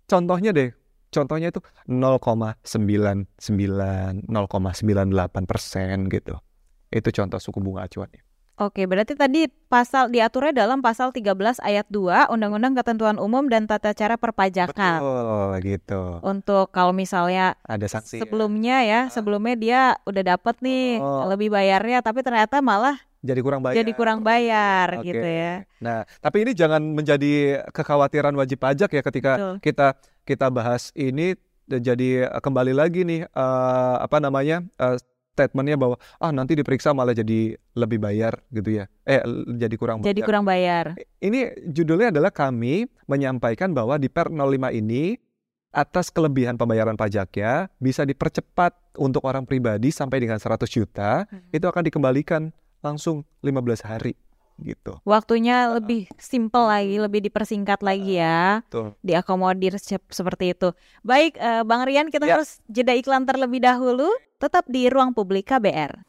contohnya 0.08 0.52
deh 0.52 0.70
contohnya 1.11 1.50
itu 1.50 1.61
0,99 1.90 2.62
0,98 4.30 5.50
persen 5.50 6.06
gitu. 6.06 6.34
Itu 6.90 7.08
contoh 7.14 7.38
suku 7.38 7.58
bunga 7.62 7.86
acuannya 7.86 8.30
Oke, 8.61 8.84
berarti 8.84 9.16
tadi 9.16 9.48
pasal 9.72 10.12
diaturnya 10.12 10.52
dalam 10.52 10.84
pasal 10.84 11.16
13 11.16 11.32
ayat 11.64 11.88
2 11.88 12.28
Undang-Undang 12.28 12.76
Ketentuan 12.76 13.16
Umum 13.16 13.48
dan 13.48 13.64
Tata 13.64 13.96
Cara 13.96 14.20
Perpajakan. 14.20 15.00
oh 15.00 15.56
gitu 15.64 16.20
Untuk 16.20 16.68
kalau 16.68 16.92
misalnya 16.92 17.56
ada 17.64 17.88
sanksi 17.88 18.20
ya. 18.20 18.28
sebelumnya 18.28 18.76
ya, 18.84 19.00
sebelumnya 19.08 19.56
dia 19.56 19.80
udah 20.04 20.36
dapet 20.36 20.61
nih 20.61 21.00
Oh. 21.00 21.24
lebih 21.24 21.48
bayarnya 21.48 22.04
tapi 22.04 22.20
ternyata 22.20 22.61
malah 22.61 23.00
jadi 23.20 23.40
kurang 23.40 23.64
bayar 23.64 23.76
jadi 23.80 23.92
kurang 23.96 24.20
bayar 24.20 25.00
Oke. 25.00 25.08
gitu 25.08 25.24
ya. 25.24 25.64
Nah, 25.80 26.04
tapi 26.20 26.44
ini 26.44 26.52
jangan 26.52 26.84
menjadi 26.84 27.64
kekhawatiran 27.72 28.36
wajib 28.36 28.61
pajak 28.61 28.92
ya 28.92 29.00
ketika 29.00 29.32
Betul. 29.40 29.54
kita 29.64 29.88
kita 30.28 30.46
bahas 30.52 30.92
ini 30.92 31.32
dan 31.64 31.80
jadi 31.80 32.28
kembali 32.36 32.76
lagi 32.76 33.08
nih 33.08 33.24
eh, 33.24 33.96
apa 33.96 34.20
namanya 34.20 34.61
eh, 34.76 35.00
statementnya 35.35 35.78
bahwa 35.78 35.97
ah 36.18 36.31
nanti 36.31 36.53
diperiksa 36.53 36.91
malah 36.93 37.14
jadi 37.14 37.55
lebih 37.72 37.99
bayar 37.99 38.43
gitu 38.51 38.76
ya. 38.76 38.85
Eh 39.07 39.22
jadi 39.57 39.74
kurang 39.74 40.03
Jadi 40.03 40.20
bayar. 40.20 40.26
kurang 40.26 40.45
bayar. 40.45 40.85
Ini 41.18 41.39
judulnya 41.70 42.11
adalah 42.11 42.28
kami 42.28 42.85
menyampaikan 43.07 43.70
bahwa 43.70 43.97
di 43.97 44.11
Per 44.11 44.28
05 44.28 44.45
ini 44.74 45.16
atas 45.70 46.11
kelebihan 46.11 46.59
pembayaran 46.59 46.99
pajaknya 46.99 47.70
bisa 47.78 48.03
dipercepat 48.03 48.74
untuk 48.99 49.22
orang 49.22 49.47
pribadi 49.47 49.95
sampai 49.95 50.18
dengan 50.18 50.37
100 50.37 50.66
juta 50.66 51.31
itu 51.49 51.62
akan 51.62 51.87
dikembalikan 51.87 52.51
langsung 52.83 53.22
15 53.41 53.87
hari 53.87 54.18
gitu. 54.61 54.99
Waktunya 55.09 55.72
lebih 55.72 56.05
simple 56.20 56.68
lagi, 56.68 57.01
lebih 57.01 57.24
dipersingkat 57.24 57.81
lagi 57.81 58.20
ya. 58.20 58.61
Betul. 58.66 58.93
Diakomodir 59.01 59.78
sep- 59.81 60.11
seperti 60.11 60.53
itu. 60.53 60.74
Baik, 61.01 61.39
eh, 61.39 61.62
Bang 61.64 61.89
Rian 61.89 62.12
kita 62.12 62.28
Ya. 62.28 62.37
harus 62.37 62.61
jeda 62.68 62.93
iklan 62.93 63.24
terlebih 63.24 63.62
dahulu 63.62 64.11
tetap 64.41 64.64
di 64.72 64.88
Ruang 64.88 65.12
Publik 65.12 65.53
KBR. 65.53 66.01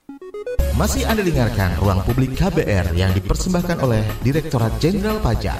Masih 0.80 1.04
Anda 1.04 1.20
dengarkan 1.20 1.76
Ruang 1.84 2.00
Publik 2.08 2.40
KBR 2.40 2.96
yang 2.96 3.12
dipersembahkan 3.12 3.84
oleh 3.84 4.08
Direktorat 4.24 4.72
Jenderal 4.80 5.20
Pajak. 5.20 5.60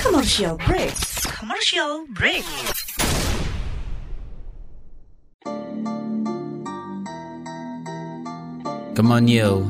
Commercial 0.00 0.56
break. 0.64 0.96
Commercial 1.28 2.08
break. 2.16 2.48
Come 8.96 9.12
on 9.12 9.28
yo. 9.28 9.68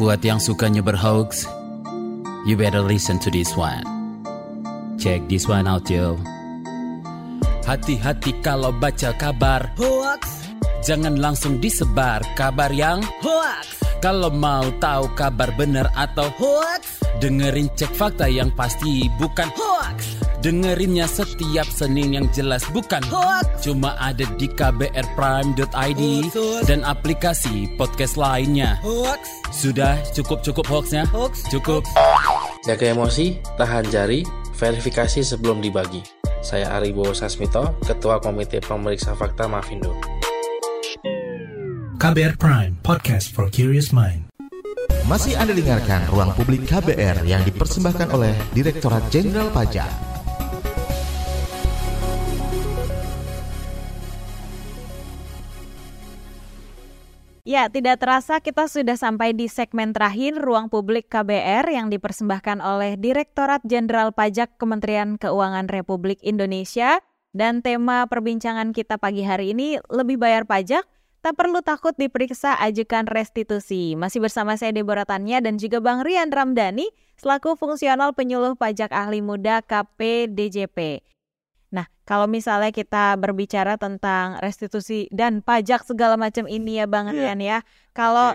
Buat 0.00 0.24
yang 0.24 0.40
sukanya 0.40 0.80
berhoax, 0.80 1.57
you 2.48 2.56
better 2.56 2.80
listen 2.80 3.20
to 3.20 3.28
this 3.28 3.52
one. 3.52 3.84
Check 4.96 5.28
this 5.28 5.44
one 5.44 5.68
out 5.68 5.84
yo. 5.92 6.16
Hati-hati 7.68 8.40
kalau 8.40 8.72
baca 8.72 9.12
kabar 9.20 9.68
Hoax. 9.76 10.48
Jangan 10.80 11.20
langsung 11.20 11.60
disebar 11.60 12.24
kabar 12.32 12.72
yang 12.72 13.04
Hoax. 13.20 13.84
Kalau 14.00 14.32
mau 14.32 14.64
tahu 14.80 15.12
kabar 15.12 15.52
benar 15.60 15.92
atau 15.92 16.32
Hoax. 16.40 17.04
Dengerin 17.20 17.68
cek 17.76 17.92
fakta 17.92 18.24
yang 18.32 18.48
pasti 18.56 19.12
bukan 19.20 19.52
Hoax. 19.52 20.24
Dengerinnya 20.38 21.10
setiap 21.10 21.66
Senin 21.66 22.14
yang 22.16 22.26
jelas 22.32 22.64
bukan 22.72 23.04
Hoax. 23.12 23.68
Cuma 23.68 23.92
ada 24.00 24.24
di 24.38 24.48
kbrprime.id 24.48 26.02
Betul. 26.32 26.60
Dan 26.64 26.80
aplikasi 26.86 27.74
podcast 27.76 28.16
lainnya 28.16 28.80
Hoax. 28.80 29.20
Sudah 29.52 30.00
cukup-cukup 30.16 30.64
hoaxnya? 30.64 31.04
Hoax. 31.10 31.44
Cukup 31.50 31.82
Jaga 32.66 32.90
emosi, 32.90 33.38
tahan 33.54 33.86
jari, 33.86 34.26
verifikasi 34.58 35.22
sebelum 35.22 35.62
dibagi. 35.62 36.02
Saya 36.42 36.74
Ari 36.74 36.90
Bowo 36.90 37.14
Sasmito, 37.14 37.78
Ketua 37.86 38.18
Komite 38.18 38.58
Pemeriksa 38.58 39.14
Fakta 39.14 39.46
Mafindo. 39.46 39.94
KBR 41.98 42.34
Prime, 42.38 42.74
podcast 42.82 43.30
for 43.30 43.46
curious 43.50 43.94
mind. 43.94 44.26
Masih 45.06 45.38
Anda 45.38 45.54
dengarkan 45.54 46.10
Ruang 46.10 46.34
Publik 46.34 46.66
KBR 46.66 47.22
yang 47.26 47.46
dipersembahkan 47.46 48.10
oleh 48.10 48.34
Direktorat 48.54 49.06
Jenderal 49.08 49.54
Pajak. 49.54 50.07
Ya, 57.48 57.64
tidak 57.72 58.04
terasa 58.04 58.44
kita 58.44 58.68
sudah 58.68 59.00
sampai 59.00 59.32
di 59.32 59.48
segmen 59.48 59.96
terakhir 59.96 60.36
Ruang 60.36 60.68
Publik 60.68 61.08
KBR 61.08 61.64
yang 61.72 61.88
dipersembahkan 61.88 62.60
oleh 62.60 63.00
Direktorat 63.00 63.64
Jenderal 63.64 64.12
Pajak 64.12 64.60
Kementerian 64.60 65.16
Keuangan 65.16 65.64
Republik 65.72 66.20
Indonesia. 66.20 67.00
Dan 67.32 67.64
tema 67.64 68.04
perbincangan 68.04 68.76
kita 68.76 69.00
pagi 69.00 69.24
hari 69.24 69.56
ini 69.56 69.80
lebih 69.88 70.20
bayar 70.20 70.44
pajak, 70.44 70.84
tak 71.24 71.40
perlu 71.40 71.64
takut 71.64 71.96
diperiksa 71.96 72.52
ajukan 72.60 73.08
restitusi. 73.08 73.96
Masih 73.96 74.20
bersama 74.20 74.60
saya 74.60 74.76
Deborah 74.76 75.08
Tanya 75.08 75.40
dan 75.40 75.56
juga 75.56 75.80
Bang 75.80 76.04
Rian 76.04 76.28
Ramdhani 76.28 76.92
selaku 77.16 77.56
fungsional 77.56 78.12
penyuluh 78.12 78.60
pajak 78.60 78.92
ahli 78.92 79.24
muda 79.24 79.64
KPDJP. 79.64 81.00
Kalau 82.08 82.24
misalnya 82.24 82.72
kita 82.72 83.20
berbicara 83.20 83.76
tentang 83.76 84.40
restitusi 84.40 85.12
dan 85.12 85.44
pajak 85.44 85.84
segala 85.84 86.16
macam 86.16 86.48
ini 86.48 86.80
ya 86.80 86.88
Bang 86.88 87.12
Iya. 87.12 87.36
Rian 87.36 87.40
ya. 87.44 87.58
Kalau 87.92 88.32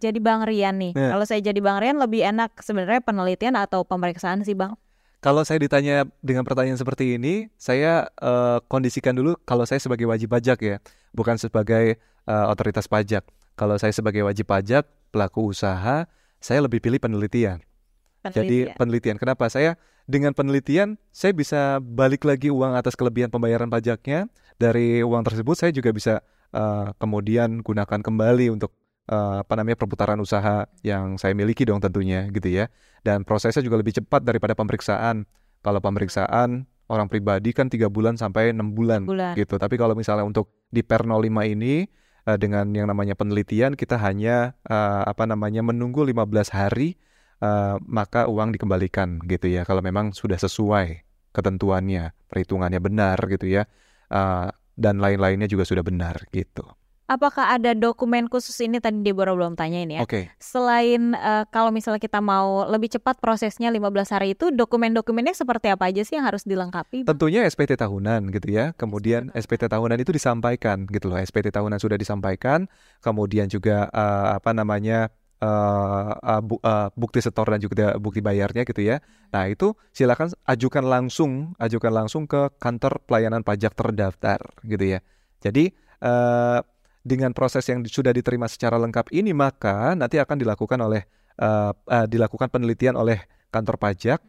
jadi 0.00 0.16
Bang 0.24 0.48
Rian 0.48 0.80
nih, 0.80 0.96
Iya. 0.96 1.12
kalau 1.12 1.24
saya 1.28 1.44
jadi 1.44 1.60
Bang 1.60 1.84
Rian 1.84 2.00
lebih 2.00 2.24
enak 2.24 2.56
sebenarnya 2.64 3.04
penelitian 3.04 3.60
atau 3.60 3.84
pemeriksaan 3.84 4.40
sih 4.40 4.56
Bang? 4.56 4.80
Kalau 5.20 5.44
saya 5.44 5.60
ditanya 5.60 6.08
dengan 6.24 6.48
pertanyaan 6.48 6.80
seperti 6.80 7.20
ini, 7.20 7.52
saya 7.60 8.08
eh, 8.08 8.58
kondisikan 8.72 9.12
dulu 9.12 9.36
kalau 9.44 9.68
saya 9.68 9.76
sebagai 9.76 10.08
wajib 10.08 10.32
pajak 10.32 10.58
ya, 10.64 10.76
bukan 11.12 11.36
sebagai 11.36 12.00
eh, 12.00 12.44
otoritas 12.48 12.88
pajak. 12.88 13.28
Kalau 13.52 13.76
saya 13.76 13.92
sebagai 13.92 14.24
wajib 14.24 14.48
pajak, 14.48 14.88
pelaku 15.12 15.52
usaha, 15.52 16.08
saya 16.40 16.58
lebih 16.64 16.80
pilih 16.80 16.96
penelitian. 16.96 17.60
Jadi 18.20 18.68
Penelitian. 18.68 18.76
penelitian. 18.76 19.16
Kenapa? 19.16 19.48
Saya 19.48 19.80
dengan 20.04 20.36
penelitian 20.36 21.00
saya 21.08 21.32
bisa 21.32 21.80
balik 21.80 22.28
lagi 22.28 22.52
uang 22.52 22.76
atas 22.76 22.92
kelebihan 22.92 23.32
pembayaran 23.32 23.72
pajaknya. 23.72 24.28
Dari 24.60 25.00
uang 25.00 25.24
tersebut 25.24 25.56
saya 25.56 25.72
juga 25.72 25.88
bisa 25.88 26.20
eh, 26.52 26.86
kemudian 27.00 27.64
gunakan 27.64 28.00
kembali 28.04 28.52
untuk 28.52 28.76
eh, 29.08 29.36
apa 29.40 29.52
namanya 29.56 29.80
perputaran 29.80 30.20
usaha 30.20 30.68
yang 30.84 31.16
saya 31.16 31.32
miliki 31.32 31.64
dong 31.64 31.80
tentunya 31.80 32.28
gitu 32.28 32.52
ya. 32.52 32.68
Dan 33.00 33.24
prosesnya 33.24 33.64
juga 33.64 33.80
lebih 33.80 33.96
cepat 33.96 34.20
daripada 34.20 34.52
pemeriksaan. 34.52 35.24
Kalau 35.64 35.80
pemeriksaan 35.80 36.68
orang 36.90 37.06
pribadi 37.08 37.56
kan 37.56 37.72
tiga 37.72 37.88
bulan 37.88 38.18
sampai 38.20 38.52
enam 38.52 38.72
bulan, 38.76 39.06
Bulan. 39.08 39.32
gitu. 39.38 39.56
Tapi 39.56 39.80
kalau 39.80 39.96
misalnya 39.96 40.26
untuk 40.28 40.52
di 40.68 40.84
Per 40.84 41.08
05 41.08 41.24
ini 41.56 41.88
eh, 42.28 42.36
dengan 42.36 42.68
yang 42.76 42.84
namanya 42.84 43.16
penelitian 43.16 43.80
kita 43.80 43.96
hanya 43.96 44.52
eh, 44.68 45.02
apa 45.08 45.24
namanya 45.24 45.64
menunggu 45.64 46.04
15 46.04 46.52
hari 46.52 47.00
eh, 47.40 47.76
maka 47.84 48.28
uang 48.30 48.54
dikembalikan 48.54 49.20
gitu 49.24 49.50
ya 49.50 49.66
kalau 49.66 49.80
memang 49.82 50.12
sudah 50.12 50.38
sesuai 50.38 51.04
ketentuannya 51.34 52.14
perhitungannya 52.30 52.80
benar 52.82 53.18
gitu 53.28 53.46
ya 53.48 53.64
Eh, 54.10 54.48
dan 54.80 54.96
lain-lainnya 54.98 55.46
juga 55.46 55.62
sudah 55.62 55.84
benar 55.86 56.18
gitu. 56.34 56.66
Apakah 57.10 57.58
ada 57.58 57.74
dokumen 57.74 58.30
khusus 58.30 58.54
ini 58.62 58.78
tadi 58.78 59.02
Deborah 59.02 59.34
belum 59.34 59.58
tanyain 59.58 59.90
ya? 59.90 60.00
Oke. 60.02 60.30
Selain 60.38 61.10
eh, 61.14 61.44
kalau 61.50 61.74
misalnya 61.74 61.98
kita 61.98 62.22
mau 62.22 62.66
lebih 62.70 62.86
cepat 62.86 63.18
prosesnya 63.18 63.66
15 63.66 64.14
hari 64.14 64.38
itu 64.38 64.54
dokumen-dokumennya 64.54 65.34
seperti 65.34 65.74
apa 65.74 65.90
aja 65.90 66.06
sih 66.06 66.14
yang 66.14 66.26
harus 66.26 66.46
dilengkapi? 66.46 67.02
Bang? 67.02 67.18
Tentunya 67.18 67.42
SPT 67.50 67.76
tahunan 67.82 68.30
gitu 68.30 68.48
ya. 68.54 68.72
Kemudian 68.78 69.34
SPT 69.34 69.66
tahunan 69.66 69.98
itu 69.98 70.14
disampaikan 70.14 70.86
gitu 70.86 71.10
loh. 71.10 71.18
SPT 71.18 71.50
tahunan 71.50 71.82
sudah 71.82 71.98
disampaikan. 71.98 72.70
Kemudian 73.02 73.50
juga 73.50 73.90
eh, 73.90 74.26
apa 74.38 74.54
namanya 74.54 75.10
eh, 75.40 76.40
bu- 76.44 76.62
eh, 76.62 76.88
bukti 76.94 77.18
setor 77.24 77.46
dan 77.50 77.60
juga 77.60 77.96
bukti 77.96 78.20
bayarnya 78.20 78.62
gitu 78.68 78.80
ya. 78.84 79.00
Nah 79.32 79.48
itu 79.48 79.72
silakan 79.90 80.32
ajukan 80.44 80.84
langsung, 80.84 81.56
ajukan 81.56 81.92
langsung 81.92 82.24
ke 82.28 82.52
kantor 82.60 83.00
pelayanan 83.08 83.42
pajak 83.42 83.72
terdaftar 83.74 84.40
gitu 84.64 84.96
ya. 84.96 84.98
Jadi 85.40 85.72
eh, 86.00 86.60
dengan 87.00 87.32
proses 87.32 87.64
yang 87.64 87.80
sudah 87.88 88.12
diterima 88.12 88.44
secara 88.44 88.76
lengkap 88.76 89.08
ini 89.16 89.32
maka 89.32 89.96
nanti 89.96 90.20
akan 90.20 90.36
dilakukan 90.36 90.78
oleh 90.80 91.02
eh, 91.40 91.72
eh, 91.72 92.06
dilakukan 92.06 92.52
penelitian 92.52 92.96
oleh 93.00 93.24
kantor 93.48 93.80
pajak 93.80 94.20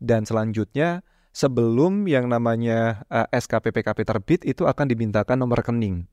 dan 0.00 0.24
selanjutnya 0.24 1.02
sebelum 1.34 2.06
yang 2.06 2.30
namanya 2.30 3.02
eh, 3.10 3.26
SKP 3.34 3.74
PKP 3.74 3.98
terbit 4.06 4.40
itu 4.46 4.66
akan 4.66 4.86
dimintakan 4.86 5.38
nomor 5.42 5.62
rekening 5.62 6.06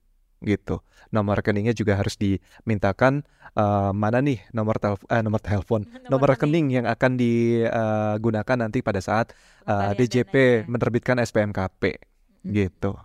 gitu. 0.44 0.82
Nomor 1.10 1.40
rekeningnya 1.40 1.72
juga 1.74 1.96
harus 1.98 2.20
dimintakan 2.20 3.24
eh, 3.56 3.92
mana 3.96 4.20
nih 4.22 4.44
nomor 4.52 4.78
telepon 4.78 5.08
eh, 5.10 5.22
nomor 5.24 5.42
telepon, 5.42 5.82
nomor, 6.12 6.28
rekening 6.36 6.74
yang 6.82 6.86
akan 6.86 7.16
digunakan 7.18 8.58
nanti 8.60 8.84
pada 8.84 9.00
saat 9.00 9.34
eh, 9.66 9.92
DJP 9.96 10.68
menerbitkan 10.68 11.18
SPMKP 11.22 11.98
gitu. 12.46 12.96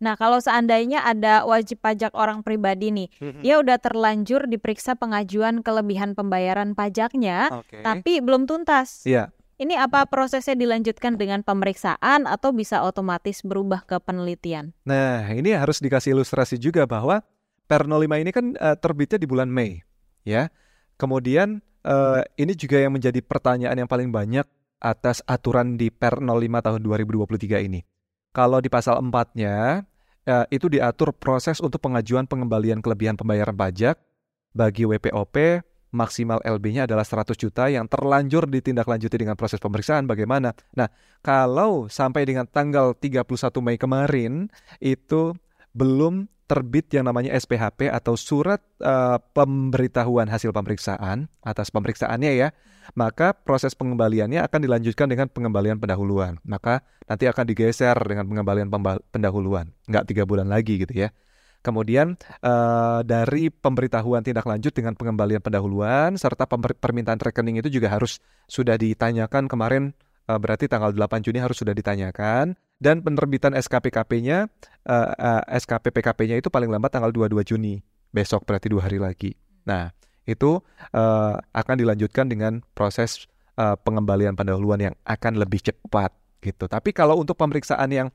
Nah, 0.00 0.16
kalau 0.16 0.40
seandainya 0.40 1.04
ada 1.04 1.44
wajib 1.44 1.84
pajak 1.84 2.16
orang 2.16 2.40
pribadi 2.40 2.88
nih, 2.88 3.08
Mhm. 3.20 3.40
dia 3.44 3.60
udah 3.60 3.76
terlanjur 3.76 4.48
diperiksa 4.48 4.96
pengajuan 4.96 5.60
kelebihan 5.60 6.16
pembayaran 6.16 6.72
pajaknya, 6.72 7.52
Oke. 7.52 7.84
tapi 7.84 8.24
belum 8.24 8.48
tuntas. 8.48 9.04
Iya. 9.04 9.28
Ini 9.60 9.76
apa 9.76 10.08
prosesnya 10.08 10.56
dilanjutkan 10.56 11.20
dengan 11.20 11.44
pemeriksaan 11.44 12.24
atau 12.24 12.48
bisa 12.48 12.80
otomatis 12.80 13.44
berubah 13.44 13.84
ke 13.84 14.00
penelitian? 14.00 14.72
Nah, 14.88 15.28
ini 15.28 15.52
harus 15.52 15.84
dikasih 15.84 16.16
ilustrasi 16.16 16.56
juga 16.56 16.88
bahwa 16.88 17.20
Per 17.68 17.84
05 17.84 18.24
ini 18.24 18.32
kan 18.32 18.56
eh, 18.56 18.76
terbitnya 18.80 19.20
di 19.20 19.28
bulan 19.28 19.52
Mei, 19.52 19.84
ya. 20.24 20.48
Kemudian 20.96 21.60
eh, 21.84 22.22
ini 22.40 22.56
juga 22.56 22.80
yang 22.80 22.96
menjadi 22.96 23.20
pertanyaan 23.20 23.76
yang 23.76 23.84
paling 23.84 24.08
banyak 24.08 24.48
atas 24.80 25.20
aturan 25.28 25.76
di 25.76 25.92
Per 25.92 26.24
05 26.24 26.40
tahun 26.64 26.80
2023 26.80 27.68
ini. 27.68 27.84
Kalau 28.32 28.64
di 28.64 28.72
pasal 28.72 28.96
4-nya 28.96 29.84
eh, 30.24 30.46
itu 30.48 30.72
diatur 30.72 31.12
proses 31.12 31.60
untuk 31.60 31.84
pengajuan 31.84 32.24
pengembalian 32.24 32.80
kelebihan 32.80 33.12
pembayaran 33.12 33.52
pajak 33.52 34.00
bagi 34.56 34.88
WPOP 34.88 35.60
maksimal 35.90 36.38
LB-nya 36.42 36.86
adalah 36.86 37.02
100 37.02 37.34
juta 37.34 37.66
yang 37.66 37.86
terlanjur 37.90 38.46
ditindaklanjuti 38.46 39.16
dengan 39.18 39.34
proses 39.34 39.58
pemeriksaan 39.58 40.06
bagaimana. 40.06 40.54
Nah, 40.74 40.88
kalau 41.22 41.90
sampai 41.90 42.26
dengan 42.26 42.46
tanggal 42.46 42.94
31 42.94 43.26
Mei 43.62 43.76
kemarin 43.76 44.48
itu 44.78 45.34
belum 45.74 46.30
terbit 46.50 46.90
yang 46.90 47.06
namanya 47.06 47.30
SPHP 47.38 47.86
atau 47.94 48.18
surat 48.18 48.58
eh, 48.82 49.18
pemberitahuan 49.34 50.26
hasil 50.26 50.50
pemeriksaan 50.50 51.30
atas 51.46 51.70
pemeriksaannya 51.70 52.32
ya, 52.34 52.48
maka 52.98 53.30
proses 53.38 53.78
pengembaliannya 53.78 54.42
akan 54.42 54.60
dilanjutkan 54.66 55.06
dengan 55.06 55.30
pengembalian 55.30 55.78
pendahuluan. 55.78 56.42
Maka 56.42 56.82
nanti 57.06 57.30
akan 57.30 57.46
digeser 57.46 57.94
dengan 58.02 58.26
pengembalian 58.26 58.66
pendahuluan, 59.14 59.70
nggak 59.86 60.10
tiga 60.10 60.26
bulan 60.26 60.50
lagi 60.50 60.82
gitu 60.82 61.06
ya. 61.06 61.14
Kemudian 61.60 62.16
eh, 62.40 63.00
dari 63.04 63.52
pemberitahuan 63.52 64.24
tindak 64.24 64.48
lanjut 64.48 64.72
dengan 64.72 64.96
pengembalian 64.96 65.44
pendahuluan 65.44 66.16
serta 66.16 66.48
permintaan 66.80 67.20
rekening 67.20 67.60
itu 67.60 67.68
juga 67.68 67.92
harus 67.92 68.16
sudah 68.48 68.80
ditanyakan 68.80 69.44
kemarin 69.44 69.92
eh, 70.24 70.38
berarti 70.40 70.72
tanggal 70.72 70.92
8 70.96 71.20
Juni 71.20 71.38
harus 71.40 71.60
sudah 71.60 71.76
ditanyakan 71.76 72.56
dan 72.80 73.04
penerbitan 73.04 73.52
SKPKP-nya 73.52 74.48
eh, 74.88 75.10
eh, 75.12 75.42
SKP 75.60 75.92
PKP-nya 75.92 76.40
itu 76.40 76.48
paling 76.48 76.72
lambat 76.72 76.96
tanggal 76.96 77.12
22 77.12 77.44
Juni 77.44 77.76
besok 78.10 78.48
berarti 78.48 78.72
dua 78.72 78.88
hari 78.88 78.98
lagi. 78.98 79.36
Nah 79.68 79.92
itu 80.24 80.64
eh, 80.96 81.34
akan 81.36 81.76
dilanjutkan 81.76 82.32
dengan 82.32 82.64
proses 82.72 83.28
uh, 83.60 83.76
pengembalian 83.76 84.32
pendahuluan 84.32 84.80
yang 84.80 84.94
akan 85.04 85.36
lebih 85.36 85.60
cepat 85.60 86.14
gitu. 86.40 86.64
Tapi 86.66 86.96
kalau 86.96 87.20
untuk 87.20 87.36
pemeriksaan 87.36 87.90
yang 87.92 88.08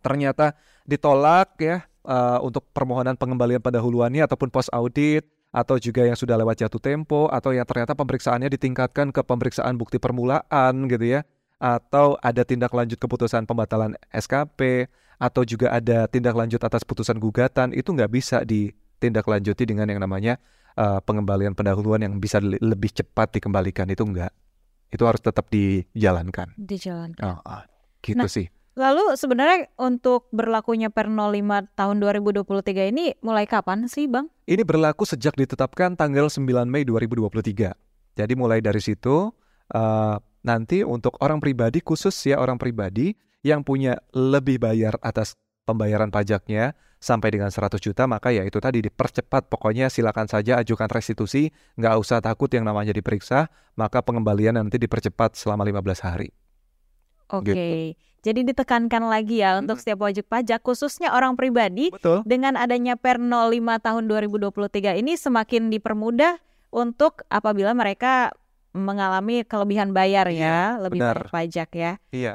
ternyata 0.00 0.56
ditolak 0.88 1.58
ya 1.60 1.84
uh, 2.06 2.38
untuk 2.40 2.64
permohonan 2.72 3.14
pengembalian 3.14 3.60
pendahuluannya 3.60 4.24
ataupun 4.24 4.48
post 4.48 4.72
audit 4.72 5.26
atau 5.48 5.80
juga 5.80 6.04
yang 6.04 6.16
sudah 6.16 6.36
lewat 6.36 6.60
jatuh 6.60 6.80
tempo 6.80 7.28
atau 7.32 7.56
yang 7.56 7.64
ternyata 7.64 7.96
pemeriksaannya 7.96 8.52
ditingkatkan 8.52 9.10
ke 9.10 9.20
pemeriksaan 9.24 9.80
bukti 9.80 9.96
permulaan 9.96 10.88
gitu 10.92 11.18
ya 11.18 11.20
atau 11.58 12.14
ada 12.22 12.44
tindak 12.44 12.70
lanjut 12.70 13.00
keputusan 13.00 13.48
pembatalan 13.48 13.96
SKP 14.12 14.86
atau 15.18 15.42
juga 15.42 15.74
ada 15.74 16.06
tindak 16.06 16.36
lanjut 16.36 16.62
atas 16.62 16.86
putusan 16.86 17.18
gugatan 17.18 17.74
itu 17.74 17.90
nggak 17.90 18.12
bisa 18.12 18.46
ditindaklanjuti 18.46 19.66
dengan 19.66 19.90
yang 19.90 19.98
namanya 19.98 20.38
uh, 20.78 21.02
pengembalian 21.02 21.58
pendahuluan 21.58 22.04
yang 22.04 22.14
bisa 22.22 22.38
lebih 22.38 22.94
cepat 22.94 23.34
dikembalikan 23.40 23.90
itu 23.90 24.06
enggak 24.06 24.30
itu 24.88 25.04
harus 25.04 25.20
tetap 25.20 25.52
dijalankan. 25.52 26.56
Dijalankan. 26.56 27.20
Oh, 27.20 27.38
oh, 27.44 27.62
gitu 28.00 28.24
Nah, 28.24 28.30
sih. 28.30 28.48
Lalu 28.78 29.18
sebenarnya 29.18 29.66
untuk 29.74 30.30
berlakunya 30.30 30.86
Per 30.86 31.10
05 31.10 31.34
tahun 31.74 31.96
2023 31.98 32.94
ini 32.94 33.10
mulai 33.26 33.42
kapan 33.42 33.90
sih 33.90 34.06
Bang? 34.06 34.30
Ini 34.46 34.62
berlaku 34.62 35.02
sejak 35.02 35.34
ditetapkan 35.34 35.98
tanggal 35.98 36.30
9 36.30 36.46
Mei 36.70 36.86
2023. 36.86 37.74
Jadi 38.14 38.32
mulai 38.38 38.62
dari 38.62 38.78
situ 38.78 39.34
uh, 39.74 40.16
nanti 40.46 40.86
untuk 40.86 41.18
orang 41.18 41.42
pribadi 41.42 41.82
khusus 41.82 42.14
ya 42.22 42.38
orang 42.38 42.54
pribadi 42.54 43.18
yang 43.42 43.66
punya 43.66 43.98
lebih 44.14 44.62
bayar 44.62 44.94
atas 45.02 45.34
pembayaran 45.66 46.14
pajaknya 46.14 46.78
sampai 47.02 47.34
dengan 47.34 47.50
100 47.50 47.82
juta 47.82 48.06
maka 48.06 48.30
ya 48.30 48.46
itu 48.46 48.62
tadi 48.62 48.78
dipercepat 48.78 49.50
pokoknya 49.50 49.90
silakan 49.90 50.30
saja 50.30 50.58
ajukan 50.62 50.86
restitusi 50.86 51.50
nggak 51.74 51.94
usah 51.98 52.22
takut 52.22 52.50
yang 52.54 52.62
namanya 52.62 52.94
diperiksa 52.94 53.50
maka 53.74 54.06
pengembalian 54.06 54.54
nanti 54.54 54.78
dipercepat 54.78 55.34
selama 55.34 55.66
15 55.66 56.06
hari. 56.06 56.30
Oke. 57.34 57.42
Gitu. 57.50 58.07
Jadi 58.22 58.42
ditekankan 58.44 59.06
lagi 59.06 59.40
ya 59.40 59.62
untuk 59.62 59.78
setiap 59.78 60.02
wajib 60.02 60.26
pajak 60.26 60.58
khususnya 60.60 61.14
orang 61.14 61.38
pribadi 61.38 61.94
Betul. 61.94 62.26
dengan 62.26 62.58
adanya 62.58 62.98
Per 62.98 63.16
05 63.16 63.54
tahun 63.78 64.04
2023 64.10 64.98
ini 64.98 65.14
semakin 65.14 65.70
dipermudah 65.70 66.36
untuk 66.68 67.22
apabila 67.30 67.72
mereka 67.72 68.34
mengalami 68.76 69.42
kelebihan 69.42 69.96
bayar 69.96 70.28
ya, 70.28 70.76
lebih 70.76 71.00
benar. 71.00 71.24
bayar 71.24 71.32
pajak 71.32 71.68
ya. 71.72 71.92
Iya. 72.12 72.34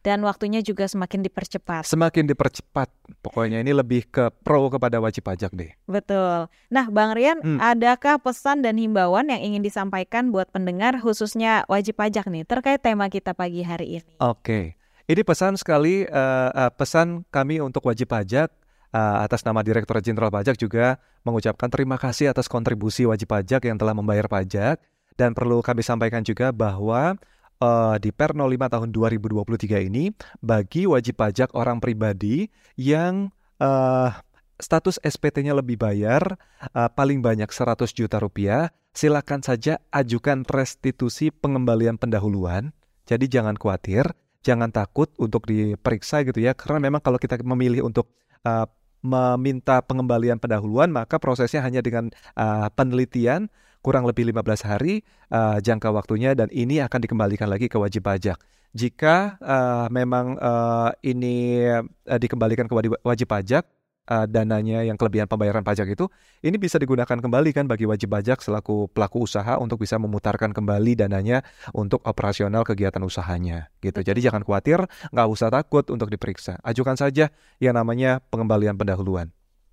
Dan 0.00 0.24
waktunya 0.24 0.64
juga 0.64 0.88
semakin 0.88 1.20
dipercepat. 1.20 1.84
Semakin 1.84 2.24
dipercepat. 2.24 2.88
Pokoknya 3.20 3.60
ini 3.60 3.76
lebih 3.76 4.08
ke 4.08 4.32
pro 4.32 4.72
kepada 4.72 4.96
wajib 4.96 5.28
pajak 5.28 5.52
deh. 5.52 5.76
Betul. 5.84 6.48
Nah, 6.72 6.88
Bang 6.88 7.12
Rian, 7.12 7.36
Hmm. 7.44 7.60
adakah 7.60 8.16
pesan 8.16 8.64
dan 8.64 8.80
himbauan 8.80 9.28
yang 9.28 9.44
ingin 9.44 9.60
disampaikan 9.60 10.32
buat 10.32 10.48
pendengar 10.48 10.96
khususnya 10.96 11.68
wajib 11.68 12.00
pajak 12.00 12.32
nih 12.32 12.48
terkait 12.48 12.80
tema 12.80 13.12
kita 13.12 13.36
pagi 13.36 13.60
hari 13.60 14.00
ini? 14.00 14.12
Oke. 14.24 14.79
Ini 15.10 15.26
pesan 15.26 15.58
sekali 15.58 16.06
eh, 16.06 16.50
eh, 16.54 16.70
pesan 16.70 17.26
kami 17.34 17.58
untuk 17.58 17.82
wajib 17.90 18.14
pajak 18.14 18.46
eh, 18.94 19.16
atas 19.26 19.42
nama 19.42 19.58
Direktur 19.66 19.98
Jenderal 19.98 20.30
Pajak 20.30 20.54
juga 20.54 21.02
mengucapkan 21.26 21.66
terima 21.66 21.98
kasih 21.98 22.30
atas 22.30 22.46
kontribusi 22.46 23.10
wajib 23.10 23.34
pajak 23.34 23.66
yang 23.66 23.74
telah 23.74 23.90
membayar 23.90 24.30
pajak 24.30 24.78
dan 25.18 25.34
perlu 25.34 25.66
kami 25.66 25.82
sampaikan 25.82 26.22
juga 26.22 26.54
bahwa 26.54 27.18
eh, 27.58 27.96
di 27.98 28.14
Per 28.14 28.38
05 28.38 28.54
tahun 28.70 28.88
2023 28.94 29.90
ini 29.90 30.14
bagi 30.46 30.86
wajib 30.86 31.18
pajak 31.18 31.58
orang 31.58 31.82
pribadi 31.82 32.46
yang 32.78 33.34
eh, 33.58 34.14
status 34.62 35.02
SPT-nya 35.02 35.58
lebih 35.58 35.74
bayar 35.74 36.38
eh, 36.70 36.86
paling 36.86 37.18
banyak 37.18 37.50
100 37.50 37.82
juta 37.98 38.22
rupiah, 38.22 38.70
silakan 38.94 39.42
saja 39.42 39.82
ajukan 39.90 40.46
restitusi 40.46 41.34
pengembalian 41.34 41.98
pendahuluan. 41.98 42.70
Jadi 43.10 43.26
jangan 43.26 43.58
khawatir, 43.58 44.06
jangan 44.40 44.72
takut 44.72 45.12
untuk 45.20 45.44
diperiksa 45.48 46.24
gitu 46.24 46.40
ya, 46.40 46.56
karena 46.56 46.90
memang 46.90 47.00
kalau 47.04 47.16
kita 47.20 47.40
memilih 47.44 47.84
untuk 47.84 48.08
eh, 48.44 48.66
meminta 49.00 49.80
pengembalian 49.80 50.36
pendahuluan 50.36 50.92
maka 50.92 51.16
prosesnya 51.16 51.64
hanya 51.64 51.80
dengan 51.80 52.12
eh, 52.36 52.68
penelitian 52.76 53.48
kurang 53.80 54.04
lebih 54.04 54.28
15 54.28 54.68
hari 54.68 55.00
eh, 55.32 55.58
jangka 55.64 55.88
waktunya 55.88 56.36
dan 56.36 56.52
ini 56.52 56.84
akan 56.84 57.00
dikembalikan 57.00 57.48
lagi 57.48 57.68
ke 57.68 57.80
wajib 57.80 58.04
pajak. 58.04 58.36
Jika 58.70 59.40
eh, 59.40 59.86
memang 59.90 60.36
eh, 60.36 60.90
ini 61.10 61.64
eh, 61.64 62.18
dikembalikan 62.20 62.68
ke 62.68 62.74
wajib 63.02 63.28
pajak 63.28 63.64
eh, 64.10 64.26
dananya 64.26 64.82
yang 64.82 64.98
kelebihan 64.98 65.30
pembayaran 65.30 65.62
pajak 65.62 65.86
itu 65.94 66.10
ini 66.42 66.58
bisa 66.58 66.76
digunakan 66.76 67.14
kembali 67.14 67.54
kan 67.54 67.70
bagi 67.70 67.86
wajib 67.86 68.10
pajak 68.10 68.42
selaku 68.42 68.90
pelaku 68.90 69.22
usaha 69.24 69.56
untuk 69.62 69.78
bisa 69.78 69.96
memutarkan 70.02 70.50
kembali 70.50 70.98
dananya 70.98 71.46
untuk 71.70 72.02
operasional 72.02 72.66
kegiatan 72.66 73.00
usahanya 73.00 73.70
gitu. 73.78 74.02
Jadi 74.02 74.18
jangan 74.26 74.42
khawatir, 74.42 74.82
nggak 75.14 75.28
usah 75.30 75.48
takut 75.54 75.86
untuk 75.88 76.10
diperiksa. 76.10 76.58
Ajukan 76.66 76.98
saja 76.98 77.30
yang 77.62 77.78
namanya 77.78 78.18
pengembalian 78.28 78.74
pendahuluan. 78.74 79.30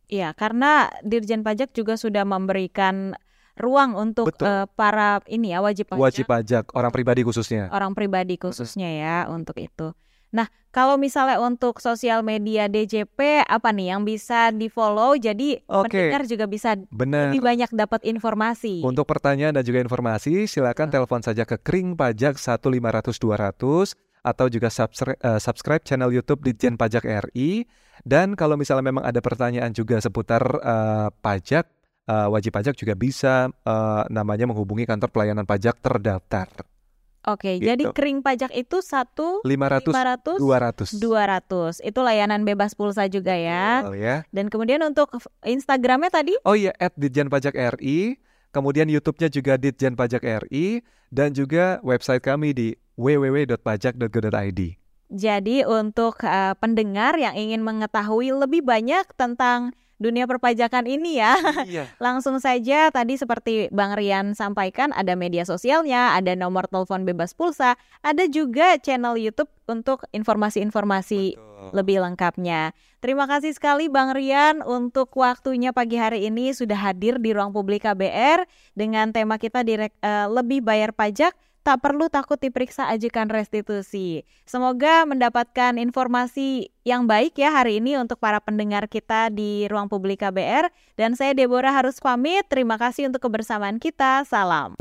Iya, 0.08 0.32
karena 0.32 0.88
Dirjen 1.04 1.44
Pajak 1.44 1.76
juga 1.76 2.00
sudah 2.00 2.24
memberikan 2.24 3.20
ruang 3.60 3.98
untuk 3.98 4.32
Betul. 4.32 4.48
eh, 4.48 4.66
para 4.78 5.20
ini 5.28 5.52
ya 5.52 5.60
wajib 5.60 5.90
pajak, 5.92 6.00
Wajib 6.00 6.26
pajak 6.30 6.64
orang 6.78 6.94
pribadi 6.94 7.26
khususnya. 7.26 7.68
orang 7.74 7.92
pribadi 7.98 8.38
khususnya 8.38 8.88
ya 8.88 9.18
untuk 9.28 9.58
itu. 9.58 9.92
Nah, 10.32 10.48
kalau 10.76 11.00
misalnya 11.00 11.42
untuk 11.42 11.82
sosial 11.82 12.22
media 12.22 12.70
DJP 12.70 13.48
apa 13.48 13.74
nih 13.74 13.96
yang 13.96 14.06
bisa 14.06 14.54
di-follow 14.54 15.18
jadi 15.18 15.64
Oke. 15.66 15.90
pendengar 15.90 16.28
juga 16.30 16.46
bisa 16.46 16.78
Benar. 16.94 17.32
lebih 17.32 17.42
banyak 17.42 17.72
dapat 17.74 18.06
informasi. 18.06 18.86
Untuk 18.86 19.08
pertanyaan 19.10 19.58
dan 19.58 19.64
juga 19.66 19.82
informasi, 19.82 20.46
silakan 20.46 20.94
telepon 20.94 21.26
saja 21.26 21.48
ke 21.48 21.58
Kring 21.58 21.98
Pajak 21.98 22.38
1500200 22.38 23.98
atau 24.22 24.46
juga 24.52 24.68
subscribe, 24.68 25.18
eh, 25.18 25.40
subscribe 25.40 25.84
channel 25.88 26.12
YouTube 26.12 26.44
Ditjen 26.44 26.76
Pajak 26.76 27.08
RI. 27.32 27.66
Dan 28.06 28.38
kalau 28.38 28.54
misalnya 28.60 28.86
memang 28.86 29.02
ada 29.02 29.18
pertanyaan 29.24 29.74
juga 29.74 29.98
seputar 29.98 30.44
eh, 30.46 31.10
pajak, 31.10 31.66
eh, 32.06 32.28
wajib 32.30 32.54
pajak 32.54 32.78
juga 32.78 32.94
bisa 32.94 33.50
eh, 33.50 34.04
namanya 34.14 34.46
menghubungi 34.46 34.86
kantor 34.86 35.10
pelayanan 35.10 35.48
pajak 35.48 35.82
terdaftar. 35.82 36.77
Oke, 37.26 37.58
Gitu. 37.60 37.68
jadi 37.74 37.84
kering 37.92 38.22
pajak 38.22 38.52
itu 38.54 38.80
satu 38.80 39.42
500, 39.44 39.90
500 39.90 40.38
200. 40.38 40.96
200. 41.02 41.82
Itu 41.84 42.00
layanan 42.06 42.46
bebas 42.46 42.78
pulsa 42.78 43.10
juga 43.10 43.36
ya. 43.36 43.82
Betul 43.84 43.98
ya. 44.00 44.16
Dan 44.30 44.48
kemudian 44.48 44.80
untuk 44.86 45.12
Instagramnya 45.44 46.14
tadi 46.14 46.38
Oh 46.46 46.54
iya, 46.56 46.72
at 46.78 46.94
Ditjen 46.96 47.28
Pajak 47.28 47.58
RI. 47.78 48.16
Kemudian 48.54 48.88
YouTube-nya 48.88 49.28
juga 49.28 49.60
Ditjen 49.60 50.00
Pajak 50.00 50.24
RI. 50.48 50.86
Dan 51.08 51.32
juga 51.32 51.80
website 51.84 52.24
kami 52.24 52.52
di 52.52 52.68
www.pajak.go.id. 53.00 54.62
Jadi 55.08 55.64
untuk 55.64 56.20
eh, 56.24 56.52
pendengar 56.60 57.16
yang 57.16 57.32
ingin 57.32 57.64
mengetahui 57.64 58.36
lebih 58.36 58.60
banyak 58.64 59.08
tentang 59.16 59.72
dunia 59.98 60.30
perpajakan 60.30 60.86
ini 60.86 61.18
ya, 61.18 61.34
Iya. 61.66 61.90
langsung 62.06 62.38
saja 62.38 62.94
tadi 62.94 63.18
seperti 63.18 63.68
Bang 63.74 63.98
Rian 63.98 64.38
sampaikan 64.38 64.94
ada 64.94 65.18
media 65.18 65.44
sosialnya, 65.44 66.14
ada 66.14 66.38
nomor 66.38 66.70
telepon 66.70 67.04
bebas 67.04 67.34
pulsa, 67.34 67.76
ada 68.06 68.24
juga 68.30 68.78
channel 68.78 69.18
YouTube 69.18 69.50
untuk 69.68 70.06
informasi-informasi 70.14 71.36
lebih 71.74 72.00
lengkapnya. 72.06 72.72
Terima 73.02 73.26
kasih 73.30 73.54
sekali 73.54 73.90
Bang 73.90 74.14
Rian 74.14 74.62
untuk 74.62 75.14
waktunya 75.18 75.74
pagi 75.74 75.98
hari 75.98 76.30
ini 76.30 76.54
sudah 76.54 76.78
hadir 76.78 77.18
di 77.22 77.34
ruang 77.34 77.54
publik 77.54 77.86
KBR 77.86 78.46
dengan 78.74 79.14
tema 79.14 79.38
kita 79.38 79.62
direk, 79.66 79.94
eh, 80.02 80.28
lebih 80.30 80.62
bayar 80.66 80.94
pajak 80.94 81.34
tak 81.68 81.84
perlu 81.84 82.08
takut 82.08 82.40
diperiksa 82.40 82.88
ajukan 82.96 83.28
restitusi. 83.28 84.24
Semoga 84.48 85.04
mendapatkan 85.04 85.76
informasi 85.76 86.72
yang 86.88 87.12
baik 87.12 87.36
ya 87.36 87.52
hari 87.52 87.84
ini 87.84 88.00
untuk 88.00 88.24
para 88.24 88.40
pendengar 88.40 88.88
kita 88.88 89.28
di 89.28 89.68
ruang 89.68 89.92
publik 89.92 90.24
KBR. 90.24 90.72
Dan 90.96 91.20
saya 91.20 91.36
Deborah 91.36 91.76
harus 91.76 92.00
pamit. 92.00 92.48
Terima 92.48 92.80
kasih 92.80 93.12
untuk 93.12 93.28
kebersamaan 93.28 93.84
kita. 93.84 94.24
Salam. 94.24 94.80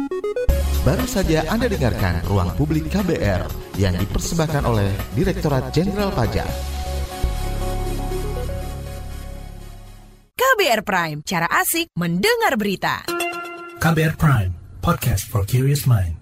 Baru 0.87 1.03
saja 1.11 1.43
Anda 1.51 1.67
dengarkan 1.67 2.23
Ruang 2.31 2.55
Publik 2.55 2.87
KBR 2.87 3.43
yang 3.75 3.99
dipersembahkan 3.99 4.63
oleh 4.63 4.95
Direktorat 5.19 5.75
Jenderal 5.75 6.15
Pajak. 6.15 6.47
KBR 10.39 10.87
Prime, 10.87 11.19
cara 11.27 11.51
asik 11.51 11.91
mendengar 11.99 12.55
berita. 12.55 13.03
KBR 13.83 14.15
Prime, 14.15 14.55
podcast 14.79 15.27
for 15.27 15.43
curious 15.43 15.91
mind. 15.91 16.16